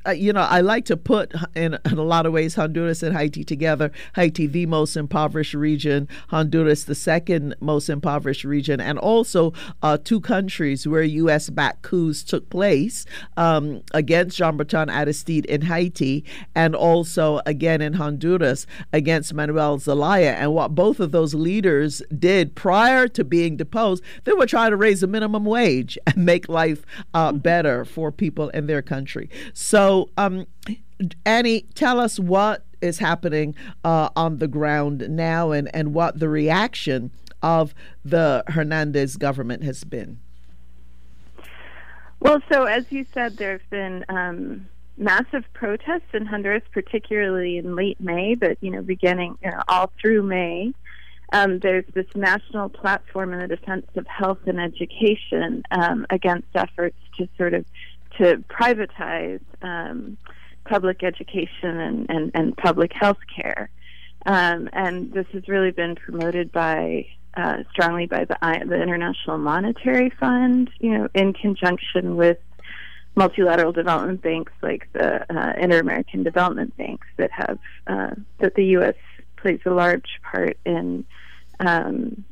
uh, 0.07 0.11
you 0.11 0.33
know 0.33 0.43
I 0.43 0.61
like 0.61 0.85
to 0.87 0.97
put 0.97 1.33
in, 1.55 1.79
in 1.85 1.99
a 1.99 2.03
lot 2.03 2.27
of 2.27 2.33
ways 2.33 2.55
Honduras 2.55 3.03
and 3.03 3.17
Haiti 3.17 3.43
together. 3.45 3.91
Haiti, 4.15 4.47
the 4.47 4.67
most 4.67 4.97
impoverished 4.97 5.55
region. 5.55 6.07
Honduras, 6.29 6.85
the 6.85 6.95
second 6.95 7.55
most 7.61 7.89
impoverished 7.89 8.45
region, 8.45 8.81
and 8.81 8.99
also 8.99 9.53
uh, 9.83 9.97
two 9.97 10.21
countries 10.21 10.87
where 10.87 11.03
U.S. 11.03 11.49
backed 11.49 11.83
coups 11.83 12.23
took 12.23 12.51
place 12.51 13.07
um, 13.37 13.83
against 13.93 14.37
Jean-Bertrand 14.37 14.91
Aristide 14.91 15.47
in 15.47 15.63
Haiti, 15.63 16.25
and 16.55 16.75
also 16.75 17.41
again 17.47 17.81
in 17.81 17.95
Honduras 17.95 18.67
against 18.93 19.33
Manuel 19.33 19.79
Zelaya. 19.79 20.33
And 20.33 20.53
what 20.53 20.75
both 20.75 21.01
of 21.01 21.11
those 21.11 21.33
leaders 21.33 22.03
did 22.17 22.55
prior 22.55 23.09
to 23.09 23.25
being 23.31 23.57
deposed, 23.57 24.03
they 24.25 24.33
were 24.33 24.47
try 24.47 24.69
to 24.69 24.77
raise 24.77 25.01
the 25.01 25.07
minimum 25.07 25.45
wage 25.45 25.97
and 26.07 26.27
make 26.27 26.49
life 26.49 26.85
uh, 27.15 27.33
better 27.33 27.85
for 27.85 28.13
people 28.13 28.51
in 28.51 28.67
their 28.67 28.83
country. 28.83 29.31
So, 29.55 30.11
um, 30.19 30.47
Annie, 31.25 31.63
tell 31.75 31.99
us 31.99 32.19
what 32.19 32.65
is 32.81 32.99
happening 32.99 33.55
uh, 33.85 34.11
on 34.17 34.39
the 34.39 34.49
ground 34.49 35.07
now 35.09 35.53
and, 35.53 35.71
and 35.75 35.95
what 35.95 36.19
the 36.19 36.29
reaction 36.29 37.11
of 37.43 37.75
the 38.05 38.43
Hernandez 38.49 39.17
government 39.17 39.63
has 39.63 39.85
been. 39.85 40.19
Well, 42.21 42.43
so 42.53 42.65
as 42.65 42.85
you 42.91 43.07
said, 43.15 43.39
there 43.39 43.53
have 43.53 43.71
been 43.71 44.05
um, 44.11 44.69
massive 44.99 45.45
protests 45.55 46.13
in 46.13 46.27
Honduras, 46.27 46.63
particularly 46.71 47.57
in 47.57 47.75
late 47.75 47.99
May, 47.99 48.35
but 48.35 48.59
you 48.61 48.71
know, 48.71 48.83
beginning 48.83 49.39
you 49.43 49.51
know, 49.51 49.63
all 49.69 49.91
through 50.01 50.23
May. 50.23 50.75
Um, 51.33 51.61
there's 51.61 51.85
this 51.95 52.07
national 52.15 52.69
platform 52.69 53.33
in 53.33 53.41
the 53.41 53.49
defense 53.49 53.87
of 53.97 54.07
health 54.07 54.41
and 54.47 54.61
education 54.61 55.63
um, 55.71 56.07
against 56.11 56.49
efforts 56.55 56.97
to 57.19 57.29
sort 57.39 57.55
of 57.55 57.65
to 58.19 58.43
privatize 58.49 59.41
um, 59.63 60.17
public 60.65 61.03
education 61.03 61.79
and, 61.81 62.07
and, 62.11 62.31
and 62.35 62.57
public 62.57 62.93
health 62.93 63.19
care. 63.35 63.71
Um, 64.27 64.69
and 64.73 65.13
this 65.13 65.27
has 65.33 65.49
really 65.49 65.71
been 65.71 65.95
promoted 65.95 66.53
by 66.53 67.07
uh, 67.37 67.59
strongly 67.71 68.07
by 68.07 68.25
the, 68.25 68.37
the 68.41 68.83
International 68.83 69.39
Monetary 69.39 70.11
Fund, 70.11 70.69
you 70.81 70.99
know, 70.99 71.09
in 71.15 71.33
conjunction 71.33 72.17
with 72.17 72.39
multilateral 73.15 73.73
development 73.73 74.23
banks 74.23 74.53
like 74.63 74.89
the 74.93 75.25
uh, 75.35 75.53
Inter-American 75.59 76.23
Development 76.23 76.77
Banks 76.77 77.07
that 77.17 77.31
have 77.33 77.59
uh, 77.87 78.11
that 78.39 78.55
the 78.55 78.65
U.S. 78.77 78.95
plays 79.37 79.61
a 79.65 79.71
large 79.71 80.21
part 80.23 80.59
in 80.65 81.05
um, 81.61 82.25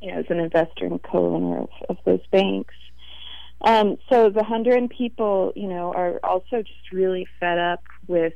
you 0.00 0.12
know, 0.12 0.20
as 0.20 0.26
an 0.30 0.38
investor 0.38 0.86
and 0.86 1.02
co-owner 1.02 1.62
of, 1.62 1.68
of 1.88 1.96
those 2.04 2.26
banks. 2.30 2.74
Um, 3.62 3.96
so 4.10 4.30
the 4.30 4.40
Honduran 4.40 4.88
people, 4.88 5.52
you 5.54 5.68
know, 5.68 5.92
are 5.92 6.20
also 6.24 6.62
just 6.62 6.92
really 6.92 7.26
fed 7.38 7.58
up 7.58 7.82
with 8.06 8.32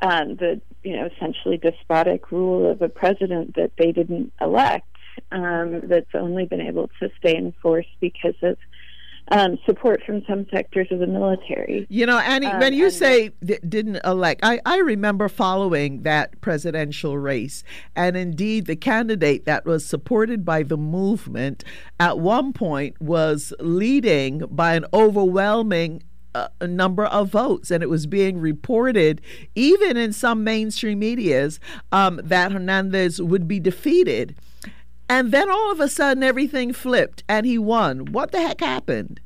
um, 0.00 0.36
the, 0.36 0.60
you 0.82 0.96
know, 0.96 1.08
essentially 1.16 1.56
despotic 1.56 2.30
rule 2.30 2.70
of 2.70 2.82
a 2.82 2.88
president 2.88 3.54
that 3.56 3.72
they 3.78 3.90
didn't 3.90 4.32
elect. 4.40 4.86
Um, 5.30 5.82
that's 5.84 6.10
only 6.14 6.44
been 6.44 6.60
able 6.60 6.90
to 7.00 7.08
stay 7.18 7.36
in 7.36 7.54
force 7.62 7.86
because 8.00 8.34
of 8.42 8.56
um, 9.28 9.58
support 9.64 10.02
from 10.04 10.22
some 10.26 10.46
sectors 10.50 10.88
of 10.90 10.98
the 10.98 11.06
military. 11.06 11.86
You 11.88 12.06
know, 12.06 12.18
Annie, 12.18 12.46
um, 12.46 12.60
when 12.60 12.74
you 12.74 12.90
say 12.90 13.30
d- 13.42 13.58
didn't 13.66 14.00
elect, 14.04 14.40
I, 14.42 14.60
I 14.66 14.78
remember 14.78 15.28
following 15.28 16.02
that 16.02 16.40
presidential 16.40 17.16
race. 17.18 17.64
And 17.96 18.16
indeed, 18.16 18.66
the 18.66 18.76
candidate 18.76 19.44
that 19.46 19.64
was 19.64 19.86
supported 19.86 20.44
by 20.44 20.62
the 20.62 20.76
movement 20.76 21.64
at 21.98 22.18
one 22.18 22.52
point 22.52 23.00
was 23.00 23.52
leading 23.60 24.40
by 24.50 24.74
an 24.74 24.84
overwhelming 24.92 26.02
uh, 26.34 26.48
a 26.60 26.66
number 26.66 27.04
of 27.04 27.30
votes, 27.30 27.70
and 27.70 27.82
it 27.82 27.88
was 27.88 28.06
being 28.06 28.40
reported, 28.40 29.20
even 29.54 29.96
in 29.96 30.12
some 30.12 30.42
mainstream 30.42 30.98
medias, 30.98 31.60
um, 31.92 32.20
that 32.24 32.50
Hernandez 32.50 33.22
would 33.22 33.46
be 33.46 33.60
defeated. 33.60 34.34
And 35.08 35.32
then 35.32 35.50
all 35.50 35.70
of 35.70 35.80
a 35.80 35.88
sudden, 35.88 36.22
everything 36.22 36.72
flipped 36.72 37.24
and 37.28 37.44
he 37.46 37.58
won. 37.58 38.06
What 38.12 38.32
the 38.32 38.40
heck 38.40 38.60
happened? 38.60 39.20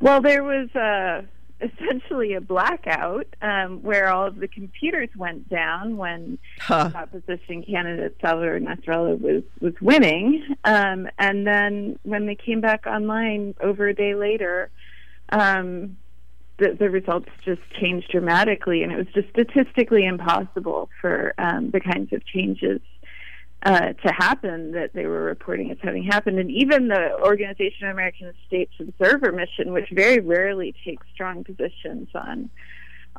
Well, 0.00 0.20
there 0.20 0.42
was 0.42 0.74
uh, 0.74 1.22
essentially 1.60 2.34
a 2.34 2.40
blackout 2.40 3.26
um, 3.42 3.82
where 3.82 4.08
all 4.08 4.26
of 4.26 4.36
the 4.36 4.48
computers 4.48 5.08
went 5.16 5.48
down 5.48 5.96
when 5.96 6.38
huh. 6.60 6.90
opposition 6.94 7.62
candidate 7.62 8.16
Salvador 8.20 8.58
Nasrallah 8.60 9.20
was, 9.20 9.42
was 9.60 9.74
winning. 9.80 10.56
Um, 10.64 11.08
and 11.18 11.46
then 11.46 11.98
when 12.02 12.26
they 12.26 12.36
came 12.36 12.60
back 12.60 12.86
online 12.86 13.54
over 13.60 13.88
a 13.88 13.94
day 13.94 14.14
later, 14.14 14.70
um, 15.30 15.96
the, 16.58 16.76
the 16.78 16.90
results 16.90 17.28
just 17.44 17.60
changed 17.80 18.10
dramatically, 18.10 18.82
and 18.82 18.92
it 18.92 18.96
was 18.96 19.06
just 19.14 19.28
statistically 19.30 20.04
impossible 20.04 20.90
for 21.00 21.34
um, 21.38 21.70
the 21.70 21.80
kinds 21.80 22.12
of 22.12 22.24
changes 22.26 22.80
uh, 23.62 23.92
to 23.92 24.12
happen 24.12 24.72
that 24.72 24.92
they 24.92 25.06
were 25.06 25.22
reporting 25.22 25.70
as 25.70 25.78
having 25.82 26.04
happened. 26.04 26.38
And 26.38 26.50
even 26.50 26.88
the 26.88 27.18
Organization 27.20 27.88
of 27.88 27.92
American 27.92 28.32
States 28.46 28.72
Observer 28.78 29.32
Mission, 29.32 29.72
which 29.72 29.88
very 29.90 30.20
rarely 30.20 30.74
takes 30.84 31.06
strong 31.12 31.44
positions 31.44 32.08
on 32.14 32.50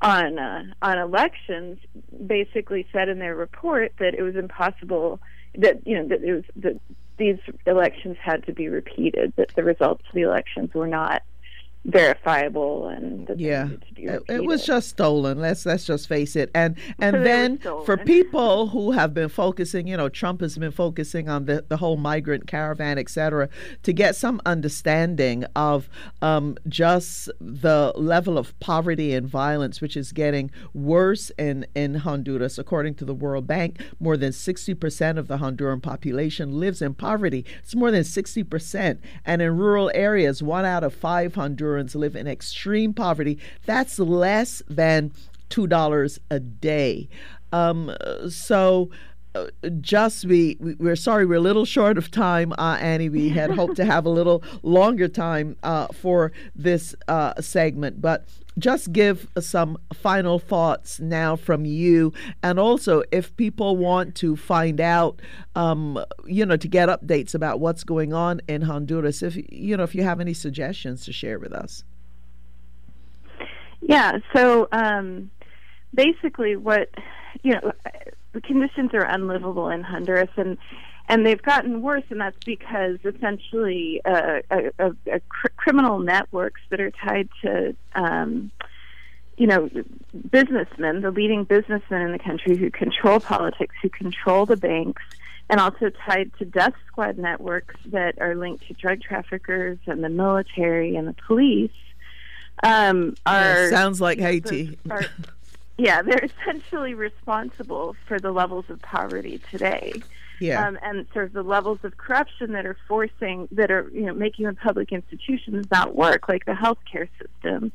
on 0.01 0.39
uh, 0.39 0.63
on 0.81 0.97
elections, 0.97 1.77
basically 2.25 2.87
said 2.93 3.09
in 3.09 3.19
their 3.19 3.35
report 3.35 3.91
that 3.99 4.13
it 4.13 4.21
was 4.21 4.35
impossible 4.35 5.19
that 5.57 5.85
you 5.85 5.95
know 5.95 6.07
that 6.07 6.23
it 6.23 6.33
was 6.33 6.43
that 6.55 6.79
these 7.17 7.39
elections 7.65 8.15
had 8.21 8.45
to 8.45 8.53
be 8.53 8.69
repeated, 8.69 9.33
that 9.35 9.53
the 9.55 9.63
results 9.63 10.03
of 10.07 10.15
the 10.15 10.21
elections 10.21 10.73
were 10.73 10.87
not 10.87 11.21
verifiable 11.85 12.87
and 12.89 13.31
yeah. 13.37 13.69
it 13.95 14.43
was 14.43 14.65
just 14.65 14.89
stolen. 14.89 15.39
Let's 15.39 15.65
let's 15.65 15.85
just 15.85 16.09
face 16.09 16.35
it. 16.35 16.51
And 16.53 16.75
and 16.99 17.25
then 17.25 17.57
for 17.85 17.95
people 17.95 18.67
who 18.67 18.91
have 18.91 19.13
been 19.13 19.29
focusing 19.29 19.87
you 19.87 19.95
know 19.95 20.09
trump 20.09 20.41
has 20.41 20.57
been 20.57 20.71
focusing 20.71 21.29
on 21.29 21.45
the, 21.45 21.63
the 21.69 21.77
whole 21.77 21.95
migrant 21.95 22.47
caravan 22.47 22.97
etc 22.97 23.47
to 23.83 23.93
get 23.93 24.15
some 24.15 24.41
understanding 24.45 25.45
of 25.55 25.89
um, 26.21 26.57
just 26.67 27.29
the 27.39 27.93
level 27.95 28.37
of 28.37 28.59
poverty 28.59 29.13
and 29.13 29.27
violence 29.27 29.79
which 29.79 29.95
is 29.95 30.11
getting 30.11 30.51
worse 30.73 31.31
in 31.37 31.65
in 31.75 31.95
honduras. 31.95 32.59
According 32.59 32.95
to 32.95 33.05
the 33.05 33.15
world 33.15 33.47
bank 33.47 33.79
more 33.99 34.17
than 34.17 34.31
60% 34.31 35.17
of 35.17 35.27
the 35.27 35.37
honduran 35.37 35.81
population 35.81 36.59
lives 36.59 36.81
in 36.81 36.93
poverty. 36.93 37.45
It's 37.63 37.75
more 37.75 37.89
than 37.91 38.03
60% 38.03 38.99
and 39.25 39.41
in 39.41 39.55
rural 39.55 39.89
areas 39.93 40.43
one 40.43 40.65
out 40.65 40.83
of 40.83 40.93
five 40.93 41.33
hondurans 41.33 41.68
Hondurans 41.69 41.95
live 41.95 42.15
in 42.15 42.27
extreme 42.27 42.93
poverty. 42.93 43.37
That's 43.65 43.99
less 43.99 44.61
than 44.69 45.11
$2 45.49 46.19
a 46.29 46.39
day. 46.39 47.09
Um, 47.51 47.95
so, 48.29 48.89
just 49.81 50.25
we, 50.25 50.57
we 50.59 50.89
are 50.89 50.95
sorry 50.95 51.25
we're 51.25 51.35
a 51.35 51.41
little 51.41 51.65
short 51.65 51.97
of 51.97 52.09
time, 52.09 52.53
uh, 52.57 52.77
Annie. 52.79 53.09
We 53.09 53.29
had 53.29 53.51
hoped 53.51 53.75
to 53.77 53.85
have 53.85 54.05
a 54.05 54.09
little 54.09 54.43
longer 54.63 55.07
time 55.07 55.55
uh, 55.63 55.87
for 55.87 56.31
this 56.55 56.95
uh, 57.07 57.39
segment, 57.41 58.01
but 58.01 58.27
just 58.57 58.91
give 58.91 59.27
some 59.39 59.77
final 59.93 60.39
thoughts 60.39 60.99
now 60.99 61.35
from 61.35 61.65
you, 61.65 62.11
and 62.43 62.59
also 62.59 63.03
if 63.11 63.35
people 63.37 63.77
want 63.77 64.15
to 64.15 64.35
find 64.35 64.81
out, 64.81 65.21
um, 65.55 66.03
you 66.25 66.45
know, 66.45 66.57
to 66.57 66.67
get 66.67 66.89
updates 66.89 67.33
about 67.35 67.59
what's 67.59 67.83
going 67.83 68.13
on 68.13 68.41
in 68.47 68.63
Honduras, 68.63 69.21
if 69.21 69.37
you 69.51 69.77
know, 69.77 69.83
if 69.83 69.93
you 69.93 70.03
have 70.03 70.19
any 70.19 70.33
suggestions 70.33 71.05
to 71.05 71.13
share 71.13 71.39
with 71.39 71.53
us. 71.53 71.83
Yeah. 73.81 74.17
So 74.35 74.67
um, 74.71 75.29
basically, 75.93 76.55
what 76.55 76.89
you 77.43 77.53
know 77.53 77.71
the 78.39 78.47
conditions 78.47 78.93
are 78.93 79.03
unlivable 79.03 79.69
in 79.69 79.83
Honduras, 79.83 80.29
and 80.37 80.57
and 81.07 81.25
they've 81.25 81.41
gotten 81.41 81.81
worse, 81.81 82.03
and 82.09 82.21
that's 82.21 82.37
because 82.45 82.97
essentially 83.03 83.99
uh, 84.05 84.39
a, 84.51 84.71
a, 84.79 84.91
a 85.11 85.19
cr- 85.27 85.47
criminal 85.57 85.99
networks 85.99 86.61
that 86.69 86.79
are 86.79 86.91
tied 86.91 87.29
to. 87.41 87.75
Um, 87.95 88.51
you 89.37 89.47
know, 89.47 89.69
businessmen, 90.29 90.99
the 90.99 91.11
leading 91.11 91.45
businessmen 91.45 92.01
in 92.01 92.11
the 92.11 92.19
country 92.19 92.57
who 92.57 92.69
control 92.69 93.21
politics, 93.21 93.73
who 93.81 93.87
control 93.87 94.45
the 94.45 94.57
banks, 94.57 95.01
and 95.49 95.61
also 95.61 95.89
tied 96.05 96.29
to 96.39 96.43
death 96.43 96.73
squad 96.87 97.17
networks 97.17 97.75
that 97.85 98.15
are 98.19 98.35
linked 98.35 98.67
to 98.67 98.73
drug 98.73 99.01
traffickers 99.01 99.77
and 99.85 100.03
the 100.03 100.09
military 100.09 100.97
and 100.97 101.07
the 101.07 101.15
police. 101.25 101.71
Um, 102.63 103.15
are 103.25 103.69
yeah, 103.69 103.69
sounds 103.69 104.01
like 104.01 104.19
Haiti. 104.19 104.77
Are, 104.89 105.05
yeah, 105.79 106.01
they're 106.01 106.29
essentially 106.41 106.93
responsible 106.93 107.95
for 108.07 108.19
the 108.19 108.31
levels 108.31 108.65
of 108.69 108.81
poverty 108.81 109.41
today. 109.49 109.93
Yeah. 110.39 110.65
Um, 110.65 110.79
and 110.81 111.05
sort 111.13 111.25
of 111.25 111.33
the 111.33 111.43
levels 111.43 111.79
of 111.83 111.97
corruption 111.97 112.53
that 112.53 112.65
are 112.65 112.77
forcing, 112.87 113.49
that 113.51 113.71
are, 113.71 113.89
you 113.93 114.03
know, 114.03 114.13
making 114.13 114.45
the 114.45 114.53
public 114.53 114.93
institutions 114.93 115.65
not 115.69 115.95
work, 115.95 116.29
like 116.29 116.45
the 116.45 116.53
healthcare 116.53 117.09
system. 117.19 117.73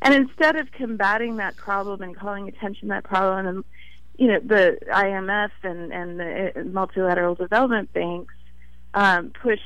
And 0.00 0.14
instead 0.14 0.56
of 0.56 0.72
combating 0.72 1.36
that 1.36 1.56
problem 1.56 2.00
and 2.00 2.16
calling 2.16 2.48
attention 2.48 2.88
to 2.88 2.94
that 2.94 3.04
problem, 3.04 3.46
and, 3.46 3.64
you 4.16 4.28
know, 4.28 4.40
the 4.40 4.78
IMF 4.90 5.50
and, 5.62 5.92
and 5.92 6.18
the 6.18 6.52
uh, 6.58 6.64
multilateral 6.64 7.34
development 7.34 7.92
banks 7.92 8.32
um, 8.94 9.30
push 9.42 9.60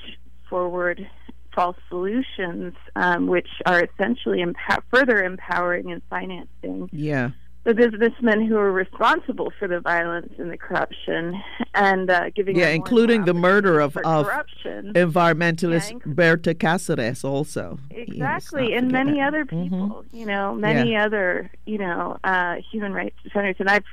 forward 0.48 1.08
false 1.54 1.76
solutions, 1.88 2.74
um, 2.96 3.28
which 3.28 3.48
are 3.66 3.84
essentially 3.84 4.40
empower- 4.40 4.82
further 4.92 5.22
empowering 5.22 5.92
and 5.92 6.02
financing 6.10 6.88
yeah 6.92 7.30
the 7.64 7.74
businessmen 7.74 8.46
who 8.46 8.56
are 8.56 8.72
responsible 8.72 9.52
for 9.58 9.68
the 9.68 9.80
violence 9.80 10.32
and 10.38 10.50
the 10.50 10.56
corruption 10.56 11.40
and 11.74 12.10
uh, 12.10 12.30
giving 12.30 12.56
yeah 12.56 12.68
including 12.70 13.24
the 13.26 13.34
murder 13.34 13.80
of, 13.80 13.96
of 13.98 14.26
corruption. 14.26 14.92
environmentalist 14.94 15.92
yeah, 15.92 15.98
Berta 16.06 16.54
Cáceres 16.54 17.22
also 17.24 17.78
exactly 17.90 18.74
and 18.74 18.90
many 18.90 19.18
that. 19.18 19.28
other 19.28 19.44
mm-hmm. 19.44 19.62
people 19.62 19.88
mm-hmm. 19.88 20.16
you 20.16 20.26
know 20.26 20.54
many 20.54 20.92
yeah. 20.92 21.04
other 21.04 21.50
you 21.66 21.78
know 21.78 22.16
uh, 22.24 22.56
human 22.70 22.92
rights 22.92 23.16
defenders 23.22 23.56
and 23.58 23.68
I've 23.68 23.84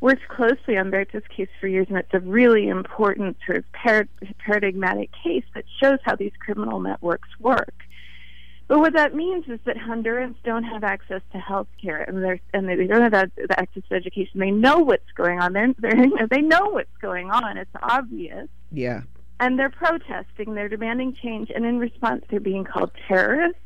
worked 0.00 0.26
closely 0.28 0.76
on 0.76 0.90
Berta's 0.90 1.22
case 1.28 1.48
for 1.60 1.68
years 1.68 1.86
and 1.88 1.98
it's 1.98 2.12
a 2.14 2.20
really 2.20 2.68
important 2.68 3.36
sort 3.46 3.58
of 3.58 3.72
par- 3.72 4.08
paradigmatic 4.38 5.10
case 5.22 5.44
that 5.54 5.64
shows 5.80 5.98
how 6.02 6.16
these 6.16 6.32
criminal 6.40 6.80
networks 6.80 7.28
work 7.38 7.74
but 8.72 8.78
what 8.78 8.94
that 8.94 9.14
means 9.14 9.44
is 9.48 9.60
that 9.66 9.76
Hondurans 9.76 10.36
don't 10.44 10.64
have 10.64 10.82
access 10.82 11.20
to 11.32 11.38
health 11.38 11.66
care 11.78 12.04
and, 12.04 12.40
and 12.54 12.66
they 12.66 12.86
don't 12.86 13.02
have 13.02 13.30
the 13.36 13.60
access 13.60 13.82
to 13.90 13.94
education. 13.94 14.40
They 14.40 14.50
know 14.50 14.78
what's 14.78 15.12
going 15.14 15.40
on. 15.40 15.52
They're, 15.52 15.74
they're, 15.78 16.26
they 16.30 16.40
know 16.40 16.70
what's 16.70 16.96
going 17.02 17.30
on. 17.30 17.58
It's 17.58 17.70
obvious. 17.82 18.48
Yeah. 18.70 19.02
And 19.38 19.58
they're 19.58 19.68
protesting. 19.68 20.54
They're 20.54 20.70
demanding 20.70 21.14
change. 21.22 21.50
And 21.54 21.66
in 21.66 21.80
response, 21.80 22.24
they're 22.30 22.40
being 22.40 22.64
called 22.64 22.92
terrorists 23.08 23.60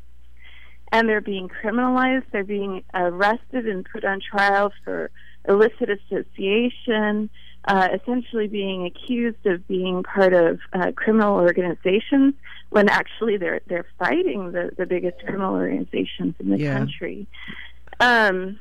and 0.91 1.07
they're 1.07 1.21
being 1.21 1.47
criminalized. 1.47 2.25
They're 2.33 2.43
being 2.43 2.83
arrested 2.93 3.65
and 3.65 3.87
put 3.89 4.03
on 4.03 4.19
trial 4.19 4.73
for 4.83 5.09
illicit 5.47 5.89
association, 5.89 7.29
uh, 7.67 7.89
essentially 7.93 8.47
being 8.47 8.85
accused 8.85 9.45
of 9.45 9.67
being 9.67 10.03
part 10.03 10.33
of 10.33 10.59
uh, 10.73 10.91
criminal 10.95 11.35
organizations 11.35 12.33
when 12.69 12.89
actually 12.89 13.37
they're 13.37 13.61
they're 13.67 13.85
fighting 13.99 14.51
the 14.51 14.71
the 14.77 14.85
biggest 14.85 15.19
criminal 15.19 15.53
organizations 15.53 16.33
in 16.39 16.49
the 16.49 16.59
yeah. 16.59 16.77
country. 16.77 17.27
Um, 17.99 18.59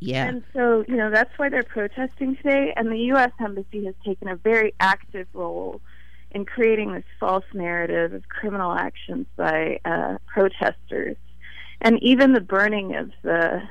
yeah. 0.00 0.28
And 0.28 0.44
so, 0.52 0.84
you 0.86 0.96
know, 0.96 1.10
that's 1.10 1.30
why 1.38 1.48
they're 1.48 1.62
protesting 1.62 2.36
today. 2.36 2.72
And 2.76 2.92
the 2.92 2.98
U.S. 2.98 3.32
Embassy 3.40 3.86
has 3.86 3.94
taken 4.04 4.28
a 4.28 4.36
very 4.36 4.74
active 4.78 5.26
role 5.32 5.80
in 6.32 6.44
creating 6.44 6.92
this 6.92 7.04
false 7.18 7.44
narrative 7.54 8.12
of 8.12 8.28
criminal 8.28 8.72
actions 8.72 9.26
by 9.36 9.80
uh, 9.84 10.18
protesters. 10.26 11.16
And 11.80 11.98
even 12.02 12.32
the 12.32 12.40
burning 12.40 12.94
of 12.94 13.10
the 13.22 13.62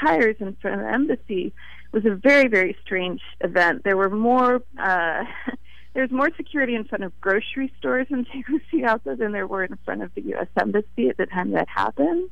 tires 0.00 0.36
in 0.40 0.56
front 0.60 0.80
of 0.80 0.86
the 0.86 0.92
embassy 0.92 1.52
was 1.94 2.04
a 2.04 2.14
very, 2.14 2.48
very 2.48 2.76
strange 2.84 3.20
event. 3.40 3.84
There 3.84 3.96
were 3.96 4.10
more. 4.10 4.62
Uh, 4.78 5.24
there's 5.94 6.10
more 6.10 6.30
security 6.36 6.74
in 6.74 6.84
front 6.84 7.04
of 7.04 7.18
grocery 7.20 7.72
stores 7.78 8.08
in 8.10 8.24
Tegucigalpa 8.26 9.14
than 9.16 9.30
there 9.30 9.46
were 9.46 9.62
in 9.62 9.78
front 9.84 10.02
of 10.02 10.12
the 10.16 10.22
U.S. 10.22 10.48
Embassy 10.60 11.08
at 11.08 11.16
the 11.16 11.26
time 11.26 11.52
that 11.52 11.68
happened, 11.68 12.30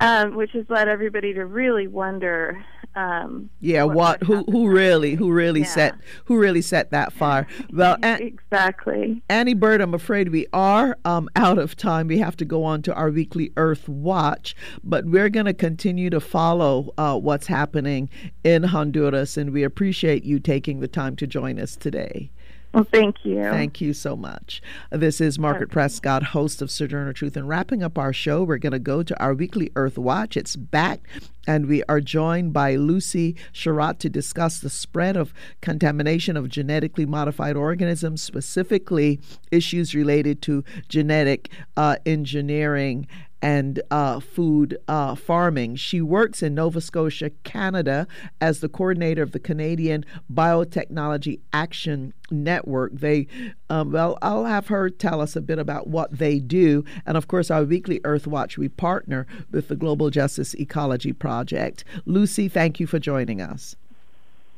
um, 0.00 0.34
which 0.34 0.52
has 0.52 0.64
led 0.68 0.88
everybody 0.88 1.34
to 1.34 1.44
really 1.44 1.86
wonder. 1.86 2.64
Um, 2.96 3.50
yeah, 3.60 3.84
what, 3.84 3.96
what 3.96 4.22
who 4.24 4.42
who 4.50 4.68
really 4.68 5.14
who 5.14 5.30
really 5.30 5.60
yeah. 5.60 5.66
set 5.66 5.94
who 6.24 6.38
really 6.38 6.62
set 6.62 6.90
that 6.90 7.12
fire? 7.20 7.46
Well, 7.72 7.96
An- 8.02 8.20
exactly. 8.20 9.22
Annie 9.28 9.54
Bird, 9.54 9.80
I'm 9.80 9.94
afraid 9.94 10.30
we 10.30 10.46
are 10.52 10.98
um, 11.04 11.28
out 11.36 11.58
of 11.58 11.76
time. 11.76 12.08
We 12.08 12.18
have 12.18 12.36
to 12.38 12.44
go 12.44 12.64
on 12.64 12.82
to 12.82 12.94
our 12.94 13.10
weekly 13.10 13.52
Earth 13.56 13.88
Watch, 13.88 14.56
but 14.82 15.04
we're 15.04 15.28
going 15.28 15.46
to 15.46 15.54
continue 15.54 16.10
to 16.10 16.20
follow 16.20 16.92
uh, 16.98 17.16
what's 17.18 17.46
happening 17.46 18.08
in 18.42 18.64
Honduras, 18.64 19.36
and 19.36 19.52
we 19.52 19.62
appreciate 19.62 20.24
you 20.24 20.40
taking 20.40 20.80
the 20.80 20.88
time 20.88 21.14
to 21.16 21.26
join 21.26 21.60
us 21.60 21.76
today. 21.76 22.30
Well, 22.72 22.84
thank 22.84 23.24
you. 23.24 23.42
Thank 23.42 23.80
you 23.80 23.92
so 23.92 24.14
much. 24.14 24.62
This 24.90 25.20
is 25.20 25.40
Margaret. 25.40 25.70
Prescott, 25.70 26.22
host 26.22 26.62
of 26.62 26.70
Sojourner 26.70 27.12
Truth. 27.12 27.36
And 27.36 27.48
wrapping 27.48 27.82
up 27.82 27.98
our 27.98 28.12
show, 28.12 28.44
we're 28.44 28.58
going 28.58 28.72
to 28.72 28.78
go 28.78 29.02
to 29.02 29.20
our 29.20 29.34
weekly 29.34 29.72
Earth 29.74 29.98
Watch. 29.98 30.36
It's 30.36 30.54
back, 30.54 31.00
and 31.48 31.66
we 31.66 31.82
are 31.88 32.00
joined 32.00 32.52
by 32.52 32.76
Lucy 32.76 33.34
Sharratt 33.52 33.98
to 33.98 34.08
discuss 34.08 34.60
the 34.60 34.70
spread 34.70 35.16
of 35.16 35.34
contamination 35.60 36.36
of 36.36 36.48
genetically 36.48 37.06
modified 37.06 37.56
organisms, 37.56 38.22
specifically 38.22 39.18
issues 39.50 39.92
related 39.92 40.40
to 40.42 40.62
genetic 40.88 41.50
uh, 41.76 41.96
engineering 42.06 43.08
and 43.42 43.82
uh, 43.90 44.20
food 44.20 44.78
uh, 44.88 45.14
farming. 45.14 45.76
She 45.76 46.00
works 46.00 46.42
in 46.42 46.54
Nova 46.54 46.80
Scotia, 46.80 47.30
Canada, 47.44 48.06
as 48.40 48.60
the 48.60 48.68
coordinator 48.68 49.22
of 49.22 49.32
the 49.32 49.38
Canadian 49.38 50.04
Biotechnology 50.32 51.40
Action 51.52 52.12
Network. 52.30 52.92
They, 52.94 53.26
um, 53.68 53.92
well, 53.92 54.18
I'll 54.22 54.44
have 54.44 54.68
her 54.68 54.90
tell 54.90 55.20
us 55.20 55.36
a 55.36 55.40
bit 55.40 55.58
about 55.58 55.86
what 55.86 56.18
they 56.18 56.38
do. 56.38 56.84
And 57.06 57.16
of 57.16 57.28
course, 57.28 57.50
our 57.50 57.64
weekly 57.64 58.00
Earth 58.04 58.26
Watch, 58.26 58.58
we 58.58 58.68
partner 58.68 59.26
with 59.50 59.68
the 59.68 59.76
Global 59.76 60.10
Justice 60.10 60.54
Ecology 60.54 61.12
Project. 61.12 61.84
Lucy, 62.04 62.48
thank 62.48 62.80
you 62.80 62.86
for 62.86 62.98
joining 62.98 63.40
us. 63.40 63.76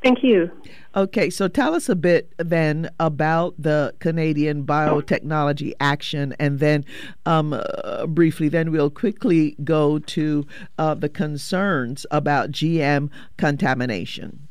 Thank 0.03 0.23
you. 0.23 0.51
Okay, 0.95 1.31
so 1.31 1.49
tell 1.49 1.75
us 1.75 1.89
a 1.89 1.97
bit 1.97 2.35
then 2.37 2.91
about 3.01 3.55
the 3.59 3.95
Canadian 3.99 4.65
Biotechnology 4.65 5.73
Action, 5.81 6.35
and 6.39 6.59
then 6.59 6.85
um, 7.25 7.55
uh, 7.55 8.07
briefly, 8.07 8.49
then 8.49 8.71
we'll 8.71 8.91
quickly 8.91 9.57
go 9.65 9.99
to 9.99 10.47
uh, 10.77 10.95
the 10.95 11.09
concerns 11.09 12.05
about 12.11 12.51
GM 12.51 13.11
contamination. 13.39 14.49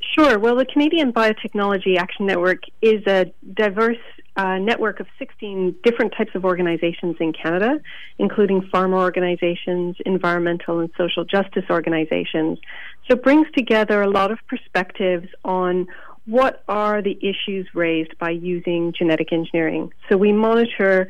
Sure. 0.00 0.38
Well, 0.38 0.56
the 0.56 0.64
Canadian 0.64 1.12
Biotechnology 1.12 1.98
Action 1.98 2.26
Network 2.26 2.62
is 2.80 3.04
a 3.06 3.32
diverse 3.52 3.98
uh, 4.36 4.58
network 4.58 5.00
of 5.00 5.06
16 5.18 5.76
different 5.84 6.12
types 6.16 6.32
of 6.34 6.44
organizations 6.44 7.16
in 7.20 7.32
Canada, 7.32 7.80
including 8.18 8.62
farmer 8.72 8.98
organizations, 8.98 9.96
environmental 10.04 10.80
and 10.80 10.90
social 10.98 11.24
justice 11.24 11.64
organizations. 11.70 12.58
So 13.06 13.14
it 13.14 13.22
brings 13.22 13.46
together 13.56 14.02
a 14.02 14.10
lot 14.10 14.30
of 14.32 14.38
perspectives 14.48 15.28
on 15.44 15.86
what 16.26 16.64
are 16.68 17.02
the 17.02 17.18
issues 17.20 17.68
raised 17.74 18.18
by 18.18 18.30
using 18.30 18.92
genetic 18.96 19.32
engineering. 19.32 19.92
So 20.08 20.16
we 20.16 20.32
monitor 20.32 21.08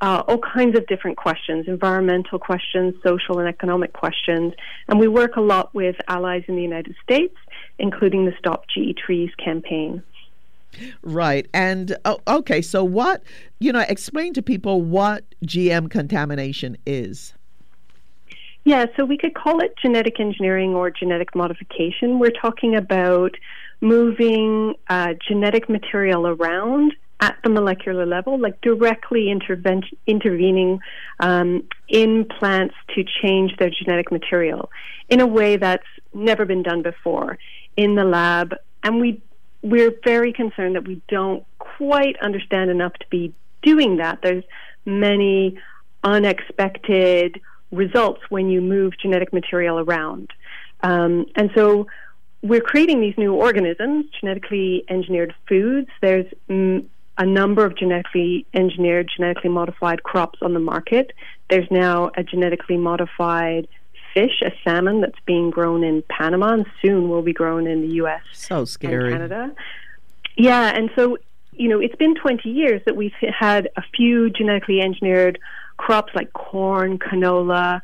uh, 0.00 0.22
all 0.26 0.38
kinds 0.38 0.76
of 0.76 0.86
different 0.86 1.16
questions 1.16 1.66
environmental 1.68 2.38
questions, 2.38 2.94
social 3.06 3.38
and 3.38 3.48
economic 3.48 3.92
questions. 3.92 4.52
And 4.88 4.98
we 4.98 5.08
work 5.08 5.36
a 5.36 5.40
lot 5.40 5.74
with 5.74 5.96
allies 6.08 6.44
in 6.48 6.56
the 6.56 6.62
United 6.62 6.94
States, 7.02 7.36
including 7.78 8.24
the 8.24 8.32
Stop 8.38 8.64
GE 8.68 8.96
Trees 8.96 9.30
campaign. 9.42 10.02
Right. 11.02 11.46
And 11.54 11.96
oh, 12.04 12.18
okay, 12.26 12.62
so 12.62 12.84
what, 12.84 13.22
you 13.58 13.72
know, 13.72 13.84
explain 13.88 14.32
to 14.34 14.42
people 14.42 14.82
what 14.82 15.24
GM 15.44 15.90
contamination 15.90 16.76
is. 16.86 17.34
Yeah, 18.64 18.86
so 18.96 19.04
we 19.04 19.18
could 19.18 19.34
call 19.34 19.60
it 19.60 19.74
genetic 19.80 20.18
engineering 20.18 20.74
or 20.74 20.90
genetic 20.90 21.34
modification. 21.34 22.18
We're 22.18 22.30
talking 22.30 22.74
about 22.74 23.36
moving 23.82 24.74
uh, 24.88 25.14
genetic 25.28 25.68
material 25.68 26.26
around 26.26 26.94
at 27.20 27.36
the 27.44 27.50
molecular 27.50 28.06
level, 28.06 28.38
like 28.38 28.60
directly 28.62 29.26
interven- 29.26 29.84
intervening 30.06 30.80
um, 31.20 31.62
in 31.88 32.24
plants 32.24 32.74
to 32.94 33.04
change 33.22 33.56
their 33.58 33.70
genetic 33.70 34.10
material 34.10 34.70
in 35.08 35.20
a 35.20 35.26
way 35.26 35.56
that's 35.56 35.86
never 36.12 36.44
been 36.44 36.62
done 36.62 36.82
before 36.82 37.38
in 37.76 37.94
the 37.94 38.04
lab. 38.04 38.54
And 38.82 39.00
we 39.00 39.22
we're 39.64 39.94
very 40.04 40.32
concerned 40.32 40.76
that 40.76 40.86
we 40.86 41.00
don't 41.08 41.42
quite 41.58 42.16
understand 42.20 42.70
enough 42.70 42.92
to 42.92 43.06
be 43.08 43.32
doing 43.62 43.96
that. 43.96 44.20
There's 44.22 44.44
many 44.84 45.58
unexpected 46.04 47.40
results 47.72 48.20
when 48.28 48.50
you 48.50 48.60
move 48.60 48.92
genetic 49.00 49.32
material 49.32 49.78
around. 49.78 50.30
Um, 50.82 51.26
and 51.34 51.50
so 51.54 51.86
we're 52.42 52.60
creating 52.60 53.00
these 53.00 53.14
new 53.16 53.32
organisms, 53.32 54.04
genetically 54.20 54.84
engineered 54.90 55.34
foods. 55.48 55.88
There's 56.02 56.26
a 56.50 57.24
number 57.24 57.64
of 57.64 57.74
genetically 57.74 58.44
engineered, 58.52 59.10
genetically 59.16 59.48
modified 59.48 60.02
crops 60.02 60.40
on 60.42 60.52
the 60.52 60.60
market. 60.60 61.12
There's 61.48 61.70
now 61.70 62.10
a 62.18 62.22
genetically 62.22 62.76
modified 62.76 63.66
fish, 64.14 64.40
a 64.42 64.52
salmon 64.62 65.00
that's 65.00 65.18
being 65.26 65.50
grown 65.50 65.84
in 65.84 66.02
Panama 66.08 66.54
and 66.54 66.66
soon 66.80 67.08
will 67.08 67.22
be 67.22 67.32
grown 67.32 67.66
in 67.66 67.82
the 67.82 67.94
U.S. 67.94 68.22
So 68.32 68.64
scary. 68.64 69.12
And 69.12 69.28
Canada. 69.30 69.54
Yeah, 70.36 70.74
and 70.74 70.90
so 70.96 71.18
you 71.52 71.68
know 71.68 71.80
it's 71.80 71.96
been 71.96 72.14
20 72.14 72.48
years 72.48 72.80
that 72.86 72.96
we've 72.96 73.12
had 73.20 73.68
a 73.76 73.82
few 73.94 74.30
genetically 74.30 74.80
engineered 74.80 75.38
crops 75.76 76.12
like 76.14 76.32
corn, 76.32 76.98
canola, 76.98 77.80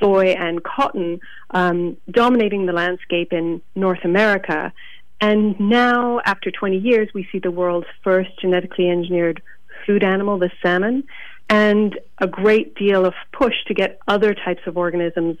soy, 0.00 0.28
and 0.32 0.62
cotton 0.64 1.20
um, 1.50 1.96
dominating 2.10 2.66
the 2.66 2.72
landscape 2.72 3.32
in 3.32 3.60
North 3.74 4.04
America. 4.04 4.72
And 5.20 5.58
now, 5.58 6.20
after 6.24 6.50
20 6.50 6.78
years, 6.78 7.08
we 7.14 7.26
see 7.30 7.38
the 7.38 7.50
world's 7.50 7.86
first 8.02 8.30
genetically 8.40 8.90
engineered 8.90 9.42
food 9.86 10.02
animal, 10.02 10.38
the 10.38 10.50
salmon, 10.62 11.04
and 11.48 11.98
a 12.18 12.26
great 12.26 12.74
deal 12.74 13.04
of 13.04 13.14
push 13.32 13.54
to 13.66 13.74
get 13.74 13.98
other 14.08 14.34
types 14.34 14.62
of 14.66 14.76
organisms 14.76 15.38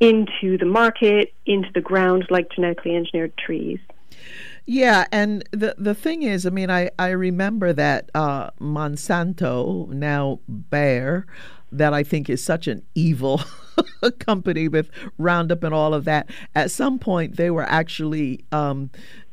into 0.00 0.56
the 0.58 0.66
market, 0.66 1.32
into 1.46 1.68
the 1.74 1.80
ground, 1.80 2.26
like 2.30 2.50
genetically 2.50 2.94
engineered 2.94 3.36
trees. 3.36 3.78
Yeah, 4.70 5.06
and 5.12 5.48
the 5.50 5.74
the 5.78 5.94
thing 5.94 6.22
is, 6.22 6.44
I 6.44 6.50
mean, 6.50 6.70
I 6.70 6.90
I 6.98 7.08
remember 7.08 7.72
that 7.72 8.10
uh, 8.14 8.50
Monsanto, 8.60 9.88
now 9.88 10.40
Bayer, 10.46 11.26
that 11.72 11.94
I 11.94 12.02
think 12.02 12.28
is 12.28 12.44
such 12.44 12.66
an 12.66 12.82
evil 12.94 13.40
company 14.18 14.68
with 14.68 14.90
Roundup 15.16 15.64
and 15.64 15.74
all 15.74 15.94
of 15.94 16.04
that. 16.04 16.28
At 16.54 16.70
some 16.70 16.98
point, 16.98 17.36
they 17.36 17.50
were 17.50 17.64
actually 17.64 18.44
um, 18.52 18.90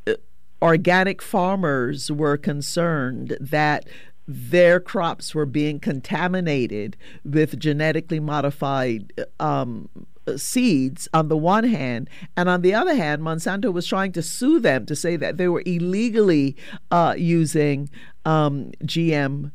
uh, 0.07 0.13
organic 0.61 1.21
farmers 1.21 2.09
were 2.09 2.37
concerned 2.37 3.37
that 3.41 3.87
their 4.27 4.79
crops 4.79 5.35
were 5.35 5.45
being 5.45 5.79
contaminated 5.79 6.97
with 7.23 7.59
genetically 7.59 8.19
modified 8.19 9.11
um, 9.39 9.89
seeds 10.37 11.07
on 11.13 11.27
the 11.27 11.37
one 11.37 11.63
hand, 11.63 12.09
and 12.35 12.49
on 12.49 12.61
the 12.61 12.73
other 12.73 12.95
hand, 12.95 13.21
Monsanto 13.21 13.71
was 13.71 13.87
trying 13.87 14.11
to 14.13 14.21
sue 14.21 14.59
them 14.59 14.85
to 14.85 14.95
say 14.95 15.15
that 15.15 15.37
they 15.37 15.47
were 15.47 15.63
illegally 15.65 16.55
uh, 16.91 17.15
using 17.17 17.89
um, 18.25 18.71
GM. 18.83 19.51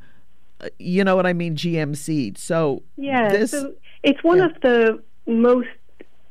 Uh, 0.61 0.69
you 0.79 1.05
know 1.05 1.17
what 1.17 1.27
I 1.27 1.33
mean? 1.33 1.57
GM 1.57 1.97
seeds. 1.97 2.43
So 2.43 2.83
yeah, 2.97 3.31
this, 3.31 3.51
so 3.51 3.73
it's 4.03 4.23
one 4.23 4.39
yeah. 4.39 4.47
of 4.47 4.61
the 4.63 5.03
most 5.27 5.69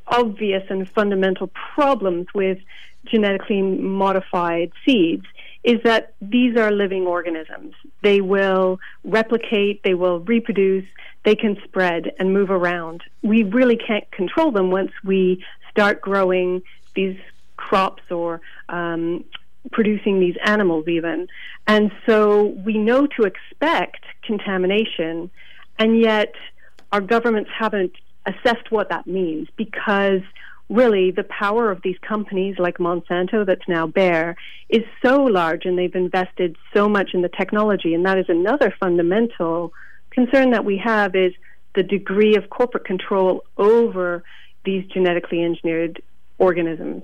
obvious 0.08 0.64
and 0.70 0.90
fundamental 0.90 1.52
problems 1.76 2.28
with 2.34 2.58
genetically 3.06 3.62
modified 3.62 4.72
seeds 4.86 5.26
is 5.64 5.80
that 5.84 6.14
these 6.22 6.58
are 6.58 6.72
living 6.72 7.06
organisms. 7.06 7.74
They 8.02 8.22
will 8.22 8.80
replicate, 9.04 9.84
they 9.84 9.94
will 9.94 10.20
reproduce, 10.22 10.86
they 11.26 11.36
can 11.36 11.57
spread 11.63 12.11
and 12.20 12.34
move 12.34 12.49
around. 12.49 13.03
We 13.22 13.43
really 13.43 13.78
can't 13.78 14.09
control 14.11 14.51
them 14.51 14.72
once 14.72 14.91
we 15.03 15.43
start 15.70 16.01
growing 16.01 16.61
these 16.95 17.17
crops 17.57 18.03
or 18.09 18.41
um, 18.70 19.26
producing 19.72 20.20
these 20.20 20.36
animals, 20.43 20.88
even. 20.88 21.28
And 21.67 21.91
so 22.05 22.45
we 22.65 22.78
know 22.78 23.07
to 23.17 23.24
expect 23.24 24.03
contamination, 24.24 25.30
and 25.78 25.99
yet 25.99 26.34
our 26.91 27.01
governments 27.01 27.49
haven't 27.57 27.93
assessed 28.26 28.72
what 28.72 28.89
that 28.89 29.07
means 29.07 29.47
because 29.55 30.22
really 30.70 31.11
the 31.11 31.24
power 31.24 31.72
of 31.72 31.82
these 31.82 31.97
companies 31.99 32.57
like 32.59 32.78
Monsanto, 32.78 33.45
that's 33.45 33.67
now 33.67 33.88
Bayer, 33.88 34.36
is 34.70 34.84
so 35.03 35.24
large 35.24 35.65
and 35.65 35.78
they've 35.78 35.95
invested 35.95 36.55
so 36.74 36.88
much 36.88 37.13
in 37.13 37.22
the 37.22 37.30
technology. 37.30 37.93
And 37.93 38.05
that 38.05 38.17
is 38.17 38.28
another 38.30 38.74
fundamental 38.80 39.74
concern 40.26 40.51
that 40.51 40.65
we 40.65 40.78
have 40.78 41.15
is 41.15 41.34
the 41.76 41.84
degree 41.84 42.36
of 42.36 42.49
corporate 42.49 42.86
control 42.86 43.43
over 43.57 44.24
these 44.65 44.86
genetically 44.88 45.43
engineered 45.43 46.01
organisms. 46.38 47.03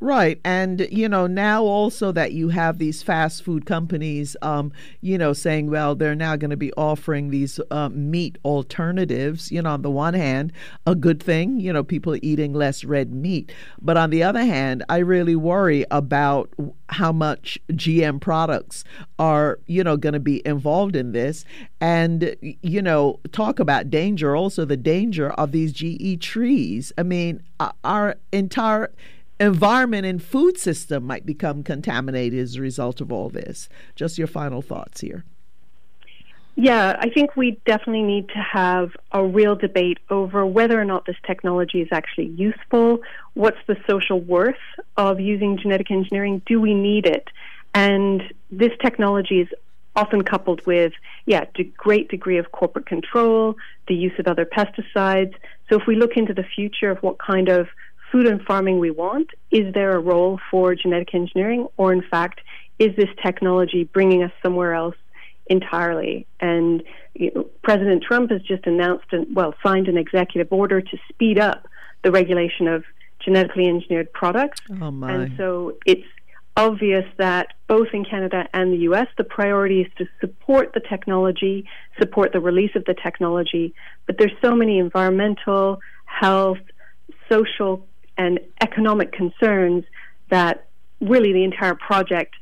Right. 0.00 0.40
And, 0.44 0.86
you 0.92 1.08
know, 1.08 1.26
now 1.26 1.64
also 1.64 2.12
that 2.12 2.32
you 2.32 2.50
have 2.50 2.78
these 2.78 3.02
fast 3.02 3.42
food 3.42 3.66
companies, 3.66 4.36
um, 4.42 4.72
you 5.00 5.18
know, 5.18 5.32
saying, 5.32 5.70
well, 5.70 5.96
they're 5.96 6.14
now 6.14 6.36
going 6.36 6.50
to 6.50 6.56
be 6.56 6.72
offering 6.74 7.30
these 7.30 7.58
uh, 7.72 7.88
meat 7.88 8.38
alternatives, 8.44 9.50
you 9.50 9.60
know, 9.60 9.70
on 9.70 9.82
the 9.82 9.90
one 9.90 10.14
hand, 10.14 10.52
a 10.86 10.94
good 10.94 11.20
thing, 11.20 11.58
you 11.58 11.72
know, 11.72 11.82
people 11.82 12.16
eating 12.22 12.52
less 12.52 12.84
red 12.84 13.12
meat. 13.12 13.50
But 13.82 13.96
on 13.96 14.10
the 14.10 14.22
other 14.22 14.44
hand, 14.44 14.84
I 14.88 14.98
really 14.98 15.34
worry 15.34 15.84
about 15.90 16.48
how 16.90 17.10
much 17.10 17.58
GM 17.72 18.20
products 18.20 18.84
are, 19.18 19.58
you 19.66 19.82
know, 19.82 19.96
going 19.96 20.12
to 20.12 20.20
be 20.20 20.46
involved 20.46 20.94
in 20.94 21.10
this. 21.10 21.44
And, 21.80 22.36
you 22.40 22.80
know, 22.80 23.18
talk 23.32 23.58
about 23.58 23.90
danger, 23.90 24.36
also 24.36 24.64
the 24.64 24.76
danger 24.76 25.30
of 25.30 25.50
these 25.50 25.72
GE 25.72 26.20
trees. 26.20 26.92
I 26.96 27.02
mean, 27.02 27.42
our 27.82 28.14
entire 28.30 28.92
environment 29.40 30.06
and 30.06 30.22
food 30.22 30.58
system 30.58 31.04
might 31.04 31.24
become 31.24 31.62
contaminated 31.62 32.38
as 32.38 32.56
a 32.56 32.60
result 32.60 33.00
of 33.00 33.12
all 33.12 33.28
this. 33.28 33.68
Just 33.94 34.18
your 34.18 34.26
final 34.26 34.62
thoughts 34.62 35.00
here. 35.00 35.24
Yeah, 36.60 36.96
I 36.98 37.08
think 37.08 37.36
we 37.36 37.52
definitely 37.66 38.02
need 38.02 38.30
to 38.30 38.38
have 38.40 38.90
a 39.12 39.24
real 39.24 39.54
debate 39.54 39.98
over 40.10 40.44
whether 40.44 40.80
or 40.80 40.84
not 40.84 41.06
this 41.06 41.14
technology 41.24 41.80
is 41.80 41.88
actually 41.92 42.26
useful. 42.26 42.98
What's 43.34 43.58
the 43.68 43.76
social 43.88 44.20
worth 44.20 44.56
of 44.96 45.20
using 45.20 45.56
genetic 45.56 45.92
engineering? 45.92 46.42
Do 46.46 46.60
we 46.60 46.74
need 46.74 47.06
it? 47.06 47.28
And 47.74 48.24
this 48.50 48.72
technology 48.82 49.42
is 49.42 49.48
often 49.94 50.22
coupled 50.22 50.66
with, 50.66 50.92
yeah, 51.26 51.44
a 51.56 51.62
great 51.76 52.08
degree 52.08 52.38
of 52.38 52.50
corporate 52.50 52.86
control, 52.86 53.54
the 53.86 53.94
use 53.94 54.18
of 54.18 54.26
other 54.26 54.44
pesticides. 54.44 55.34
So 55.68 55.78
if 55.78 55.86
we 55.86 55.94
look 55.94 56.16
into 56.16 56.34
the 56.34 56.42
future 56.42 56.90
of 56.90 56.98
what 57.04 57.18
kind 57.20 57.48
of 57.48 57.68
food 58.10 58.26
and 58.26 58.42
farming 58.42 58.78
we 58.78 58.90
want? 58.90 59.30
Is 59.50 59.72
there 59.74 59.96
a 59.96 60.00
role 60.00 60.38
for 60.50 60.74
genetic 60.74 61.14
engineering? 61.14 61.66
Or, 61.76 61.92
in 61.92 62.02
fact, 62.02 62.40
is 62.78 62.94
this 62.96 63.08
technology 63.24 63.84
bringing 63.84 64.22
us 64.22 64.32
somewhere 64.42 64.74
else 64.74 64.96
entirely? 65.46 66.26
And 66.40 66.82
you 67.14 67.32
know, 67.34 67.44
President 67.62 68.02
Trump 68.02 68.30
has 68.30 68.42
just 68.42 68.66
announced, 68.66 69.06
and 69.12 69.34
well, 69.34 69.54
signed 69.62 69.88
an 69.88 69.96
executive 69.96 70.52
order 70.52 70.80
to 70.80 70.98
speed 71.08 71.38
up 71.38 71.66
the 72.02 72.12
regulation 72.12 72.68
of 72.68 72.84
genetically 73.20 73.66
engineered 73.66 74.12
products. 74.12 74.60
Oh 74.80 74.90
my. 74.90 75.12
And 75.12 75.36
so 75.36 75.76
it's 75.84 76.06
obvious 76.56 77.04
that 77.18 77.54
both 77.66 77.88
in 77.92 78.04
Canada 78.04 78.48
and 78.52 78.72
the 78.72 78.78
US, 78.78 79.06
the 79.16 79.24
priority 79.24 79.82
is 79.82 79.92
to 79.98 80.06
support 80.20 80.72
the 80.74 80.80
technology, 80.80 81.68
support 81.98 82.32
the 82.32 82.40
release 82.40 82.72
of 82.74 82.84
the 82.84 82.94
technology. 82.94 83.74
But 84.06 84.18
there's 84.18 84.32
so 84.42 84.54
many 84.54 84.78
environmental, 84.78 85.80
health, 86.04 86.58
social 87.30 87.87
and 88.18 88.40
economic 88.60 89.12
concerns 89.12 89.84
that 90.28 90.66
really 91.00 91.32
the 91.32 91.44
entire 91.44 91.74
project 91.74 92.34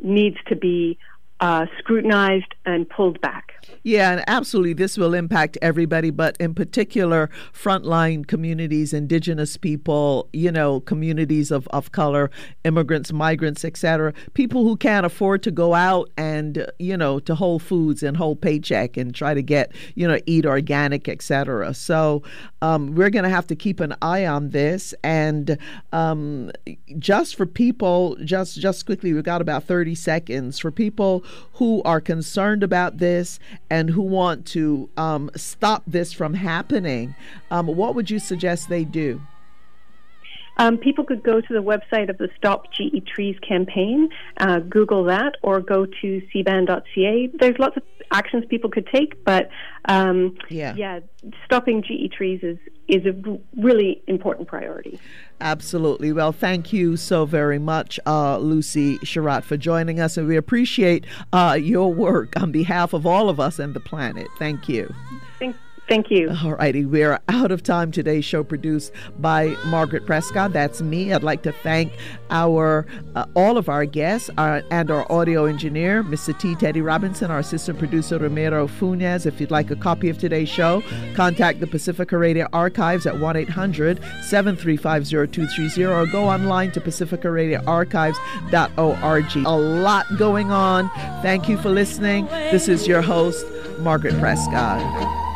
needs 0.00 0.36
to 0.48 0.54
be 0.54 0.98
uh, 1.42 1.66
scrutinized 1.76 2.54
and 2.64 2.88
pulled 2.88 3.20
back. 3.20 3.52
Yeah, 3.82 4.12
and 4.12 4.24
absolutely, 4.28 4.74
this 4.74 4.96
will 4.96 5.12
impact 5.12 5.58
everybody, 5.60 6.10
but 6.10 6.36
in 6.38 6.54
particular, 6.54 7.30
frontline 7.52 8.24
communities, 8.28 8.92
indigenous 8.92 9.56
people, 9.56 10.28
you 10.32 10.52
know, 10.52 10.78
communities 10.80 11.50
of, 11.50 11.66
of 11.68 11.90
color, 11.90 12.30
immigrants, 12.62 13.12
migrants, 13.12 13.64
etc. 13.64 14.14
People 14.34 14.62
who 14.62 14.76
can't 14.76 15.04
afford 15.04 15.42
to 15.42 15.50
go 15.50 15.74
out 15.74 16.10
and, 16.16 16.64
you 16.78 16.96
know, 16.96 17.18
to 17.18 17.34
Whole 17.34 17.58
Foods 17.58 18.04
and 18.04 18.16
Whole 18.16 18.36
Paycheck 18.36 18.96
and 18.96 19.12
try 19.12 19.34
to 19.34 19.42
get, 19.42 19.72
you 19.96 20.06
know, 20.06 20.20
eat 20.26 20.46
organic, 20.46 21.08
etc. 21.08 21.74
So 21.74 22.22
um, 22.60 22.94
we're 22.94 23.10
going 23.10 23.24
to 23.24 23.30
have 23.30 23.48
to 23.48 23.56
keep 23.56 23.80
an 23.80 23.96
eye 24.00 24.26
on 24.26 24.50
this. 24.50 24.94
And 25.02 25.58
um, 25.92 26.52
just 27.00 27.34
for 27.34 27.46
people, 27.46 28.16
just 28.24 28.60
just 28.60 28.86
quickly, 28.86 29.12
we've 29.12 29.24
got 29.24 29.40
about 29.40 29.64
30 29.64 29.96
seconds 29.96 30.60
for 30.60 30.70
people 30.70 31.24
who 31.54 31.82
are 31.84 32.00
concerned 32.00 32.62
about 32.62 32.98
this 32.98 33.38
and 33.70 33.90
who 33.90 34.02
want 34.02 34.46
to 34.46 34.88
um, 34.96 35.30
stop 35.36 35.82
this 35.86 36.12
from 36.12 36.34
happening, 36.34 37.14
um, 37.50 37.66
what 37.66 37.94
would 37.94 38.10
you 38.10 38.18
suggest 38.18 38.68
they 38.68 38.84
do? 38.84 39.20
Um, 40.58 40.76
people 40.76 41.04
could 41.04 41.22
go 41.22 41.40
to 41.40 41.52
the 41.52 41.62
website 41.62 42.10
of 42.10 42.18
the 42.18 42.28
Stop 42.36 42.72
GE 42.72 43.06
Trees 43.06 43.36
campaign, 43.46 44.10
uh, 44.36 44.60
Google 44.60 45.04
that, 45.04 45.36
or 45.42 45.60
go 45.60 45.86
to 45.86 46.22
cban.ca. 46.34 47.30
There's 47.34 47.58
lots 47.58 47.76
of 47.76 47.82
actions 48.12 48.44
people 48.48 48.70
could 48.70 48.86
take, 48.86 49.24
but 49.24 49.48
um, 49.86 50.36
yeah. 50.48 50.74
yeah, 50.76 51.00
stopping 51.44 51.82
GE 51.82 52.12
trees 52.12 52.40
is 52.42 52.58
is 52.88 53.06
a 53.06 53.38
really 53.56 54.02
important 54.06 54.46
priority. 54.48 54.98
Absolutely. 55.40 56.12
Well, 56.12 56.32
thank 56.32 56.72
you 56.72 56.96
so 56.96 57.24
very 57.24 57.58
much, 57.58 57.98
uh, 58.06 58.38
Lucy 58.38 58.98
Sharratt, 58.98 59.44
for 59.44 59.56
joining 59.56 59.98
us, 59.98 60.16
and 60.16 60.28
we 60.28 60.36
appreciate 60.36 61.06
uh, 61.32 61.56
your 61.60 61.92
work 61.92 62.38
on 62.40 62.52
behalf 62.52 62.92
of 62.92 63.06
all 63.06 63.28
of 63.28 63.40
us 63.40 63.58
and 63.58 63.72
the 63.72 63.80
planet. 63.80 64.26
Thank 64.38 64.68
you. 64.68 64.92
Thank 65.92 66.10
you. 66.10 66.34
All 66.42 66.54
righty, 66.54 66.86
we're 66.86 67.20
out 67.28 67.52
of 67.52 67.62
time. 67.62 67.92
Today's 67.92 68.24
show 68.24 68.42
produced 68.42 68.92
by 69.18 69.48
Margaret 69.66 70.06
Prescott. 70.06 70.54
That's 70.54 70.80
me. 70.80 71.12
I'd 71.12 71.22
like 71.22 71.42
to 71.42 71.52
thank 71.52 71.92
our 72.30 72.86
uh, 73.14 73.26
all 73.36 73.58
of 73.58 73.68
our 73.68 73.84
guests 73.84 74.30
uh, 74.38 74.62
and 74.70 74.90
our 74.90 75.04
audio 75.12 75.44
engineer, 75.44 76.02
Mr. 76.02 76.32
T. 76.40 76.54
Teddy 76.54 76.80
Robinson, 76.80 77.30
our 77.30 77.40
assistant 77.40 77.78
producer 77.78 78.18
Romero 78.18 78.68
Funes. 78.68 79.26
If 79.26 79.38
you'd 79.38 79.50
like 79.50 79.70
a 79.70 79.76
copy 79.76 80.08
of 80.08 80.16
today's 80.16 80.48
show, 80.48 80.82
contact 81.14 81.60
the 81.60 81.66
Pacifica 81.66 82.16
Radio 82.16 82.48
Archives 82.54 83.04
at 83.04 83.16
1-800-735-0230 83.16 85.90
or 85.90 86.06
go 86.10 86.24
online 86.24 86.72
to 86.72 86.80
pacificaradioarchives.org. 86.80 89.36
A 89.44 89.50
lot 89.50 90.06
going 90.16 90.50
on. 90.50 90.88
Thank 91.20 91.50
you 91.50 91.58
for 91.58 91.68
listening. 91.68 92.24
This 92.28 92.66
is 92.66 92.88
your 92.88 93.02
host, 93.02 93.44
Margaret 93.80 94.18
Prescott. 94.18 95.31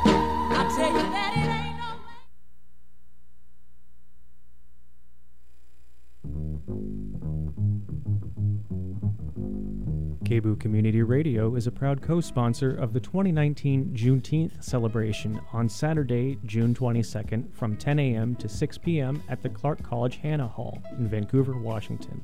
KBOO 10.26 10.58
Community 10.58 11.04
Radio 11.04 11.54
is 11.54 11.68
a 11.68 11.70
proud 11.70 12.02
co 12.02 12.20
sponsor 12.20 12.74
of 12.74 12.92
the 12.92 12.98
2019 12.98 13.92
Juneteenth 13.94 14.60
celebration 14.60 15.40
on 15.52 15.68
Saturday, 15.68 16.36
June 16.44 16.74
22nd 16.74 17.54
from 17.54 17.76
10 17.76 18.00
a.m. 18.00 18.34
to 18.34 18.48
6 18.48 18.78
p.m. 18.78 19.22
at 19.28 19.40
the 19.40 19.48
Clark 19.48 19.84
College 19.84 20.16
Hanna 20.16 20.48
Hall 20.48 20.82
in 20.98 21.06
Vancouver, 21.06 21.56
Washington. 21.56 22.20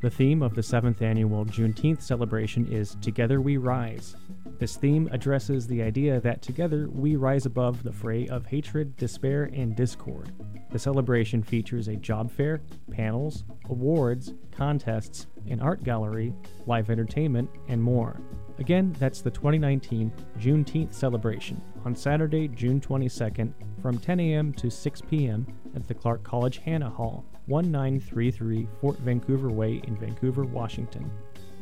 The 0.00 0.10
theme 0.10 0.42
of 0.42 0.54
the 0.54 0.62
seventh 0.62 1.02
annual 1.02 1.44
Juneteenth 1.44 2.02
celebration 2.02 2.72
is 2.72 2.94
Together 3.02 3.40
We 3.40 3.56
Rise. 3.56 4.14
This 4.60 4.76
theme 4.76 5.08
addresses 5.10 5.66
the 5.66 5.82
idea 5.82 6.20
that 6.20 6.42
together 6.42 6.88
we 6.88 7.16
rise 7.16 7.46
above 7.46 7.82
the 7.82 7.92
fray 7.92 8.28
of 8.28 8.46
hatred, 8.46 8.96
despair, 8.96 9.50
and 9.52 9.74
discord. 9.74 10.32
The 10.70 10.78
celebration 10.78 11.42
features 11.42 11.88
a 11.88 11.96
job 11.96 12.30
fair, 12.30 12.60
panels, 12.92 13.42
awards, 13.68 14.34
contests, 14.52 15.26
an 15.48 15.60
art 15.60 15.82
gallery, 15.84 16.34
live 16.66 16.90
entertainment, 16.90 17.50
and 17.68 17.82
more. 17.82 18.20
Again, 18.58 18.94
that's 18.98 19.22
the 19.22 19.30
2019 19.30 20.12
Juneteenth 20.38 20.92
celebration 20.92 21.60
on 21.84 21.94
Saturday, 21.96 22.48
June 22.48 22.80
22nd 22.80 23.52
from 23.80 23.98
10 23.98 24.20
a.m. 24.20 24.52
to 24.54 24.70
6 24.70 25.00
p.m. 25.08 25.46
at 25.74 25.88
the 25.88 25.94
Clark 25.94 26.22
College 26.22 26.58
Hanna 26.58 26.90
Hall, 26.90 27.24
1933 27.46 28.68
Fort 28.80 28.98
Vancouver 28.98 29.50
Way 29.50 29.80
in 29.86 29.96
Vancouver, 29.96 30.44
Washington. 30.44 31.10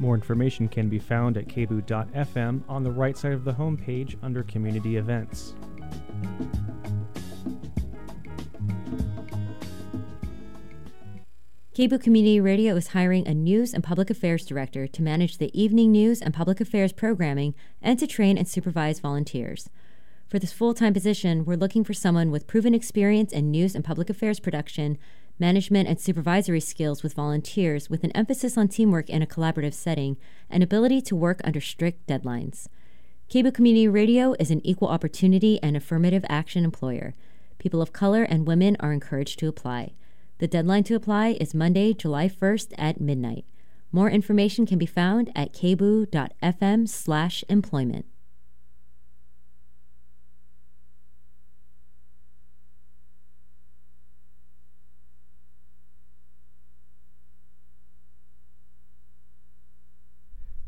More 0.00 0.14
information 0.14 0.68
can 0.68 0.88
be 0.88 0.98
found 0.98 1.36
at 1.36 1.48
kboo.fm 1.48 2.62
on 2.68 2.82
the 2.82 2.90
right 2.90 3.16
side 3.16 3.32
of 3.32 3.44
the 3.44 3.52
homepage 3.52 4.16
under 4.22 4.42
Community 4.44 4.96
Events. 4.96 5.54
KBOO 11.78 12.02
Community 12.02 12.40
Radio 12.40 12.74
is 12.74 12.88
hiring 12.88 13.28
a 13.28 13.32
news 13.32 13.72
and 13.72 13.84
public 13.84 14.10
affairs 14.10 14.44
director 14.44 14.88
to 14.88 15.00
manage 15.00 15.38
the 15.38 15.56
evening 15.56 15.92
news 15.92 16.20
and 16.20 16.34
public 16.34 16.60
affairs 16.60 16.92
programming 16.92 17.54
and 17.80 17.96
to 18.00 18.06
train 18.08 18.36
and 18.36 18.48
supervise 18.48 18.98
volunteers. 18.98 19.70
For 20.26 20.40
this 20.40 20.52
full 20.52 20.74
time 20.74 20.92
position, 20.92 21.44
we're 21.44 21.56
looking 21.56 21.84
for 21.84 21.94
someone 21.94 22.32
with 22.32 22.48
proven 22.48 22.74
experience 22.74 23.32
in 23.32 23.52
news 23.52 23.76
and 23.76 23.84
public 23.84 24.10
affairs 24.10 24.40
production, 24.40 24.98
management 25.38 25.88
and 25.88 26.00
supervisory 26.00 26.58
skills 26.58 27.04
with 27.04 27.14
volunteers 27.14 27.88
with 27.88 28.02
an 28.02 28.10
emphasis 28.10 28.58
on 28.58 28.66
teamwork 28.66 29.08
in 29.08 29.22
a 29.22 29.26
collaborative 29.28 29.72
setting, 29.72 30.16
and 30.50 30.64
ability 30.64 31.00
to 31.02 31.14
work 31.14 31.40
under 31.44 31.60
strict 31.60 32.08
deadlines. 32.08 32.66
KBOO 33.30 33.54
Community 33.54 33.86
Radio 33.86 34.34
is 34.40 34.50
an 34.50 34.66
equal 34.66 34.88
opportunity 34.88 35.62
and 35.62 35.76
affirmative 35.76 36.24
action 36.28 36.64
employer. 36.64 37.14
People 37.58 37.80
of 37.80 37.92
color 37.92 38.24
and 38.24 38.48
women 38.48 38.76
are 38.80 38.92
encouraged 38.92 39.38
to 39.38 39.46
apply. 39.46 39.92
The 40.39 40.47
deadline 40.47 40.84
to 40.84 40.95
apply 40.95 41.36
is 41.41 41.53
Monday, 41.53 41.93
July 41.93 42.28
1st 42.28 42.72
at 42.78 43.01
midnight. 43.01 43.45
More 43.91 44.09
information 44.09 44.66
can 44.66 44.78
be 44.78 44.86
found 44.86 45.32
at 45.34 45.53
kboo.fm 45.53 46.89
slash 46.89 47.43
employment. 47.49 48.07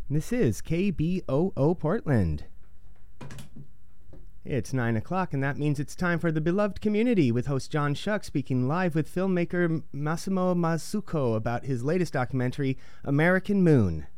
This 0.08 0.32
is 0.32 0.60
KBOO 0.60 1.78
Portland. 1.78 2.46
It's 4.50 4.72
9 4.72 4.96
o'clock, 4.96 5.32
and 5.32 5.40
that 5.44 5.58
means 5.58 5.78
it's 5.78 5.94
time 5.94 6.18
for 6.18 6.32
The 6.32 6.40
Beloved 6.40 6.80
Community 6.80 7.30
with 7.30 7.46
host 7.46 7.70
John 7.70 7.94
Shuck 7.94 8.24
speaking 8.24 8.66
live 8.66 8.96
with 8.96 9.14
filmmaker 9.14 9.84
Massimo 9.92 10.56
Mazzucco 10.56 11.36
about 11.36 11.66
his 11.66 11.84
latest 11.84 12.14
documentary, 12.14 12.76
American 13.04 13.62
Moon. 13.62 14.08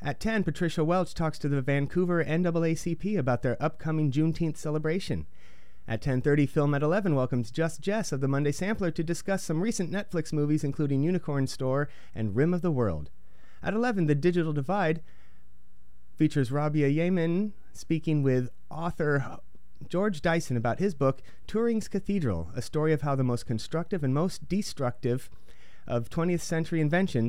At 0.00 0.18
10, 0.18 0.44
Patricia 0.44 0.82
Welch 0.82 1.12
talks 1.12 1.38
to 1.40 1.48
the 1.50 1.60
Vancouver 1.60 2.24
NAACP 2.24 3.18
about 3.18 3.42
their 3.42 3.62
upcoming 3.62 4.10
Juneteenth 4.10 4.56
celebration. 4.56 5.26
At 5.86 6.00
10:30, 6.00 6.48
Film 6.48 6.74
at 6.74 6.82
11 6.82 7.14
welcomes 7.14 7.50
Just 7.50 7.82
Jess 7.82 8.12
of 8.12 8.22
the 8.22 8.28
Monday 8.28 8.52
Sampler 8.52 8.90
to 8.92 9.04
discuss 9.04 9.42
some 9.42 9.60
recent 9.60 9.90
Netflix 9.90 10.32
movies 10.32 10.64
including 10.64 11.02
Unicorn 11.02 11.46
Store 11.46 11.90
and 12.14 12.34
Rim 12.34 12.54
of 12.54 12.62
the 12.62 12.72
World. 12.72 13.10
At 13.62 13.74
11, 13.74 14.06
The 14.06 14.14
Digital 14.14 14.54
Divide 14.54 15.02
features 16.16 16.50
Rabia 16.50 16.88
Yemen 16.88 17.52
speaking 17.72 18.22
with 18.22 18.50
author 18.70 19.38
George 19.88 20.20
Dyson 20.20 20.56
about 20.56 20.78
his 20.78 20.94
book, 20.94 21.22
Turing's 21.48 21.88
Cathedral, 21.88 22.50
a 22.54 22.62
story 22.62 22.92
of 22.92 23.02
how 23.02 23.14
the 23.14 23.24
most 23.24 23.46
constructive 23.46 24.04
and 24.04 24.12
most 24.12 24.48
destructive 24.48 25.30
of 25.86 26.10
20th 26.10 26.40
century 26.40 26.80
inventions 26.80 27.18